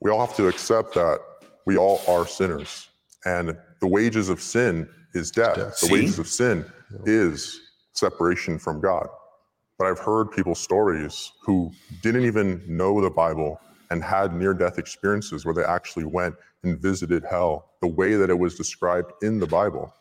We 0.00 0.10
all 0.10 0.24
have 0.24 0.36
to 0.36 0.48
accept 0.48 0.94
that 0.94 1.20
we 1.66 1.76
all 1.76 2.00
are 2.08 2.26
sinners. 2.26 2.88
And 3.24 3.56
the 3.80 3.86
wages 3.86 4.28
of 4.28 4.40
sin 4.40 4.88
is 5.14 5.30
death. 5.30 5.56
Death. 5.56 5.80
The 5.80 5.86
See? 5.86 5.92
wages 5.92 6.18
of 6.18 6.26
sin 6.26 6.64
is 7.06 7.60
separation 7.92 8.58
from 8.58 8.80
God. 8.80 9.08
But 9.78 9.86
I've 9.86 9.98
heard 9.98 10.30
people's 10.30 10.60
stories 10.60 11.32
who 11.42 11.72
didn't 12.02 12.24
even 12.24 12.62
know 12.66 13.00
the 13.00 13.10
Bible 13.10 13.60
and 13.90 14.02
had 14.02 14.34
near 14.34 14.54
death 14.54 14.78
experiences 14.78 15.44
where 15.44 15.54
they 15.54 15.64
actually 15.64 16.04
went 16.04 16.34
and 16.62 16.78
visited 16.80 17.24
hell 17.28 17.70
the 17.80 17.88
way 17.88 18.14
that 18.14 18.30
it 18.30 18.38
was 18.38 18.54
described 18.54 19.12
in 19.22 19.38
the 19.38 19.46
Bible. 19.46 19.92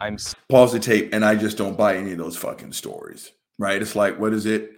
I'm 0.00 0.16
Pause 0.48 0.72
the 0.72 0.80
tape, 0.80 1.10
and 1.12 1.24
I 1.24 1.34
just 1.34 1.56
don't 1.56 1.76
buy 1.76 1.96
any 1.96 2.12
of 2.12 2.18
those 2.18 2.36
fucking 2.36 2.72
stories. 2.72 3.32
Right? 3.58 3.80
It's 3.80 3.96
like, 3.96 4.18
what 4.18 4.32
is 4.32 4.46
it? 4.46 4.72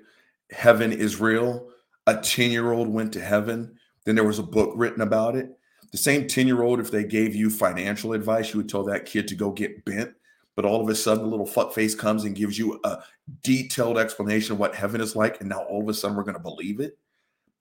Heaven 0.51 0.93
is 0.93 1.21
real. 1.21 1.69
A 2.07 2.17
10 2.17 2.51
year 2.51 2.73
old 2.73 2.89
went 2.89 3.13
to 3.15 3.21
heaven. 3.21 3.77
Then 4.05 4.15
there 4.15 4.25
was 4.25 4.39
a 4.39 4.45
book 4.45 4.73
written 4.77 5.01
about 5.01 5.35
it. 5.37 5.51
The 5.93 5.99
same 5.99 6.27
10 6.27 6.47
year 6.47 6.63
old, 6.63 6.81
if 6.81 6.91
they 6.91 7.05
gave 7.05 7.35
you 7.35 7.51
financial 7.51 8.13
advice, 8.13 8.53
you 8.53 8.59
would 8.59 8.69
tell 8.69 8.85
that 8.85 9.07
kid 9.07 9.29
to 9.29 9.35
go 9.35 9.51
get 9.51 9.85
bent. 9.85 10.13
But 10.55 10.65
all 10.65 10.81
of 10.81 10.89
a 10.89 10.95
sudden, 10.95 11.25
the 11.25 11.31
little 11.31 11.47
fuckface 11.47 11.97
comes 11.97 12.25
and 12.25 12.35
gives 12.35 12.59
you 12.59 12.81
a 12.83 13.03
detailed 13.43 13.99
explanation 13.99 14.53
of 14.53 14.59
what 14.59 14.75
heaven 14.75 15.01
is 15.01 15.15
like. 15.15 15.41
And 15.41 15.51
now 15.51 15.61
all 15.61 15.83
of 15.83 15.89
a 15.89 15.95
sudden, 15.95 16.17
we're 16.17 16.23
going 16.23 16.35
to 16.37 16.41
believe 16.41 16.81
it. 16.81 16.99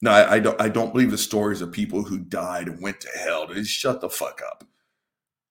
No, 0.01 0.11
I, 0.11 0.35
I 0.35 0.39
don't. 0.39 0.59
I 0.61 0.69
don't 0.69 0.93
believe 0.93 1.11
the 1.11 1.17
stories 1.17 1.61
of 1.61 1.71
people 1.71 2.03
who 2.03 2.19
died 2.19 2.67
and 2.67 2.81
went 2.81 3.01
to 3.01 3.09
hell. 3.17 3.47
Just 3.47 3.71
shut 3.71 4.01
the 4.01 4.09
fuck 4.09 4.41
up, 4.45 4.63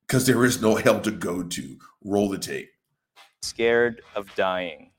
because 0.07 0.27
there 0.27 0.45
is 0.45 0.61
no 0.61 0.75
hell 0.77 1.01
to 1.01 1.11
go 1.11 1.43
to. 1.43 1.79
Roll 2.03 2.29
the 2.29 2.39
tape. 2.39 2.70
scared 3.43 4.03
of 4.14 4.33
dying. 4.37 4.91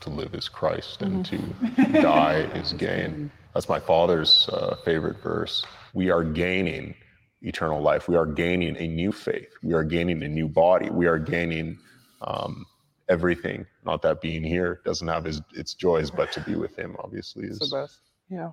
To 0.00 0.10
live 0.10 0.34
is 0.34 0.48
Christ 0.48 1.02
and 1.02 1.24
to 1.26 1.38
die 2.02 2.40
is 2.54 2.72
gain. 2.72 3.30
That's 3.54 3.68
my 3.68 3.80
father's 3.80 4.48
uh, 4.52 4.76
favorite 4.84 5.22
verse. 5.22 5.64
We 5.94 6.10
are 6.10 6.22
gaining 6.22 6.94
eternal 7.42 7.80
life. 7.80 8.08
We 8.08 8.16
are 8.16 8.26
gaining 8.26 8.76
a 8.76 8.86
new 8.86 9.12
faith. 9.12 9.48
We 9.62 9.72
are 9.74 9.84
gaining 9.84 10.22
a 10.22 10.28
new 10.28 10.48
body. 10.48 10.90
We 10.90 11.06
are 11.06 11.18
gaining 11.18 11.78
um, 12.22 12.66
everything. 13.08 13.66
Not 13.84 14.02
that 14.02 14.20
being 14.20 14.44
here 14.44 14.80
doesn't 14.84 15.06
have 15.08 15.26
its, 15.26 15.40
its 15.54 15.74
joys, 15.74 16.10
but 16.10 16.30
to 16.32 16.40
be 16.40 16.54
with 16.54 16.76
Him, 16.78 16.96
obviously, 16.98 17.46
It's 17.46 17.60
is 17.60 17.70
the 17.70 17.76
best. 17.76 17.98
Yeah. 18.28 18.50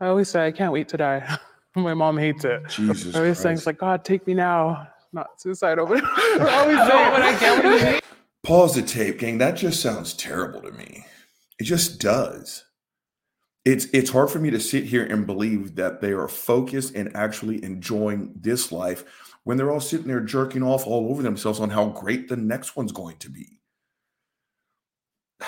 I 0.00 0.06
always 0.06 0.28
say 0.28 0.46
I 0.46 0.52
can't 0.52 0.72
wait 0.72 0.88
to 0.88 0.96
die. 0.96 1.38
My 1.74 1.94
mom 1.94 2.18
hates 2.18 2.44
it. 2.44 2.68
Jesus 2.68 3.14
I 3.14 3.20
always 3.20 3.38
saying 3.38 3.54
Christ. 3.54 3.60
it's 3.60 3.66
like 3.66 3.78
God, 3.78 4.04
take 4.04 4.26
me 4.26 4.34
now, 4.34 4.88
not 5.12 5.40
suicidal. 5.40 5.86
But 5.86 6.02
I 6.04 6.58
always 6.58 7.90
say 7.90 8.00
Pause 8.42 8.74
the 8.74 8.82
tape, 8.82 9.18
gang. 9.18 9.38
That 9.38 9.56
just 9.56 9.80
sounds 9.80 10.14
terrible 10.14 10.62
to 10.62 10.72
me. 10.72 11.06
It 11.60 11.64
just 11.64 12.00
does. 12.00 12.64
It's 13.64 13.86
it's 13.92 14.10
hard 14.10 14.30
for 14.30 14.40
me 14.40 14.50
to 14.50 14.58
sit 14.58 14.84
here 14.84 15.04
and 15.04 15.26
believe 15.26 15.76
that 15.76 16.00
they 16.00 16.10
are 16.10 16.26
focused 16.26 16.96
and 16.96 17.14
actually 17.16 17.62
enjoying 17.62 18.32
this 18.34 18.72
life 18.72 19.04
when 19.44 19.56
they're 19.56 19.70
all 19.70 19.80
sitting 19.80 20.08
there 20.08 20.20
jerking 20.20 20.64
off 20.64 20.86
all 20.86 21.08
over 21.10 21.22
themselves 21.22 21.60
on 21.60 21.70
how 21.70 21.86
great 21.90 22.28
the 22.28 22.36
next 22.36 22.76
one's 22.76 22.90
going 22.90 23.18
to 23.18 23.30
be. 23.30 23.60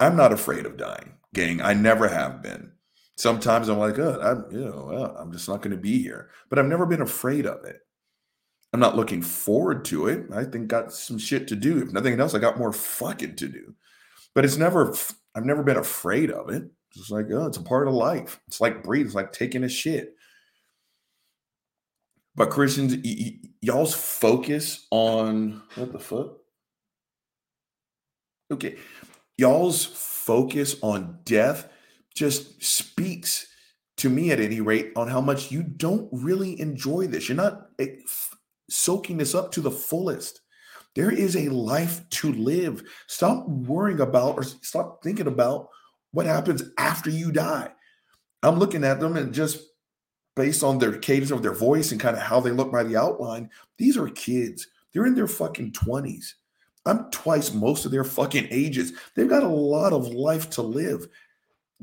I'm 0.00 0.16
not 0.16 0.32
afraid 0.32 0.64
of 0.64 0.78
dying, 0.78 1.14
gang. 1.34 1.60
I 1.60 1.74
never 1.74 2.08
have 2.08 2.42
been. 2.42 2.72
Sometimes 3.16 3.68
I'm 3.68 3.78
like, 3.78 3.98
oh, 3.98 4.18
I'm, 4.22 4.56
you 4.56 4.64
know, 4.64 4.86
well, 4.90 5.16
I'm 5.18 5.32
just 5.32 5.48
not 5.48 5.60
going 5.60 5.72
to 5.72 5.82
be 5.82 6.00
here. 6.00 6.30
But 6.48 6.58
I've 6.58 6.66
never 6.66 6.86
been 6.86 7.02
afraid 7.02 7.46
of 7.46 7.64
it. 7.64 7.80
I'm 8.72 8.80
not 8.80 8.96
looking 8.96 9.22
forward 9.22 9.84
to 9.86 10.08
it. 10.08 10.26
I 10.32 10.44
think 10.44 10.68
got 10.68 10.92
some 10.92 11.18
shit 11.18 11.48
to 11.48 11.56
do. 11.56 11.78
If 11.78 11.92
nothing 11.92 12.18
else, 12.20 12.34
I 12.34 12.38
got 12.38 12.58
more 12.58 12.72
fucking 12.72 13.36
to 13.36 13.48
do. 13.48 13.74
But 14.34 14.44
it's 14.44 14.56
never. 14.56 14.94
I've 15.34 15.46
never 15.46 15.62
been 15.62 15.76
afraid 15.76 16.30
of 16.30 16.50
it. 16.50 16.64
It's 16.96 17.10
like, 17.10 17.26
oh, 17.32 17.46
it's 17.46 17.56
a 17.56 17.62
part 17.62 17.88
of 17.88 17.94
life. 17.94 18.40
It's 18.48 18.60
like 18.60 18.82
breathing. 18.82 19.06
It's 19.06 19.14
like 19.14 19.32
taking 19.32 19.64
a 19.64 19.68
shit. 19.68 20.14
But 22.34 22.50
Christians, 22.50 22.94
y- 22.94 23.00
y- 23.04 23.38
y'all's 23.60 23.94
focus 23.94 24.86
on 24.90 25.62
what 25.74 25.92
the 25.92 25.98
fuck? 25.98 26.36
Okay, 28.50 28.76
y'all's 29.36 29.84
focus 29.84 30.76
on 30.82 31.18
death 31.24 31.68
just 32.14 32.62
speaks 32.62 33.46
to 33.98 34.08
me, 34.08 34.30
at 34.30 34.40
any 34.40 34.60
rate, 34.60 34.92
on 34.96 35.08
how 35.08 35.20
much 35.20 35.50
you 35.50 35.62
don't 35.62 36.08
really 36.12 36.58
enjoy 36.60 37.06
this. 37.06 37.28
You're 37.28 37.36
not 37.36 37.70
soaking 38.68 39.18
this 39.18 39.34
up 39.34 39.52
to 39.52 39.60
the 39.60 39.70
fullest. 39.70 40.40
There 40.94 41.10
is 41.10 41.36
a 41.36 41.48
life 41.48 42.08
to 42.10 42.32
live. 42.32 42.82
Stop 43.06 43.48
worrying 43.48 44.00
about 44.00 44.36
or 44.36 44.42
stop 44.42 45.02
thinking 45.02 45.26
about 45.26 45.68
what 46.12 46.26
happens 46.26 46.62
after 46.78 47.10
you 47.10 47.30
die. 47.30 47.70
I'm 48.42 48.58
looking 48.58 48.84
at 48.84 49.00
them 49.00 49.16
and 49.16 49.32
just 49.32 49.60
based 50.38 50.62
on 50.62 50.78
their 50.78 50.96
cadence 50.96 51.30
of 51.32 51.42
their 51.42 51.54
voice 51.54 51.90
and 51.90 52.00
kind 52.00 52.16
of 52.16 52.22
how 52.22 52.40
they 52.40 52.52
look 52.52 52.70
by 52.70 52.84
the 52.84 52.96
outline, 52.96 53.50
these 53.76 53.96
are 53.96 54.08
kids. 54.08 54.68
They're 54.92 55.06
in 55.06 55.14
their 55.14 55.26
fucking 55.26 55.72
20s. 55.72 56.34
I'm 56.86 57.10
twice 57.10 57.52
most 57.52 57.84
of 57.84 57.90
their 57.90 58.04
fucking 58.04 58.46
ages. 58.50 58.92
They've 59.14 59.28
got 59.28 59.42
a 59.42 59.48
lot 59.48 59.92
of 59.92 60.08
life 60.08 60.48
to 60.50 60.62
live. 60.62 61.08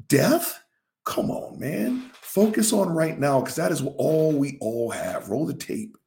Death? 0.07 0.59
Come 1.03 1.29
on, 1.29 1.59
man. 1.59 2.09
Focus 2.13 2.73
on 2.73 2.89
right 2.89 3.19
now 3.19 3.41
because 3.41 3.55
that 3.55 3.71
is 3.71 3.83
all 3.97 4.31
we 4.31 4.57
all 4.61 4.89
have. 4.89 5.29
Roll 5.29 5.45
the 5.45 5.53
tape. 5.53 5.97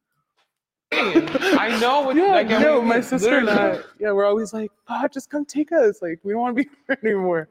I 1.01 1.77
know 1.79 2.01
what 2.01 2.15
Yeah, 2.15 2.27
like, 2.27 2.51
I 2.51 2.59
no, 2.61 2.79
mean, 2.79 2.87
my 2.89 2.97
it's 2.97 3.07
sister 3.07 3.37
and 3.39 3.49
I, 3.49 3.79
yeah, 3.99 4.11
we're 4.11 4.25
always 4.25 4.53
like, 4.53 4.71
God, 4.87 5.11
just 5.11 5.29
come 5.29 5.45
take 5.45 5.71
us. 5.71 6.01
Like, 6.01 6.19
we 6.23 6.33
don't 6.33 6.41
want 6.41 6.57
to 6.57 6.63
be 6.63 6.69
here 6.87 6.97
anymore. 7.03 7.49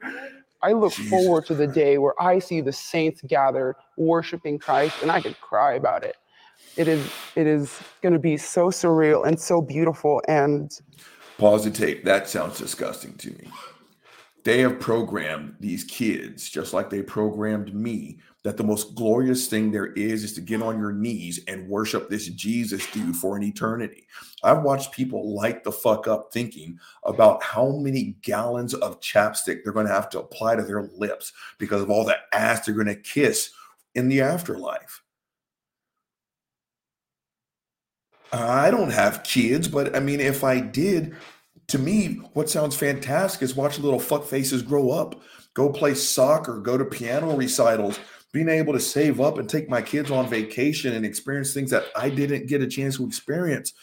I 0.61 0.73
look 0.73 0.93
Jesus 0.93 1.09
forward 1.09 1.45
to 1.47 1.55
the 1.55 1.67
day 1.67 1.97
where 1.97 2.19
I 2.21 2.39
see 2.39 2.61
the 2.61 2.73
saints 2.73 3.21
gathered 3.27 3.75
worshiping 3.97 4.59
Christ 4.59 4.95
and 5.01 5.11
I 5.11 5.21
could 5.21 5.39
cry 5.41 5.73
about 5.73 6.03
it. 6.03 6.17
It 6.77 6.87
is 6.87 7.09
it 7.35 7.47
is 7.47 7.79
going 8.01 8.13
to 8.13 8.19
be 8.19 8.37
so 8.37 8.67
surreal 8.67 9.25
and 9.25 9.39
so 9.39 9.61
beautiful 9.61 10.21
and 10.27 10.71
Pause 11.37 11.65
the 11.65 11.71
tape. 11.71 12.03
That 12.03 12.27
sounds 12.27 12.57
disgusting 12.57 13.13
to 13.15 13.29
me. 13.31 13.49
They 14.43 14.59
have 14.61 14.79
programmed 14.79 15.55
these 15.59 15.83
kids, 15.83 16.49
just 16.49 16.73
like 16.73 16.89
they 16.89 17.01
programmed 17.01 17.73
me, 17.73 18.19
that 18.43 18.55
the 18.55 18.63
most 18.63 18.95
glorious 18.95 19.47
thing 19.47 19.71
there 19.71 19.93
is 19.93 20.23
is 20.23 20.33
to 20.33 20.41
get 20.41 20.61
on 20.61 20.79
your 20.79 20.93
knees 20.93 21.41
and 21.47 21.67
worship 21.67 22.09
this 22.09 22.27
Jesus 22.29 22.89
dude 22.91 23.15
for 23.15 23.35
an 23.35 23.43
eternity. 23.43 24.07
I've 24.43 24.63
watched 24.63 24.93
people 24.93 25.35
light 25.35 25.63
the 25.63 25.71
fuck 25.71 26.07
up 26.07 26.31
thinking 26.31 26.79
about 27.03 27.43
how 27.43 27.71
many 27.71 28.15
gallons 28.21 28.73
of 28.73 29.01
chapstick 29.01 29.63
they're 29.63 29.73
going 29.73 29.87
to 29.87 29.93
have 29.93 30.09
to 30.11 30.19
apply 30.19 30.55
to 30.55 30.63
their 30.63 30.83
lips 30.95 31.33
because 31.57 31.81
of 31.81 31.89
all 31.89 32.05
the 32.05 32.17
ass 32.33 32.65
they're 32.65 32.75
going 32.75 32.87
to 32.87 32.95
kiss 32.95 33.51
in 33.93 34.07
the 34.07 34.21
afterlife. 34.21 35.03
I 38.31 38.71
don't 38.71 38.91
have 38.91 39.23
kids, 39.23 39.67
but 39.67 39.95
I 39.95 39.99
mean, 39.99 40.19
if 40.19 40.43
I 40.43 40.59
did, 40.59 41.15
to 41.67 41.79
me, 41.79 42.21
what 42.33 42.49
sounds 42.49 42.75
fantastic 42.75 43.41
is 43.41 43.55
watching 43.55 43.83
little 43.83 43.99
fuck 43.99 44.25
faces 44.25 44.61
grow 44.61 44.91
up, 44.91 45.19
go 45.55 45.71
play 45.71 45.93
soccer, 45.93 46.59
go 46.59 46.77
to 46.77 46.85
piano 46.85 47.35
recitals, 47.35 47.99
being 48.31 48.49
able 48.49 48.73
to 48.73 48.79
save 48.79 49.19
up 49.19 49.37
and 49.37 49.49
take 49.49 49.69
my 49.69 49.81
kids 49.81 50.11
on 50.11 50.27
vacation 50.27 50.93
and 50.93 51.05
experience 51.05 51.53
things 51.53 51.71
that 51.71 51.85
I 51.95 52.09
didn't 52.09 52.47
get 52.47 52.61
a 52.61 52.67
chance 52.67 52.97
to 52.97 53.05
experience. 53.05 53.73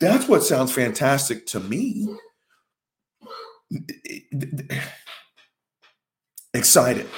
That's 0.00 0.28
what 0.28 0.42
sounds 0.42 0.72
fantastic 0.72 1.46
to 1.46 1.60
me. 1.60 2.08
Excited, 6.52 7.08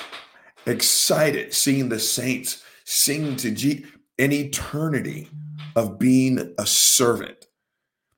excited 0.67 1.53
seeing 1.53 1.89
the 1.89 1.99
saints 1.99 2.63
sing 2.85 3.37
to 3.37 3.51
G 3.51 3.85
an 4.19 4.33
eternity 4.33 5.29
of 5.75 5.99
being 5.99 6.55
a 6.59 6.67
servant. 6.67 7.47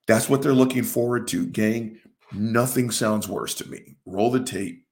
That's 0.07 0.29
what 0.29 0.43
they're 0.43 0.53
looking 0.53 0.85
forward 0.85 1.27
to, 1.29 1.47
gang. 1.47 1.99
Nothing 2.33 2.91
sounds 2.91 3.29
worse 3.29 3.55
to 3.55 3.69
me. 3.69 3.97
Roll 4.07 4.31
the 4.31 4.43
tape. 4.43 4.87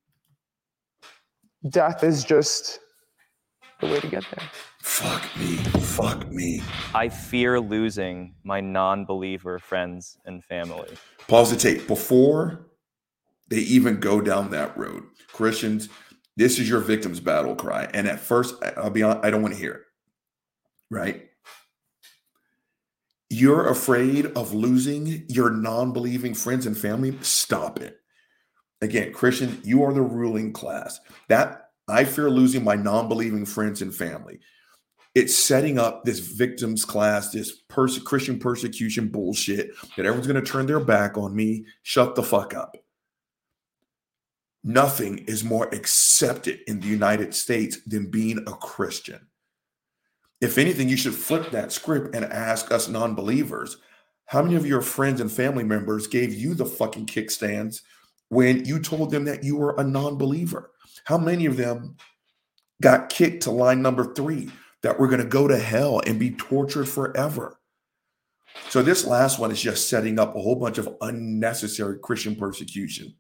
death 1.69 2.03
is 2.03 2.25
just 2.25 2.81
the 3.81 3.87
way 3.87 4.01
to 4.01 4.09
get 4.09 4.25
there. 4.35 4.49
Fuck 4.81 5.23
me. 5.37 5.57
Fuck 5.57 6.31
me. 6.31 6.63
I 6.95 7.09
fear 7.09 7.61
losing 7.61 8.35
my 8.45 8.61
non-believer 8.61 9.59
friends 9.59 10.17
and 10.25 10.43
family. 10.45 10.97
Pause 11.29 11.51
the 11.51 11.57
tape. 11.57 11.87
Before 11.87 12.67
they 13.49 13.59
even 13.59 14.01
go 14.01 14.21
down 14.21 14.51
that 14.51 14.77
road, 14.77 15.05
Christians, 15.33 15.89
this 16.37 16.59
is 16.59 16.69
your 16.69 16.81
victim's 16.81 17.21
battle 17.21 17.55
cry. 17.55 17.89
And 17.93 18.07
at 18.09 18.21
first, 18.21 18.55
I- 18.63 18.73
I'll 18.77 18.91
be 18.91 19.03
honest, 19.03 19.25
I 19.25 19.31
don't 19.31 19.43
want 19.43 19.55
to 19.55 19.61
hear 19.61 19.73
it. 19.73 19.83
Right? 20.91 21.29
You're 23.29 23.69
afraid 23.69 24.27
of 24.37 24.55
losing 24.55 25.25
your 25.29 25.51
non 25.51 25.93
believing 25.93 26.33
friends 26.35 26.65
and 26.65 26.79
family. 26.79 27.19
Stop 27.23 27.81
it. 27.81 27.99
Again, 28.81 29.13
Christian, 29.13 29.61
you 29.65 29.83
are 29.83 29.93
the 29.93 30.03
ruling 30.03 30.53
class. 30.53 31.01
That 31.29 31.66
I 31.89 32.05
fear 32.05 32.31
losing 32.31 32.65
my 32.65 32.75
non 32.75 33.09
believing 33.09 33.45
friends 33.45 33.83
and 33.83 33.95
family. 33.95 34.41
It's 35.15 35.35
setting 35.35 35.79
up 35.79 36.05
this 36.05 36.19
victims 36.19 36.85
class, 36.85 37.31
this 37.31 37.51
perse- 37.69 37.99
Christian 37.99 38.39
persecution 38.39 39.09
bullshit 39.09 39.71
that 39.97 40.05
everyone's 40.05 40.27
going 40.27 40.43
to 40.43 40.51
turn 40.51 40.67
their 40.67 40.81
back 40.81 41.17
on 41.17 41.35
me. 41.35 41.65
Shut 41.83 42.15
the 42.15 42.23
fuck 42.23 42.55
up. 42.55 42.77
Nothing 44.63 45.19
is 45.27 45.45
more 45.45 45.73
accepted 45.73 46.61
in 46.67 46.81
the 46.81 46.89
United 46.89 47.35
States 47.35 47.79
than 47.87 48.11
being 48.11 48.39
a 48.41 48.53
Christian. 48.53 49.29
If 50.41 50.59
anything, 50.59 50.89
you 50.89 50.97
should 50.97 51.15
flip 51.15 51.51
that 51.53 51.73
script 51.73 52.15
and 52.15 52.25
ask 52.25 52.71
us 52.71 52.89
non 52.89 53.15
believers 53.15 53.79
how 54.27 54.43
many 54.43 54.57
of 54.57 54.67
your 54.67 54.83
friends 54.83 55.21
and 55.21 55.31
family 55.31 55.63
members 55.63 56.09
gave 56.09 56.35
you 56.35 56.53
the 56.53 56.67
fucking 56.67 57.07
kickstands 57.07 57.83
when 58.29 58.65
you 58.65 58.81
told 58.81 59.13
them 59.13 59.25
that 59.25 59.45
you 59.45 59.57
were 59.57 59.77
a 59.79 59.85
non 59.85 60.19
believer? 60.19 60.73
How 61.07 61.17
many 61.17 61.47
of 61.47 61.57
them 61.57 61.97
got 62.83 63.11
kicked 63.11 63.45
to 63.45 63.53
line 63.53 63.81
number 63.81 64.13
three 64.13 64.51
that 64.83 64.99
we're 64.99 65.07
going 65.07 65.23
to 65.23 65.29
go 65.29 65.47
to 65.47 65.57
hell 65.57 66.01
and 66.05 66.19
be 66.19 66.33
tortured 66.33 66.89
forever? 66.89 67.61
So, 68.71 68.83
this 68.83 69.05
last 69.05 69.39
one 69.39 69.53
is 69.53 69.63
just 69.63 69.89
setting 69.89 70.19
up 70.19 70.35
a 70.35 70.41
whole 70.41 70.57
bunch 70.57 70.79
of 70.79 70.97
unnecessary 71.01 72.01
Christian 72.01 72.35
persecution. 72.35 73.15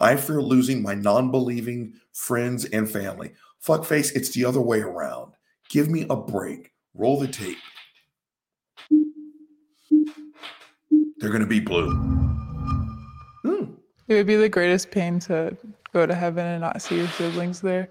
I 0.00 0.16
fear 0.16 0.42
losing 0.42 0.82
my 0.82 0.94
non 0.94 1.30
believing 1.30 1.94
friends 2.12 2.64
and 2.64 2.90
family. 2.90 3.34
Fuckface, 3.64 4.16
it's 4.16 4.30
the 4.30 4.44
other 4.44 4.60
way 4.60 4.80
around. 4.80 5.34
Give 5.68 5.88
me 5.88 6.06
a 6.10 6.16
break. 6.16 6.72
Roll 6.94 7.20
the 7.20 7.28
tape. 7.28 7.58
They're 11.18 11.30
going 11.30 11.40
to 11.40 11.46
be 11.46 11.60
blue. 11.60 11.92
Hmm. 13.44 13.74
It 14.08 14.14
would 14.14 14.26
be 14.26 14.36
the 14.36 14.48
greatest 14.48 14.90
pain 14.90 15.20
to 15.20 15.56
go 15.92 16.06
to 16.06 16.14
heaven 16.14 16.46
and 16.46 16.60
not 16.60 16.80
see 16.82 16.96
your 16.98 17.08
siblings 17.08 17.60
there. 17.60 17.90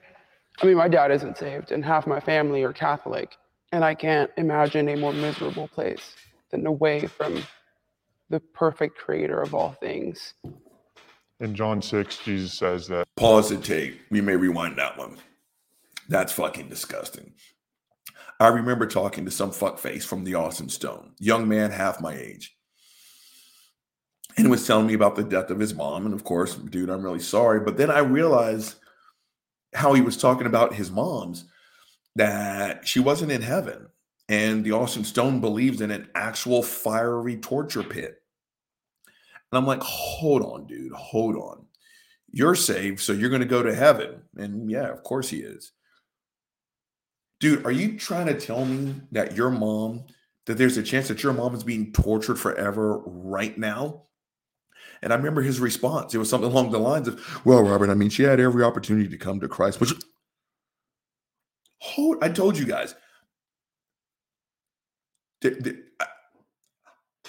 I 0.62 0.66
mean, 0.66 0.78
my 0.78 0.88
dad 0.88 1.12
isn't 1.12 1.38
saved, 1.38 1.72
and 1.72 1.84
half 1.84 2.06
my 2.06 2.20
family 2.20 2.64
are 2.64 2.74
Catholic, 2.74 3.38
and 3.72 3.84
I 3.86 3.95
can't 3.95 4.30
imagine 4.38 4.89
a 4.89 4.97
more 4.97 5.14
miserable 5.14 5.68
place 5.68 6.16
than 6.52 6.66
away 6.66 7.08
from 7.08 7.43
the 8.30 8.39
perfect 8.39 8.97
creator 8.97 9.41
of 9.41 9.56
all 9.56 9.72
things. 9.80 10.34
In 11.39 11.56
John 11.56 11.82
6, 11.82 12.18
Jesus 12.18 12.54
says 12.54 12.88
that 12.88 13.08
Pause 13.16 13.50
the 13.50 13.58
tape. 13.58 14.02
We 14.10 14.22
may 14.22 14.36
rewind 14.36 14.78
that 14.78 14.97
one. 14.97 15.18
That's 16.10 16.34
fucking 16.34 16.68
disgusting. 16.68 17.34
I 18.39 18.47
remember 18.47 18.88
talking 18.88 19.26
to 19.26 19.32
some 19.32 19.52
fuckface 19.52 20.04
from 20.04 20.24
the 20.24 20.36
Austin 20.36 20.70
Stone, 20.70 21.14
young 21.20 21.47
man 21.47 21.72
half 21.72 22.02
my 22.02 22.14
age. 22.14 22.58
And 24.40 24.50
was 24.50 24.66
telling 24.66 24.88
me 24.88 24.94
about 24.94 25.16
the 25.16 25.24
death 25.24 25.50
of 25.50 25.60
his 25.60 25.74
mom. 25.74 26.06
And 26.06 26.14
of 26.14 26.24
course, 26.24 26.56
dude, 26.56 26.90
I'm 26.90 27.04
really 27.04 27.20
sorry. 27.20 27.60
But 27.60 27.78
then 27.78 27.92
I 27.92 28.00
realized 28.00 28.76
how 29.74 29.94
he 29.94 30.02
was 30.02 30.18
talking 30.18 30.48
about 30.48 30.74
his 30.74 30.90
mom's, 30.92 31.46
that 32.16 32.88
she 32.88 33.00
wasn't 33.00 33.32
in 33.32 33.42
heaven. 33.42 33.88
And 34.28 34.64
the 34.64 34.74
Austin 34.74 35.04
Stone 35.04 35.42
believes 35.42 35.82
in 35.82 35.92
an 35.92 36.10
actual 36.16 36.64
fiery 36.64 37.38
torture 37.38 37.84
pit. 37.84 38.22
And 39.52 39.58
I'm 39.58 39.66
like, 39.66 39.82
hold 39.82 40.44
on, 40.44 40.68
dude, 40.68 40.94
hold 40.94 41.36
on. 41.36 41.66
You're 42.32 42.56
saved, 42.56 43.00
so 43.00 43.12
you're 43.12 43.30
going 43.30 43.42
to 43.42 43.48
go 43.48 43.64
to 43.64 43.74
heaven. 43.74 44.22
And 44.38 44.70
yeah, 44.70 44.92
of 44.92 45.04
course 45.04 45.30
he 45.30 45.38
is. 45.38 45.72
Dude, 47.40 47.66
are 47.66 47.72
you 47.72 47.98
trying 47.98 48.28
to 48.28 48.40
tell 48.40 48.66
me 48.66 48.96
that 49.12 49.36
your 49.36 49.50
mom, 49.50 50.04
that 50.46 50.58
there's 50.58 50.78
a 50.78 50.84
chance 50.84 51.08
that 51.08 51.24
your 51.24 51.34
mom 51.34 51.56
is 51.56 51.64
being 51.64 51.92
tortured 51.92 52.38
forever 52.38 53.00
right 53.06 53.58
now? 53.58 54.04
And 55.02 55.14
I 55.14 55.16
remember 55.16 55.41
his 55.41 55.60
response. 55.60 56.14
It 56.14 56.18
was 56.18 56.30
something 56.30 56.50
along 56.50 56.72
the 56.72 56.80
lines 56.80 57.08
of, 57.08 57.45
Well, 57.45 57.64
Robert, 57.64 57.89
I 57.89 57.93
mean, 57.93 58.10
she 58.10 58.24
had 58.24 58.39
every 58.39 58.64
opportunity 58.64 59.08
to 59.10 59.18
come 59.18 59.39
to 59.39 59.47
Christ, 59.47 59.80
which 59.80 59.93
hold, 61.80 62.18
I 62.22 62.30
told 62.30 62.58
you 62.58 62.66
guys. 62.66 62.95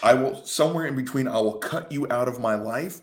I 0.03 0.15
will 0.15 0.45
somewhere 0.45 0.87
in 0.87 0.97
between, 0.97 1.29
I 1.29 1.39
will 1.39 1.59
cut 1.59 1.93
you 1.93 2.07
out 2.11 2.29
of 2.29 2.41
my 2.41 2.55
life. 2.55 3.01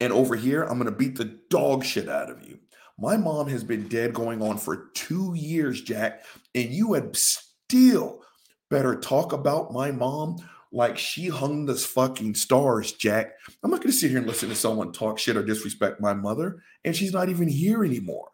And 0.00 0.12
over 0.12 0.34
here, 0.36 0.62
I'm 0.62 0.78
going 0.78 0.90
to 0.90 0.96
beat 0.96 1.16
the 1.16 1.38
dog 1.48 1.84
shit 1.84 2.08
out 2.08 2.30
of 2.30 2.42
you. 2.42 2.58
My 2.98 3.16
mom 3.16 3.48
has 3.48 3.64
been 3.64 3.88
dead 3.88 4.14
going 4.14 4.42
on 4.42 4.58
for 4.58 4.90
two 4.94 5.34
years, 5.34 5.80
Jack, 5.82 6.24
and 6.54 6.70
you 6.70 6.92
had 6.92 7.16
still 7.16 8.22
better 8.70 8.98
talk 8.98 9.32
about 9.32 9.72
my 9.72 9.90
mom 9.90 10.36
like 10.72 10.98
she 10.98 11.28
hung 11.28 11.66
the 11.66 11.74
fucking 11.74 12.34
stars, 12.34 12.92
Jack. 12.92 13.32
I'm 13.62 13.70
not 13.70 13.80
going 13.80 13.92
to 13.92 13.96
sit 13.96 14.10
here 14.10 14.18
and 14.18 14.26
listen 14.26 14.48
to 14.48 14.54
someone 14.54 14.92
talk 14.92 15.18
shit 15.18 15.36
or 15.36 15.44
disrespect 15.44 16.00
my 16.00 16.14
mother, 16.14 16.62
and 16.84 16.96
she's 16.96 17.12
not 17.12 17.28
even 17.28 17.48
here 17.48 17.84
anymore. 17.84 18.28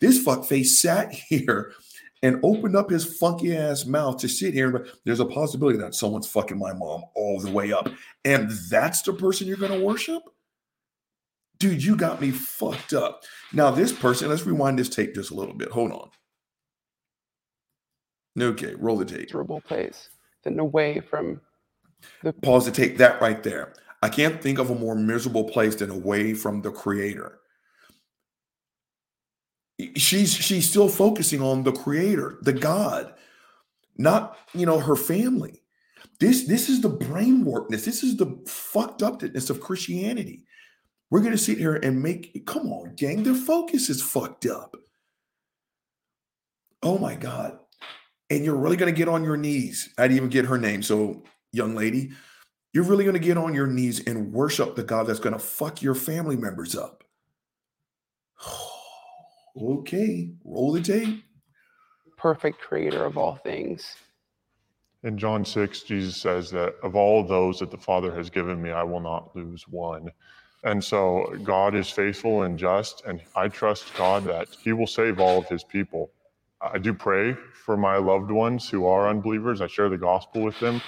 This 0.00 0.24
fuckface 0.24 0.66
sat 0.66 1.12
here 1.28 1.72
and 2.22 2.38
opened 2.44 2.76
up 2.76 2.88
his 2.88 3.18
funky 3.18 3.56
ass 3.56 3.84
mouth 3.84 4.16
to 4.18 4.28
sit 4.28 4.54
here. 4.54 4.70
But 4.70 4.86
there's 5.04 5.20
a 5.20 5.24
possibility 5.24 5.78
that 5.78 5.94
someone's 5.94 6.28
fucking 6.28 6.58
my 6.58 6.72
mom 6.72 7.04
all 7.14 7.40
the 7.40 7.50
way 7.50 7.72
up, 7.72 7.88
and 8.24 8.50
that's 8.70 9.02
the 9.02 9.12
person 9.12 9.46
you're 9.46 9.56
going 9.56 9.78
to 9.78 9.84
worship 9.84 10.22
dude, 11.62 11.84
you 11.84 11.94
got 11.94 12.20
me 12.20 12.32
fucked 12.32 12.92
up. 12.92 13.22
Now, 13.52 13.70
this 13.70 13.92
person, 13.92 14.28
let's 14.28 14.44
rewind 14.44 14.80
this 14.80 14.88
tape 14.88 15.14
just 15.14 15.30
a 15.30 15.34
little 15.34 15.54
bit. 15.54 15.70
Hold 15.70 15.92
on. 15.92 16.10
Okay, 18.40 18.74
roll 18.74 18.96
the 18.96 19.04
tape. 19.04 19.28
Miserable 19.28 19.60
place 19.60 20.08
Then 20.42 20.58
away 20.58 20.98
from 20.98 21.40
Pause 22.42 22.66
to 22.66 22.72
take 22.72 22.98
That 22.98 23.20
right 23.20 23.42
there. 23.42 23.74
I 24.02 24.08
can't 24.08 24.42
think 24.42 24.58
of 24.58 24.70
a 24.70 24.74
more 24.74 24.96
miserable 24.96 25.44
place 25.44 25.76
than 25.76 25.90
away 25.90 26.34
from 26.34 26.62
the 26.62 26.72
creator. 26.72 27.38
She's 29.96 30.32
she's 30.32 30.68
still 30.68 30.88
focusing 30.88 31.40
on 31.42 31.62
the 31.62 31.72
creator, 31.72 32.38
the 32.42 32.52
God. 32.52 33.14
not 33.96 34.36
you 34.54 34.66
know 34.66 34.80
her 34.80 34.96
family. 34.96 35.62
This 36.20 36.44
this 36.44 36.68
is 36.68 36.80
the 36.80 36.88
brain 36.88 37.44
warpness. 37.44 37.84
This 37.84 38.02
is 38.02 38.16
the 38.16 38.42
fucked 38.46 39.02
upness 39.02 39.50
of 39.50 39.60
Christianity. 39.60 40.44
We're 41.10 41.20
gonna 41.20 41.38
sit 41.38 41.58
here 41.58 41.76
and 41.76 42.02
make 42.02 42.46
come 42.46 42.72
on, 42.72 42.94
gang. 42.94 43.22
Their 43.22 43.34
focus 43.34 43.90
is 43.90 44.02
fucked 44.02 44.46
up. 44.46 44.76
Oh 46.82 46.98
my 46.98 47.14
god. 47.14 47.58
And 48.30 48.44
you're 48.44 48.56
really 48.56 48.76
gonna 48.76 48.92
get 48.92 49.08
on 49.08 49.24
your 49.24 49.36
knees. 49.36 49.92
I 49.98 50.02
didn't 50.04 50.16
even 50.16 50.28
get 50.30 50.46
her 50.46 50.58
name. 50.58 50.82
So, 50.82 51.22
young 51.52 51.74
lady, 51.74 52.12
you're 52.72 52.84
really 52.84 53.04
gonna 53.04 53.18
get 53.18 53.36
on 53.36 53.54
your 53.54 53.66
knees 53.66 54.00
and 54.06 54.32
worship 54.32 54.74
the 54.74 54.82
God 54.82 55.06
that's 55.06 55.20
gonna 55.20 55.38
fuck 55.38 55.82
your 55.82 55.94
family 55.94 56.36
members 56.36 56.74
up. 56.74 57.04
okay, 59.60 60.30
roll 60.44 60.72
the 60.72 60.80
tape. 60.80 61.22
Perfect 62.16 62.60
creator 62.60 63.04
of 63.04 63.18
all 63.18 63.36
things. 63.36 63.96
In 65.04 65.18
John 65.18 65.44
6, 65.44 65.82
Jesus 65.82 66.16
says 66.16 66.50
that 66.52 66.76
of 66.82 66.94
all 66.94 67.24
those 67.24 67.58
that 67.58 67.72
the 67.72 67.76
Father 67.76 68.14
has 68.14 68.30
given 68.30 68.62
me, 68.62 68.70
I 68.70 68.84
will 68.84 69.00
not 69.00 69.34
lose 69.34 69.66
one. 69.66 70.10
And 70.64 70.82
so 70.82 71.34
God 71.42 71.74
is 71.74 71.90
faithful 71.90 72.44
and 72.44 72.56
just, 72.56 73.02
and 73.04 73.20
I 73.34 73.48
trust 73.48 73.92
God 73.96 74.24
that 74.24 74.48
He 74.62 74.72
will 74.72 74.86
save 74.86 75.18
all 75.18 75.38
of 75.38 75.48
His 75.48 75.64
people. 75.64 76.12
I 76.60 76.78
do 76.78 76.94
pray 76.94 77.36
for 77.64 77.76
my 77.76 77.96
loved 77.96 78.30
ones 78.30 78.68
who 78.70 78.86
are 78.86 79.08
unbelievers. 79.08 79.60
I 79.60 79.66
share 79.66 79.88
the 79.88 79.98
gospel 79.98 80.42
with 80.42 80.58
them, 80.60 80.80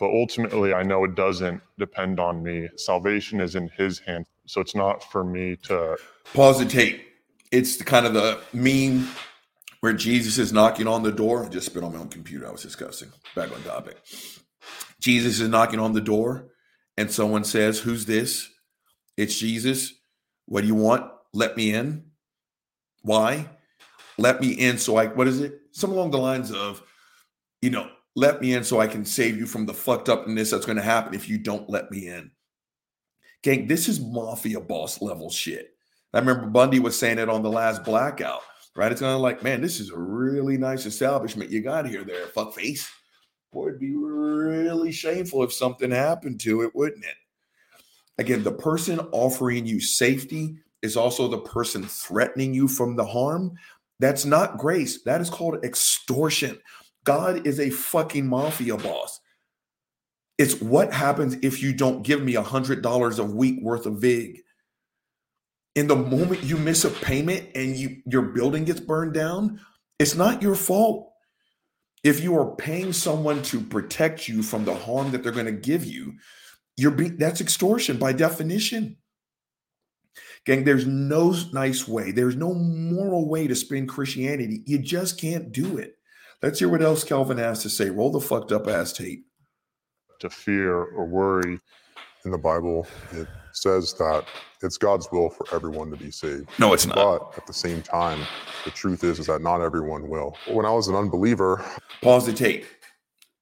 but 0.00 0.10
ultimately, 0.10 0.72
I 0.72 0.82
know 0.82 1.04
it 1.04 1.14
doesn't 1.14 1.62
depend 1.78 2.18
on 2.18 2.42
me. 2.42 2.68
Salvation 2.76 3.40
is 3.40 3.54
in 3.54 3.68
His 3.76 3.98
hands, 4.00 4.26
so 4.46 4.60
it's 4.62 4.74
not 4.74 5.04
for 5.12 5.22
me 5.22 5.56
to 5.64 5.96
Pause 6.32 6.60
the 6.60 6.64
tape. 6.64 7.06
It's 7.52 7.76
the 7.76 7.84
kind 7.84 8.06
of 8.06 8.14
the 8.14 8.40
meme 8.52 9.08
where 9.80 9.92
Jesus 9.92 10.38
is 10.38 10.52
knocking 10.52 10.86
on 10.86 11.02
the 11.02 11.10
door. 11.10 11.44
I 11.44 11.48
just 11.48 11.66
spit 11.66 11.82
on 11.82 11.92
my 11.92 11.98
own 11.98 12.08
computer. 12.08 12.46
I 12.46 12.52
was 12.52 12.62
discussing. 12.62 13.10
Back 13.34 13.52
on 13.52 13.62
topic. 13.62 13.96
Jesus 15.00 15.40
is 15.40 15.48
knocking 15.48 15.80
on 15.80 15.92
the 15.92 16.00
door, 16.00 16.46
and 16.96 17.10
someone 17.10 17.44
says, 17.44 17.80
Who's 17.80 18.06
this? 18.06 18.48
It's 19.16 19.38
Jesus. 19.38 19.92
What 20.46 20.62
do 20.62 20.66
you 20.66 20.74
want? 20.74 21.10
Let 21.32 21.56
me 21.56 21.74
in. 21.74 22.04
Why? 23.02 23.48
Let 24.18 24.40
me 24.40 24.52
in 24.52 24.78
so 24.78 24.96
I, 24.96 25.06
what 25.06 25.28
is 25.28 25.40
it? 25.40 25.60
Some 25.72 25.90
along 25.90 26.10
the 26.10 26.18
lines 26.18 26.52
of, 26.52 26.82
you 27.60 27.70
know, 27.70 27.90
let 28.16 28.40
me 28.40 28.54
in 28.54 28.64
so 28.64 28.80
I 28.80 28.86
can 28.86 29.04
save 29.04 29.36
you 29.36 29.46
from 29.46 29.66
the 29.66 29.74
fucked 29.74 30.08
upness 30.08 30.50
that's 30.50 30.66
going 30.66 30.76
to 30.76 30.82
happen 30.82 31.14
if 31.14 31.28
you 31.28 31.38
don't 31.38 31.68
let 31.70 31.90
me 31.90 32.08
in. 32.08 32.30
Gang, 33.42 33.66
this 33.66 33.88
is 33.88 34.00
mafia 34.00 34.60
boss 34.60 35.00
level 35.00 35.30
shit. 35.30 35.74
I 36.12 36.18
remember 36.18 36.46
Bundy 36.46 36.80
was 36.80 36.98
saying 36.98 37.18
it 37.18 37.28
on 37.28 37.42
the 37.42 37.50
last 37.50 37.84
blackout, 37.84 38.42
right? 38.74 38.90
It's 38.90 39.00
kind 39.00 39.14
of 39.14 39.20
like, 39.20 39.42
man, 39.42 39.60
this 39.60 39.80
is 39.80 39.90
a 39.90 39.98
really 39.98 40.58
nice 40.58 40.86
establishment 40.86 41.50
you 41.50 41.62
got 41.62 41.88
here 41.88 42.04
there, 42.04 42.26
fuck 42.26 42.54
face. 42.54 42.90
Boy, 43.52 43.68
it'd 43.68 43.80
be 43.80 43.94
really 43.94 44.92
shameful 44.92 45.42
if 45.42 45.52
something 45.52 45.90
happened 45.90 46.40
to 46.40 46.62
it, 46.62 46.74
wouldn't 46.74 47.04
it? 47.04 47.16
Again, 48.18 48.42
the 48.42 48.52
person 48.52 49.00
offering 49.12 49.66
you 49.66 49.80
safety 49.80 50.56
is 50.82 50.96
also 50.96 51.26
the 51.26 51.38
person 51.38 51.84
threatening 51.84 52.52
you 52.52 52.68
from 52.68 52.96
the 52.96 53.04
harm. 53.04 53.52
That's 53.98 54.24
not 54.24 54.58
grace. 54.58 55.02
That 55.02 55.20
is 55.20 55.30
called 55.30 55.64
extortion. 55.64 56.58
God 57.04 57.46
is 57.46 57.58
a 57.60 57.70
fucking 57.70 58.26
mafia 58.26 58.76
boss. 58.76 59.20
It's 60.38 60.60
what 60.60 60.92
happens 60.92 61.36
if 61.42 61.62
you 61.62 61.72
don't 61.72 62.02
give 62.02 62.22
me 62.22 62.34
a 62.34 62.42
hundred 62.42 62.82
dollars 62.82 63.18
a 63.18 63.24
week 63.24 63.60
worth 63.62 63.86
of 63.86 64.00
VIG. 64.00 64.40
In 65.76 65.86
the 65.86 65.96
moment 65.96 66.42
you 66.42 66.56
miss 66.56 66.84
a 66.84 66.90
payment 66.90 67.48
and 67.54 67.76
you 67.76 68.02
your 68.06 68.22
building 68.22 68.64
gets 68.64 68.80
burned 68.80 69.14
down, 69.14 69.60
it's 69.98 70.14
not 70.14 70.42
your 70.42 70.54
fault. 70.54 71.12
If 72.02 72.22
you 72.22 72.36
are 72.38 72.56
paying 72.56 72.94
someone 72.94 73.42
to 73.44 73.60
protect 73.60 74.28
you 74.28 74.42
from 74.42 74.64
the 74.64 74.74
harm 74.74 75.10
that 75.10 75.22
they're 75.22 75.32
going 75.32 75.44
to 75.44 75.52
give 75.52 75.84
you, 75.84 76.14
you're 76.76 76.90
being 76.90 77.18
that's 77.18 77.42
extortion 77.42 77.98
by 77.98 78.12
definition. 78.12 78.96
Gang, 80.46 80.64
there's 80.64 80.86
no 80.86 81.34
nice 81.52 81.86
way, 81.86 82.12
there's 82.12 82.36
no 82.36 82.54
moral 82.54 83.28
way 83.28 83.46
to 83.46 83.54
spin 83.54 83.86
Christianity. 83.86 84.62
You 84.64 84.78
just 84.78 85.20
can't 85.20 85.52
do 85.52 85.76
it. 85.76 85.96
Let's 86.42 86.58
hear 86.58 86.68
what 86.68 86.82
else 86.82 87.04
Calvin 87.04 87.38
has 87.38 87.62
to 87.62 87.70
say. 87.70 87.90
Roll 87.90 88.10
the 88.10 88.20
fucked 88.20 88.52
up 88.52 88.66
ass 88.66 88.92
tape. 88.92 89.24
to 90.20 90.30
fear 90.30 90.74
or 90.74 91.06
worry. 91.06 91.58
In 92.26 92.30
the 92.30 92.38
Bible, 92.38 92.86
it 93.12 93.26
says 93.52 93.94
that 93.94 94.26
it's 94.62 94.76
God's 94.76 95.08
will 95.10 95.30
for 95.30 95.46
everyone 95.54 95.90
to 95.90 95.96
be 95.96 96.10
saved. 96.10 96.50
No, 96.58 96.74
it's 96.74 96.84
not. 96.86 96.96
But 96.96 97.38
at 97.38 97.46
the 97.46 97.52
same 97.54 97.80
time, 97.80 98.20
the 98.66 98.70
truth 98.70 99.04
is, 99.04 99.18
is 99.18 99.26
that 99.26 99.40
not 99.40 99.62
everyone 99.62 100.10
will. 100.10 100.36
When 100.46 100.66
I 100.66 100.70
was 100.70 100.88
an 100.88 100.94
unbeliever, 100.94 101.64
Pause 102.02 102.26
the 102.26 102.32
tape. 102.34 102.66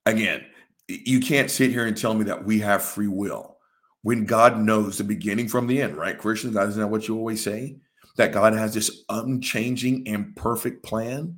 Again, 0.07 0.45
you 0.87 1.19
can't 1.19 1.51
sit 1.51 1.71
here 1.73 1.87
and 1.87 1.97
tell 1.97 2.15
me 2.15 2.23
that 2.25 2.45
we 2.45 2.61
have 2.61 2.83
free 2.83 3.09
will 3.09 3.59
when 4.03 4.25
God 4.27 4.59
knows 4.61 4.97
the 4.97 5.05
beginning 5.05 5.49
from 5.49 5.67
the 5.67 5.83
end, 5.83 5.97
right? 5.97 6.17
Christians, 6.17 6.57
isn't 6.57 6.81
that 6.81 6.87
what 6.87 7.09
you 7.09 7.17
always 7.19 7.43
say? 7.43 7.79
That 8.17 8.31
God 8.33 8.53
has 8.53 8.75
this 8.75 9.03
unchanging 9.09 10.07
and 10.07 10.37
perfect 10.37 10.85
plan. 10.85 11.37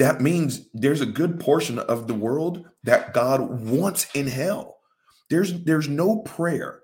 That 0.00 0.22
means 0.22 0.66
there's 0.72 1.02
a 1.02 1.06
good 1.06 1.38
portion 1.38 1.78
of 1.78 2.06
the 2.06 2.14
world 2.14 2.64
that 2.84 3.12
God 3.12 3.60
wants 3.68 4.08
in 4.14 4.26
hell. 4.26 4.78
There's 5.28 5.62
there's 5.64 5.88
no 5.88 6.20
prayer 6.20 6.80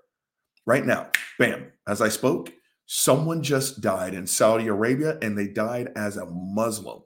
right 0.67 0.85
now. 0.85 1.09
Bam, 1.39 1.71
as 1.87 1.99
I 1.99 2.09
spoke, 2.09 2.53
someone 2.85 3.41
just 3.41 3.81
died 3.81 4.13
in 4.13 4.27
Saudi 4.27 4.67
Arabia 4.67 5.17
and 5.23 5.35
they 5.35 5.47
died 5.47 5.89
as 5.95 6.15
a 6.15 6.27
Muslim. 6.27 7.01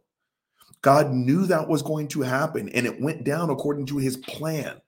God 0.81 1.13
knew 1.13 1.45
that 1.45 1.69
was 1.69 1.81
going 1.81 2.09
to 2.09 2.23
happen 2.23 2.67
and 2.67 2.85
it 2.85 2.99
went 2.99 3.23
down 3.23 3.49
according 3.49 3.85
to 3.85 3.97
his 3.97 4.17
plan, 4.17 4.81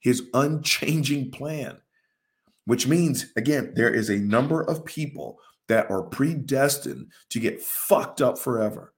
his 0.00 0.24
unchanging 0.34 1.30
plan, 1.30 1.78
which 2.64 2.84
means, 2.88 3.32
again, 3.36 3.74
there 3.76 3.94
is 3.94 4.10
a 4.10 4.18
number 4.18 4.62
of 4.62 4.84
people 4.84 5.38
that 5.68 5.88
are 5.88 6.02
predestined 6.02 7.12
to 7.30 7.38
get 7.38 7.62
fucked 7.62 8.20
up 8.20 8.40
forever. 8.40 8.92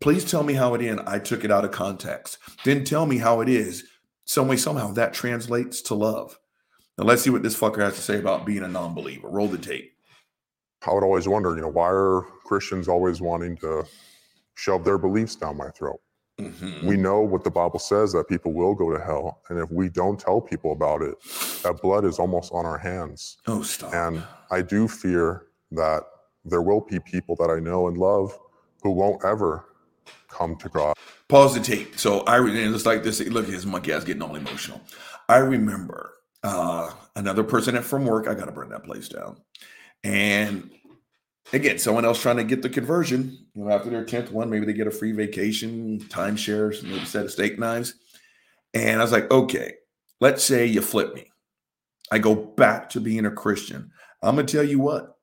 Please 0.00 0.24
tell 0.24 0.42
me 0.42 0.54
how 0.54 0.74
it 0.74 0.80
in. 0.80 1.00
I 1.06 1.18
took 1.18 1.44
it 1.44 1.50
out 1.50 1.64
of 1.64 1.72
context. 1.72 2.38
Then 2.64 2.84
tell 2.84 3.06
me 3.06 3.18
how 3.18 3.40
it 3.40 3.48
is. 3.48 3.84
Some 4.24 4.48
way, 4.48 4.56
somehow 4.56 4.92
that 4.92 5.12
translates 5.12 5.82
to 5.82 5.94
love. 5.94 6.38
Now 6.96 7.04
let's 7.04 7.22
see 7.22 7.30
what 7.30 7.42
this 7.42 7.58
fucker 7.58 7.80
has 7.80 7.96
to 7.96 8.00
say 8.00 8.18
about 8.18 8.46
being 8.46 8.62
a 8.62 8.68
non-believer. 8.68 9.28
Roll 9.28 9.48
the 9.48 9.58
tape. 9.58 9.92
I 10.86 10.94
would 10.94 11.02
always 11.02 11.28
wonder, 11.28 11.54
you 11.54 11.62
know, 11.62 11.68
why 11.68 11.88
are 11.88 12.22
Christians 12.44 12.88
always 12.88 13.20
wanting 13.20 13.56
to 13.58 13.84
shove 14.54 14.84
their 14.84 14.98
beliefs 14.98 15.34
down 15.34 15.56
my 15.56 15.68
throat? 15.70 16.00
Mhm. 16.38 16.84
We 16.84 16.96
know 16.96 17.20
what 17.20 17.44
the 17.44 17.50
Bible 17.50 17.78
says 17.78 18.12
that 18.12 18.28
people 18.28 18.54
will 18.54 18.74
go 18.74 18.90
to 18.90 18.98
hell. 18.98 19.42
And 19.50 19.58
if 19.58 19.70
we 19.70 19.90
don't 19.90 20.18
tell 20.18 20.40
people 20.40 20.72
about 20.72 21.02
it, 21.02 21.14
that 21.62 21.82
blood 21.82 22.06
is 22.06 22.18
almost 22.18 22.52
on 22.52 22.64
our 22.64 22.78
hands. 22.78 23.36
Oh, 23.46 23.60
stop. 23.62 23.92
And 23.92 24.22
I 24.50 24.62
do 24.62 24.88
fear 24.88 25.48
that 25.72 26.04
there 26.46 26.62
will 26.62 26.80
be 26.80 26.98
people 27.00 27.36
that 27.36 27.50
I 27.50 27.60
know 27.60 27.88
and 27.88 27.98
love 27.98 28.38
who 28.82 28.90
won't 28.90 29.22
ever 29.24 29.66
come 30.28 30.56
to 30.56 30.68
God. 30.68 30.96
Pause 31.28 31.54
the 31.54 31.60
tape. 31.60 31.98
So 31.98 32.20
I 32.20 32.38
and 32.38 32.74
it's 32.74 32.86
like 32.86 33.02
this. 33.02 33.20
Look 33.20 33.46
his 33.46 33.66
monkey 33.66 33.92
ass 33.92 34.04
getting 34.04 34.22
all 34.22 34.34
emotional. 34.34 34.80
I 35.28 35.38
remember 35.38 36.14
uh, 36.42 36.90
another 37.16 37.44
person 37.44 37.76
at 37.76 37.84
from 37.84 38.04
work. 38.04 38.26
I 38.26 38.34
got 38.34 38.46
to 38.46 38.52
burn 38.52 38.70
that 38.70 38.84
place 38.84 39.08
down. 39.08 39.36
And 40.02 40.70
again, 41.52 41.78
someone 41.78 42.04
else 42.04 42.20
trying 42.20 42.38
to 42.38 42.44
get 42.44 42.62
the 42.62 42.70
conversion. 42.70 43.46
You 43.54 43.64
know, 43.64 43.70
after 43.70 43.90
their 43.90 44.04
tenth 44.04 44.32
one, 44.32 44.50
maybe 44.50 44.66
they 44.66 44.72
get 44.72 44.86
a 44.86 44.92
free 44.92 45.12
vacation, 45.12 46.00
timeshares, 46.08 46.82
maybe 46.82 47.04
set 47.04 47.24
of 47.24 47.32
steak 47.32 47.58
knives. 47.58 47.94
And 48.74 49.00
I 49.00 49.02
was 49.02 49.12
like, 49.12 49.30
okay, 49.30 49.74
let's 50.20 50.44
say 50.44 50.66
you 50.66 50.80
flip 50.80 51.14
me. 51.14 51.30
I 52.10 52.18
go 52.18 52.34
back 52.34 52.90
to 52.90 53.00
being 53.00 53.26
a 53.26 53.30
Christian. 53.30 53.90
I'm 54.22 54.36
gonna 54.36 54.46
tell 54.46 54.64
you 54.64 54.80
what, 54.80 55.16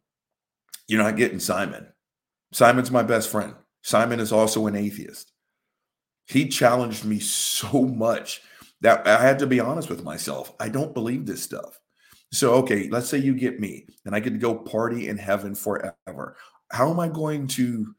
you're 0.87 1.03
not 1.03 1.17
getting 1.17 1.39
Simon. 1.39 1.87
Simon's 2.53 2.91
my 2.91 3.03
best 3.03 3.29
friend. 3.29 3.55
Simon 3.87 4.19
is 4.19 4.33
also 4.33 4.67
an 4.67 4.75
atheist. 4.75 5.31
He 6.25 6.49
challenged 6.49 7.05
me 7.05 7.19
so 7.21 7.83
much 7.83 8.41
that 8.81 9.07
I 9.07 9.21
had 9.21 9.39
to 9.39 9.47
be 9.47 9.61
honest 9.61 9.89
with 9.89 10.03
myself. 10.03 10.51
I 10.59 10.67
don't 10.67 10.93
believe 10.93 11.25
this 11.25 11.41
stuff. 11.41 11.79
So, 12.33 12.55
okay, 12.55 12.89
let's 12.89 13.07
say 13.07 13.17
you 13.17 13.33
get 13.33 13.61
me 13.61 13.87
and 14.03 14.13
I 14.13 14.19
get 14.19 14.31
to 14.31 14.39
go 14.39 14.53
party 14.55 15.07
in 15.07 15.17
heaven 15.17 15.55
forever. 15.55 16.35
How 16.69 16.91
am 16.91 16.99
I 16.99 17.07
going 17.07 17.47
to 17.47 17.95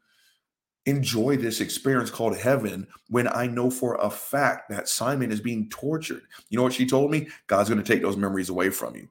enjoy 0.85 1.39
this 1.39 1.63
experience 1.63 2.11
called 2.11 2.37
heaven 2.37 2.87
when 3.09 3.27
I 3.27 3.47
know 3.47 3.71
for 3.71 3.95
a 3.95 4.11
fact 4.11 4.69
that 4.69 4.91
Simon 4.91 5.33
is 5.33 5.41
being 5.41 5.71
tortured? 5.71 6.25
You 6.51 6.59
know 6.59 6.65
what 6.65 6.75
she 6.75 6.85
told 6.85 7.11
me? 7.11 7.29
God's 7.47 7.71
going 7.71 7.83
to 7.83 7.93
take 7.93 8.03
those 8.03 8.19
memories 8.19 8.51
away 8.51 8.69
from 8.69 8.95
you. 8.95 9.09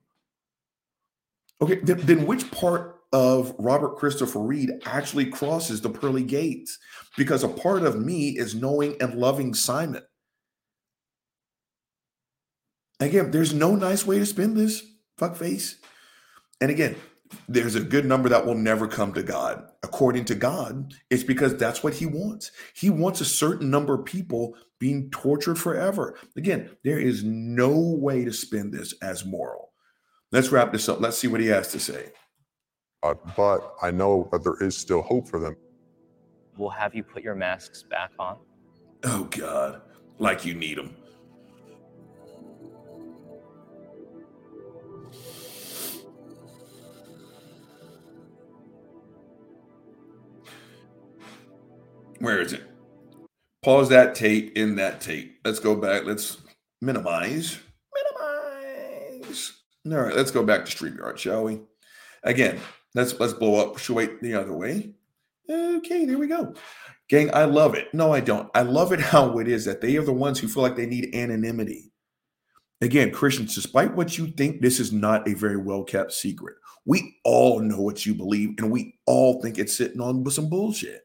Okay, 1.59 1.79
then, 1.79 1.97
then 2.01 2.27
which 2.27 2.51
part 2.51 2.96
of 3.13 3.55
Robert 3.57 3.97
Christopher 3.97 4.39
Reed 4.39 4.71
actually 4.85 5.25
crosses 5.27 5.81
the 5.81 5.89
pearly 5.89 6.23
gates? 6.23 6.77
Because 7.15 7.43
a 7.43 7.49
part 7.49 7.83
of 7.83 7.99
me 7.99 8.37
is 8.37 8.55
knowing 8.55 8.95
and 9.01 9.15
loving 9.15 9.53
Simon. 9.53 10.03
Again, 12.99 13.31
there's 13.31 13.53
no 13.53 13.75
nice 13.75 14.05
way 14.05 14.19
to 14.19 14.25
spin 14.25 14.55
this, 14.55 14.83
fuck 15.17 15.35
face. 15.35 15.77
And 16.59 16.71
again, 16.71 16.95
there's 17.47 17.75
a 17.75 17.81
good 17.81 18.05
number 18.05 18.29
that 18.29 18.45
will 18.45 18.55
never 18.55 18.87
come 18.87 19.13
to 19.13 19.23
God. 19.23 19.69
According 19.83 20.25
to 20.25 20.35
God, 20.35 20.93
it's 21.09 21.23
because 21.23 21.55
that's 21.57 21.83
what 21.83 21.93
He 21.93 22.05
wants. 22.05 22.51
He 22.73 22.89
wants 22.89 23.21
a 23.21 23.25
certain 23.25 23.69
number 23.69 23.93
of 23.93 24.05
people 24.05 24.55
being 24.79 25.09
tortured 25.11 25.57
forever. 25.57 26.17
Again, 26.35 26.69
there 26.83 26.99
is 26.99 27.23
no 27.23 27.77
way 27.77 28.25
to 28.25 28.33
spin 28.33 28.71
this 28.71 28.93
as 29.01 29.25
moral. 29.25 29.71
Let's 30.31 30.49
wrap 30.49 30.71
this 30.71 30.89
up. 30.89 30.99
Let's 30.99 31.17
see 31.17 31.27
what 31.27 31.41
he 31.41 31.47
has 31.47 31.71
to 31.71 31.79
say. 31.79 32.11
Uh, 33.03 33.13
but 33.35 33.75
I 33.81 33.91
know 33.91 34.27
that 34.31 34.43
there 34.43 34.61
is 34.61 34.75
still 34.75 35.01
hope 35.01 35.27
for 35.27 35.39
them. 35.39 35.55
We'll 36.57 36.69
have 36.69 36.95
you 36.95 37.03
put 37.03 37.23
your 37.23 37.35
masks 37.35 37.83
back 37.83 38.11
on. 38.17 38.37
Oh, 39.03 39.25
God. 39.25 39.81
Like 40.19 40.45
you 40.45 40.55
need 40.55 40.77
them. 40.77 40.95
Where 52.19 52.41
is 52.41 52.53
it? 52.53 52.63
Pause 53.63 53.89
that 53.89 54.15
tape 54.15 54.57
in 54.57 54.75
that 54.77 55.01
tape. 55.01 55.37
Let's 55.45 55.59
go 55.59 55.75
back. 55.75 56.05
Let's 56.05 56.37
minimize. 56.81 57.59
Minimize. 57.93 59.53
All 59.85 59.97
right, 59.97 60.15
let's 60.15 60.31
go 60.31 60.43
back 60.43 60.65
to 60.65 60.75
StreamYard, 60.75 61.17
shall 61.17 61.43
we? 61.43 61.59
Again, 62.23 62.59
let's 62.93 63.19
let's 63.19 63.33
blow 63.33 63.55
up 63.55 63.89
Wait 63.89 64.21
the 64.21 64.33
other 64.33 64.53
way. 64.53 64.93
Okay, 65.49 66.05
there 66.05 66.17
we 66.17 66.27
go. 66.27 66.53
Gang, 67.09 67.33
I 67.33 67.45
love 67.45 67.73
it. 67.73 67.93
No, 67.93 68.13
I 68.13 68.19
don't. 68.19 68.49
I 68.53 68.63
love 68.63 68.91
it 68.91 68.99
how 69.13 69.39
it 69.39 69.47
is 69.47 69.65
that 69.65 69.81
they 69.81 69.95
are 69.97 70.03
the 70.03 70.13
ones 70.13 70.39
who 70.39 70.47
feel 70.47 70.63
like 70.63 70.75
they 70.75 70.85
need 70.85 71.15
anonymity. 71.15 71.91
Again, 72.81 73.11
Christians, 73.11 73.55
despite 73.55 73.95
what 73.95 74.17
you 74.17 74.27
think, 74.27 74.61
this 74.61 74.79
is 74.79 74.91
not 74.91 75.27
a 75.27 75.33
very 75.33 75.57
well 75.57 75.83
kept 75.83 76.11
secret. 76.13 76.55
We 76.85 77.17
all 77.23 77.59
know 77.59 77.81
what 77.81 78.05
you 78.05 78.13
believe, 78.13 78.55
and 78.59 78.71
we 78.71 78.95
all 79.05 79.41
think 79.41 79.57
it's 79.57 79.75
sitting 79.75 79.99
on 79.99 80.29
some 80.29 80.49
bullshit. 80.49 81.01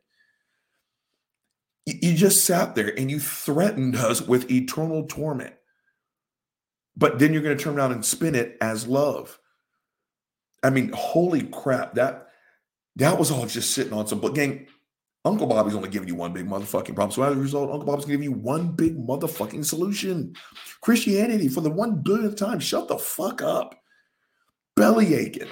You 1.86 2.14
just 2.14 2.44
sat 2.44 2.74
there 2.74 2.96
and 2.96 3.10
you 3.10 3.18
threatened 3.18 3.96
us 3.96 4.22
with 4.22 4.50
eternal 4.50 5.06
torment. 5.06 5.54
But 6.96 7.18
then 7.18 7.32
you're 7.32 7.42
going 7.42 7.56
to 7.56 7.62
turn 7.62 7.76
around 7.76 7.92
and 7.92 8.04
spin 8.04 8.34
it 8.34 8.56
as 8.60 8.86
love. 8.86 9.38
I 10.62 10.70
mean, 10.70 10.92
holy 10.94 11.42
crap, 11.44 11.94
that 11.94 12.28
that 12.96 13.18
was 13.18 13.30
all 13.30 13.46
just 13.46 13.72
sitting 13.72 13.92
on 13.92 14.06
some 14.06 14.20
but 14.20 14.34
gang. 14.34 14.66
Uncle 15.24 15.46
Bobby's 15.46 15.76
only 15.76 15.88
giving 15.88 16.08
you 16.08 16.16
one 16.16 16.32
big 16.32 16.48
motherfucking 16.48 16.96
problem. 16.96 17.12
So 17.12 17.22
as 17.22 17.36
a 17.36 17.40
result, 17.40 17.70
Uncle 17.70 17.86
Bobby's 17.86 18.06
giving 18.06 18.24
you 18.24 18.32
one 18.32 18.72
big 18.72 18.98
motherfucking 18.98 19.64
solution. 19.64 20.34
Christianity 20.80 21.46
for 21.46 21.60
the 21.60 21.70
one 21.70 22.02
billionth 22.02 22.36
time. 22.36 22.58
Shut 22.58 22.88
the 22.88 22.98
fuck 22.98 23.40
up. 23.40 23.76
Belly 24.74 25.14
aching. 25.14 25.48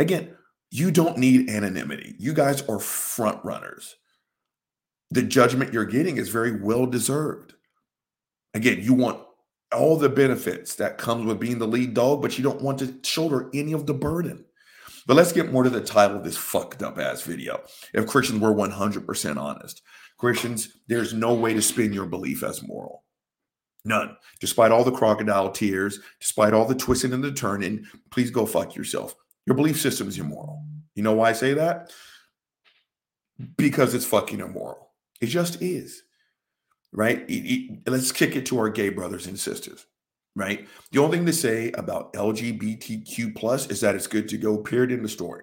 Again, 0.00 0.34
you 0.72 0.90
don't 0.90 1.16
need 1.16 1.48
anonymity. 1.48 2.16
You 2.18 2.32
guys 2.32 2.62
are 2.62 2.80
front 2.80 3.44
runners 3.44 3.94
the 5.12 5.22
judgment 5.22 5.74
you're 5.74 5.84
getting 5.84 6.16
is 6.16 6.30
very 6.30 6.58
well 6.58 6.86
deserved. 6.86 7.52
Again, 8.54 8.78
you 8.80 8.94
want 8.94 9.20
all 9.72 9.96
the 9.96 10.08
benefits 10.08 10.74
that 10.76 10.98
comes 10.98 11.24
with 11.26 11.40
being 11.40 11.58
the 11.58 11.66
lead 11.66 11.94
dog, 11.94 12.22
but 12.22 12.36
you 12.36 12.44
don't 12.44 12.62
want 12.62 12.78
to 12.80 12.94
shoulder 13.02 13.50
any 13.54 13.72
of 13.72 13.86
the 13.86 13.94
burden. 13.94 14.44
But 15.06 15.16
let's 15.16 15.32
get 15.32 15.52
more 15.52 15.64
to 15.64 15.70
the 15.70 15.80
title 15.80 16.16
of 16.16 16.24
this 16.24 16.36
fucked 16.36 16.82
up 16.82 16.98
ass 16.98 17.22
video. 17.22 17.62
If 17.92 18.06
Christians 18.06 18.40
were 18.40 18.54
100% 18.54 19.36
honest, 19.36 19.82
Christians, 20.18 20.68
there's 20.86 21.12
no 21.12 21.34
way 21.34 21.54
to 21.54 21.62
spin 21.62 21.92
your 21.92 22.06
belief 22.06 22.42
as 22.44 22.62
moral. 22.62 23.04
None. 23.84 24.16
Despite 24.40 24.70
all 24.70 24.84
the 24.84 24.92
crocodile 24.92 25.50
tears, 25.50 25.98
despite 26.20 26.54
all 26.54 26.66
the 26.66 26.74
twisting 26.74 27.12
and 27.12 27.24
the 27.24 27.32
turning, 27.32 27.84
please 28.10 28.30
go 28.30 28.46
fuck 28.46 28.76
yourself. 28.76 29.16
Your 29.46 29.56
belief 29.56 29.80
system 29.80 30.06
is 30.06 30.18
immoral. 30.18 30.64
You 30.94 31.02
know 31.02 31.14
why 31.14 31.30
I 31.30 31.32
say 31.32 31.54
that? 31.54 31.90
Because 33.56 33.94
it's 33.94 34.06
fucking 34.06 34.38
immoral. 34.38 34.92
It 35.20 35.26
just 35.26 35.60
is, 35.60 36.02
right? 36.92 37.28
Let's 37.86 38.12
kick 38.12 38.36
it 38.36 38.46
to 38.46 38.58
our 38.58 38.68
gay 38.68 38.90
brothers 38.90 39.26
and 39.26 39.38
sisters, 39.38 39.86
right? 40.36 40.68
The 40.92 41.00
only 41.00 41.18
thing 41.18 41.26
to 41.26 41.32
say 41.32 41.72
about 41.72 42.12
LGBTQ 42.12 43.34
plus 43.34 43.68
is 43.68 43.80
that 43.80 43.94
it's 43.94 44.06
good 44.06 44.28
to 44.28 44.38
go. 44.38 44.58
Period 44.58 44.92
in 44.92 45.02
the 45.02 45.08
story. 45.08 45.42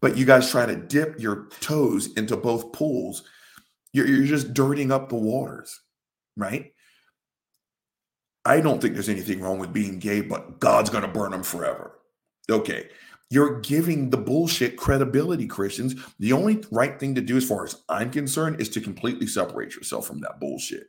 But 0.00 0.16
you 0.16 0.24
guys 0.24 0.50
try 0.50 0.66
to 0.66 0.76
dip 0.76 1.20
your 1.20 1.48
toes 1.60 2.12
into 2.14 2.36
both 2.36 2.72
pools. 2.72 3.24
You're, 3.92 4.06
you're 4.06 4.26
just 4.26 4.54
dirtying 4.54 4.92
up 4.92 5.08
the 5.08 5.16
waters, 5.16 5.80
right? 6.36 6.72
I 8.44 8.60
don't 8.60 8.80
think 8.80 8.94
there's 8.94 9.08
anything 9.08 9.40
wrong 9.40 9.58
with 9.58 9.72
being 9.72 9.98
gay, 9.98 10.20
but 10.20 10.60
God's 10.60 10.90
going 10.90 11.02
to 11.02 11.08
burn 11.08 11.32
them 11.32 11.42
forever. 11.42 11.98
Okay. 12.48 12.88
You're 13.28 13.60
giving 13.60 14.10
the 14.10 14.16
bullshit 14.16 14.76
credibility, 14.76 15.46
Christians. 15.46 15.96
The 16.18 16.32
only 16.32 16.62
right 16.70 16.98
thing 16.98 17.14
to 17.16 17.20
do, 17.20 17.36
as 17.36 17.46
far 17.46 17.64
as 17.64 17.82
I'm 17.88 18.10
concerned, 18.10 18.60
is 18.60 18.68
to 18.70 18.80
completely 18.80 19.26
separate 19.26 19.74
yourself 19.74 20.06
from 20.06 20.20
that 20.20 20.38
bullshit. 20.38 20.88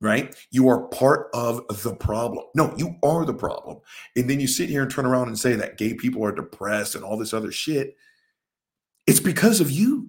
Right? 0.00 0.34
You 0.50 0.68
are 0.68 0.88
part 0.88 1.28
of 1.32 1.64
the 1.82 1.94
problem. 1.94 2.44
No, 2.54 2.74
you 2.76 2.96
are 3.02 3.24
the 3.24 3.32
problem. 3.32 3.78
And 4.16 4.28
then 4.28 4.40
you 4.40 4.46
sit 4.46 4.68
here 4.68 4.82
and 4.82 4.90
turn 4.90 5.06
around 5.06 5.28
and 5.28 5.38
say 5.38 5.54
that 5.54 5.78
gay 5.78 5.94
people 5.94 6.24
are 6.24 6.34
depressed 6.34 6.94
and 6.94 7.04
all 7.04 7.16
this 7.16 7.32
other 7.32 7.52
shit. 7.52 7.96
It's 9.06 9.20
because 9.20 9.60
of 9.60 9.70
you. 9.70 10.08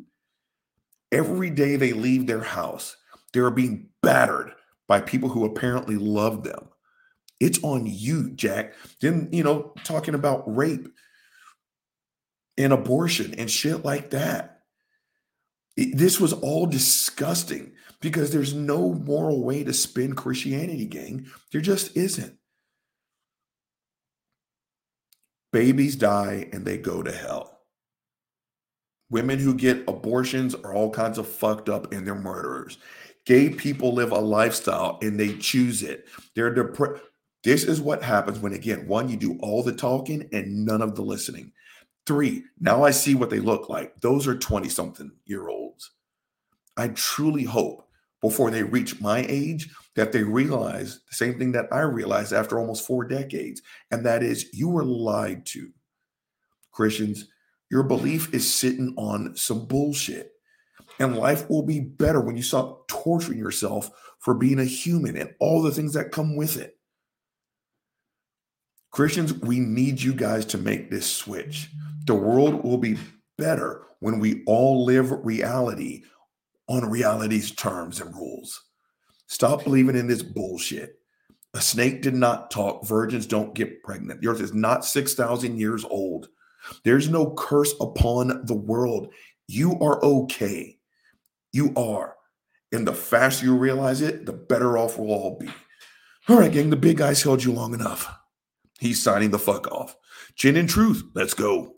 Every 1.12 1.50
day 1.50 1.76
they 1.76 1.94
leave 1.94 2.28
their 2.28 2.42
house, 2.42 2.98
they 3.32 3.40
are 3.40 3.52
being 3.52 3.90
battered 4.02 4.52
by 4.88 5.00
people 5.00 5.30
who 5.30 5.46
apparently 5.46 5.96
love 5.96 6.44
them. 6.44 6.68
It's 7.40 7.64
on 7.64 7.86
you, 7.86 8.32
Jack. 8.32 8.74
Then, 9.02 9.30
you 9.32 9.44
know, 9.44 9.74
talking 9.84 10.16
about 10.16 10.44
rape 10.54 10.88
and 12.58 12.74
abortion 12.74 13.34
and 13.38 13.50
shit 13.50 13.84
like 13.84 14.12
that. 14.12 14.62
It, 15.76 15.98
this 15.98 16.20
was 16.20 16.34
all 16.34 16.66
disgusting 16.66 17.74
because 18.02 18.32
there's 18.32 18.54
no 18.54 18.94
moral 18.94 19.44
way 19.44 19.64
to 19.64 19.74
spin 19.74 20.14
Christianity, 20.14 20.86
gang. 20.86 21.28
There 21.52 21.62
just 21.62 21.96
isn't. 21.98 22.38
Babies 25.52 25.96
die 25.96 26.50
and 26.52 26.66
they 26.66 26.78
go 26.78 27.02
to 27.02 27.12
hell. 27.12 27.60
Women 29.10 29.40
who 29.40 29.54
get 29.54 29.88
abortions 29.88 30.56
are 30.56 30.74
all 30.74 30.90
kinds 30.90 31.18
of 31.18 31.28
fucked 31.28 31.70
up 31.70 31.94
and 31.94 32.06
they're 32.06 32.16
murderers. 32.16 32.78
Gay 33.26 33.50
people 33.50 33.94
live 33.94 34.12
a 34.12 34.20
lifestyle 34.20 35.00
and 35.02 35.20
they 35.20 35.38
choose 35.38 35.84
it. 35.84 36.08
They're 36.36 36.54
depressed. 36.54 37.02
This 37.44 37.64
is 37.64 37.80
what 37.80 38.02
happens 38.02 38.40
when, 38.40 38.54
again, 38.54 38.88
one, 38.88 39.08
you 39.08 39.18
do 39.18 39.38
all 39.40 39.62
the 39.62 39.72
talking 39.72 40.28
and 40.34 40.66
none 40.66 40.82
of 40.82 40.96
the 40.96 41.04
listening. 41.04 41.52
Three, 42.06 42.44
now 42.60 42.84
I 42.84 42.92
see 42.92 43.16
what 43.16 43.30
they 43.30 43.40
look 43.40 43.68
like. 43.70 44.00
Those 44.02 44.28
are 44.28 44.38
20 44.38 44.70
something 44.70 45.12
year 45.26 45.50
olds. 45.50 45.92
I 46.78 46.90
truly 46.90 47.44
hope 47.44 47.88
before 48.22 48.52
they 48.52 48.64
reach 48.64 49.02
my 49.02 49.26
age 49.28 49.70
that 49.96 50.12
they 50.12 50.24
realize 50.24 51.00
the 51.10 51.16
same 51.16 51.40
thing 51.40 51.52
that 51.54 51.68
I 51.72 51.82
realized 51.82 52.34
after 52.34 52.60
almost 52.60 52.86
four 52.86 53.06
decades, 53.06 53.62
and 53.92 54.06
that 54.06 54.24
is 54.24 54.50
you 54.54 54.70
were 54.70 54.84
lied 54.84 55.46
to. 55.48 55.72
Christians, 56.72 57.28
your 57.72 57.84
belief 57.84 58.34
is 58.34 58.52
sitting 58.52 58.94
on 58.98 59.36
some 59.36 59.66
bullshit. 59.66 60.32
And 61.00 61.18
life 61.18 61.50
will 61.50 61.64
be 61.64 61.80
better 61.80 62.22
when 62.22 62.38
you 62.38 62.44
stop 62.44 62.88
torturing 62.88 63.38
yourself 63.38 63.90
for 64.20 64.34
being 64.34 64.60
a 64.60 64.66
human 64.66 65.18
and 65.18 65.34
all 65.40 65.62
the 65.62 65.72
things 65.72 65.94
that 65.94 66.12
come 66.12 66.36
with 66.36 66.58
it. 66.58 66.78
Christians, 68.96 69.34
we 69.34 69.60
need 69.60 70.02
you 70.02 70.14
guys 70.14 70.46
to 70.46 70.58
make 70.58 70.90
this 70.90 71.06
switch. 71.06 71.70
The 72.06 72.16
world 72.16 72.64
will 72.64 72.78
be 72.78 72.98
better 73.38 73.88
when 74.00 74.20
we 74.20 74.42
all 74.48 74.86
live 74.86 75.12
reality 75.26 76.04
on 76.70 76.90
reality's 76.90 77.52
terms 77.52 78.00
and 78.00 78.16
rules. 78.16 78.64
Stop 79.28 79.66
believing 79.66 79.98
in 79.98 80.08
this 80.08 80.24
bullshit. 80.24 80.98
A 81.56 81.60
snake 81.60 82.04
did 82.04 82.14
not 82.14 82.50
talk. 82.50 82.88
Virgins 82.88 83.28
don't 83.28 83.54
get 83.54 83.84
pregnant. 83.84 84.22
The 84.22 84.30
earth 84.30 84.40
is 84.40 84.54
not 84.54 84.86
6,000 84.86 85.60
years 85.60 85.84
old. 85.84 86.30
There's 86.86 87.10
no 87.10 87.34
curse 87.34 87.74
upon 87.82 88.46
the 88.46 88.56
world. 88.56 89.10
You 89.50 89.78
are 89.82 90.02
okay. 90.06 90.78
You 91.52 91.74
are. 91.76 92.16
And 92.72 92.88
the 92.88 92.94
faster 92.94 93.46
you 93.46 93.58
realize 93.58 94.00
it, 94.00 94.26
the 94.26 94.32
better 94.32 94.78
off 94.78 94.98
we'll 94.98 95.12
all 95.12 95.38
be. 95.38 95.50
All 96.30 96.40
right, 96.40 96.50
gang, 96.50 96.70
the 96.70 96.78
big 96.78 96.96
guy's 96.96 97.22
held 97.22 97.44
you 97.44 97.52
long 97.52 97.74
enough. 97.74 98.10
He's 98.80 99.02
signing 99.02 99.32
the 99.32 99.40
fuck 99.40 99.72
off. 99.72 99.96
Chin 100.36 100.58
and 100.58 100.70
truth, 100.70 101.04
let's 101.14 101.34
go. 101.34 101.76